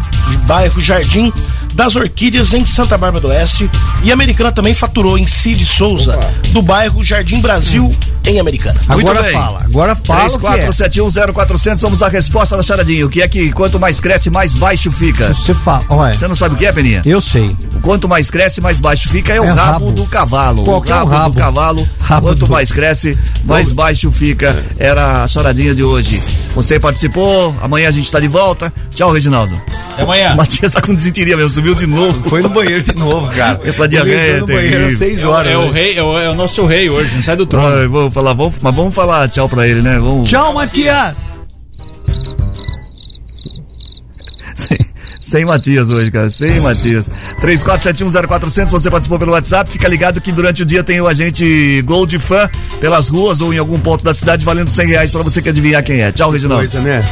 bairro 0.48 0.80
Jardim 0.80 1.32
das 1.72 1.96
Orquídeas, 1.96 2.52
em 2.52 2.64
Santa 2.66 2.96
Bárbara 2.98 3.20
do 3.22 3.28
Oeste. 3.28 3.70
E 4.02 4.10
a 4.10 4.14
Americana 4.14 4.52
também 4.52 4.74
faturou 4.74 5.16
em 5.18 5.26
Cid 5.26 5.64
Souza, 5.64 6.18
do 6.50 6.60
bairro 6.62 7.02
Jardim 7.02 7.40
Brasil, 7.40 7.90
em 8.26 8.38
Americana. 8.40 8.78
Agora 8.88 9.22
fala, 9.24 9.60
agora 9.64 9.96
fala 9.96 10.26
o 10.28 10.38
que 10.38 10.46
é. 10.46 10.66
34710400, 10.68 11.78
vamos 11.80 12.02
à 12.02 12.08
resposta 12.08 12.56
da 12.56 12.62
charadinha. 12.62 13.06
O 13.06 13.08
que 13.10 13.22
é 13.22 13.28
que 13.28 13.50
quanto 13.52 13.78
mais 13.80 14.00
cresce, 14.00 14.30
mais 14.30 14.54
baixo 14.54 14.90
fica? 14.90 15.32
Você 15.32 15.54
fala, 15.54 15.84
olha, 15.88 16.14
Você 16.14 16.26
não 16.28 16.34
sabe 16.34 16.54
o 16.54 16.58
que 16.58 16.66
é, 16.66 16.72
Peninha? 16.72 17.02
eu 17.04 17.20
sei. 17.20 17.56
Quanto 17.80 18.08
mais 18.08 18.30
cresce, 18.30 18.60
mais 18.60 18.78
baixo 18.80 19.08
fica 19.08 19.32
é 19.32 19.40
o 19.40 19.44
É 19.44 19.48
rabo, 19.48 19.60
rabo. 19.86 19.92
do 19.92 20.06
cavalo. 20.06 20.60
É 20.66 20.70
o 20.70 20.80
do 20.80 20.88
rabo? 21.10 21.34
cavalo. 21.34 21.88
Rabo 22.02 22.26
quanto 22.28 22.46
do- 22.46 22.48
mais 22.52 22.70
cresce, 22.70 23.16
mais 23.44 23.72
baixo 23.72 24.10
fica. 24.10 24.62
Era 24.78 25.22
a 25.22 25.28
charadinha 25.28 25.74
de 25.74 25.82
hoje. 25.82 26.20
Você 26.54 26.78
participou, 26.78 27.54
amanhã 27.62 27.88
a 27.88 27.92
gente 27.92 28.10
tá 28.10 28.20
de 28.20 28.28
volta. 28.28 28.72
Tchau, 28.94 29.10
Reginaldo. 29.12 29.54
Até 29.94 30.02
amanhã. 30.02 30.34
O 30.34 30.36
Matias 30.36 30.72
tá 30.72 30.82
com 30.82 30.94
desinteria 30.94 31.36
mesmo, 31.36 31.52
subiu 31.62 31.74
de 31.74 31.86
novo. 31.86 32.28
Foi 32.28 32.42
no 32.42 32.48
banheiro 32.48 32.82
de 32.82 32.94
novo, 32.96 33.28
cara. 33.34 33.60
Essa 33.64 33.86
diarreia 33.88 34.16
é 34.36 34.40
no 34.40 34.46
banheiro 34.46 34.86
às 34.86 34.98
seis 34.98 35.22
É, 35.22 35.26
o- 35.26 35.30
horas. 35.30 35.52
é 35.52 35.56
o 35.56 35.70
né? 35.70 35.80
rei, 35.80 35.96
é 35.96 36.02
o, 36.02 36.18
é 36.18 36.28
o 36.30 36.34
nosso 36.34 36.66
rei 36.66 36.90
hoje, 36.90 37.14
não 37.14 37.22
sai 37.22 37.36
do 37.36 37.46
trono. 37.46 37.76
Ai, 37.76 37.86
vou 37.86 38.10
falar, 38.10 38.32
vamos, 38.32 38.56
mas 38.60 38.74
vamos 38.74 38.94
falar 38.94 39.28
tchau 39.28 39.48
pra 39.48 39.66
ele, 39.66 39.80
né? 39.80 39.94
Vamos... 39.98 40.28
Tchau, 40.28 40.52
Matias! 40.54 41.16
Sem, 44.56 44.78
sem 45.20 45.44
Matias 45.44 45.88
hoje, 45.88 46.10
cara. 46.10 46.28
Sem 46.30 46.60
Matias. 46.60 47.08
34710400, 47.40 48.66
você 48.68 48.90
participou 48.90 49.18
pelo 49.18 49.32
WhatsApp. 49.32 49.70
Fica 49.70 49.88
ligado 49.88 50.20
que 50.20 50.30
durante 50.32 50.62
o 50.62 50.66
dia 50.66 50.82
tem 50.84 51.00
o 51.00 51.06
agente 51.06 51.80
Gold 51.86 52.18
Fan 52.18 52.50
pelas 52.80 53.08
ruas 53.08 53.40
ou 53.40 53.54
em 53.54 53.58
algum 53.58 53.78
ponto 53.78 54.04
da 54.04 54.12
cidade 54.12 54.44
valendo 54.44 54.68
100 54.68 54.88
reais 54.88 55.10
pra 55.10 55.22
você 55.22 55.40
que 55.40 55.48
adivinhar 55.48 55.82
quem 55.82 56.00
é. 56.02 56.12
Tchau, 56.12 56.30
Reginaldo. 56.30 56.68
Coisa, 56.68 56.80
né? 56.80 57.02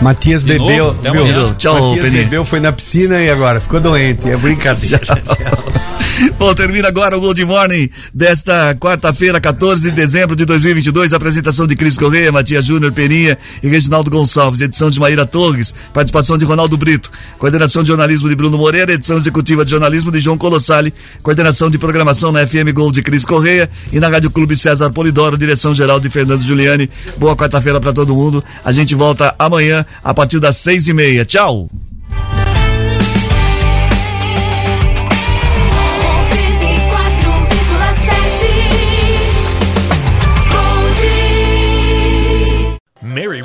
Matias 0.00 0.42
De 0.42 0.58
bebeu. 0.58 0.86
novo? 0.94 1.08
Amanhã. 1.08 1.54
Tchau, 1.58 1.74
Matias 1.74 2.04
Peninha. 2.04 2.24
bebeu, 2.24 2.44
foi 2.44 2.58
na 2.60 2.72
piscina 2.72 3.20
e 3.22 3.30
agora 3.30 3.60
ficou 3.60 3.80
doente. 3.80 4.28
É 4.28 4.36
brincadeira. 4.36 5.00
Bom, 6.38 6.52
termina 6.54 6.88
agora 6.88 7.16
o 7.16 7.20
Gold 7.20 7.42
Morning 7.46 7.88
desta 8.12 8.74
quarta-feira, 8.74 9.40
14 9.40 9.82
de 9.82 9.90
dezembro 9.90 10.36
de 10.36 10.44
2022. 10.44 11.14
Apresentação 11.14 11.66
de 11.66 11.74
Cris 11.74 11.96
Correia, 11.96 12.30
Matias 12.30 12.66
Júnior, 12.66 12.92
Peninha 12.92 13.38
e 13.62 13.68
Reginaldo 13.68 14.10
Gonçalves. 14.10 14.60
Edição 14.60 14.90
de 14.90 15.00
Maíra 15.00 15.24
Torres. 15.24 15.74
Participação 15.94 16.36
de 16.36 16.44
Ronaldo 16.44 16.76
Brito. 16.76 17.10
Coordenação 17.38 17.82
de 17.82 17.88
jornalismo 17.88 18.28
de 18.28 18.34
Bruno 18.34 18.58
Moreira. 18.58 18.92
Edição 18.92 19.16
executiva 19.16 19.64
de 19.64 19.70
jornalismo 19.70 20.12
de 20.12 20.20
João 20.20 20.36
Colossali. 20.36 20.92
Coordenação 21.22 21.70
de 21.70 21.78
programação 21.78 22.30
na 22.32 22.46
FM 22.46 22.70
Gold 22.74 22.94
de 22.96 23.02
Cris 23.02 23.24
Correia. 23.24 23.68
E 23.90 23.98
na 23.98 24.08
Rádio 24.08 24.30
Clube 24.30 24.56
César 24.56 24.90
Polidoro. 24.90 25.38
Direção 25.38 25.74
geral 25.74 25.98
de 25.98 26.10
Fernando 26.10 26.42
Giuliani. 26.42 26.90
Boa 27.16 27.34
quarta-feira 27.34 27.80
para 27.80 27.94
todo 27.94 28.14
mundo. 28.14 28.44
A 28.62 28.72
gente 28.72 28.94
volta 28.94 29.34
amanhã 29.38 29.86
a 30.02 30.14
partir 30.14 30.40
das 30.40 30.56
seis 30.56 30.88
e 30.88 30.94
meia. 30.94 31.24
Tchau. 31.24 31.68
Mary 43.02 43.39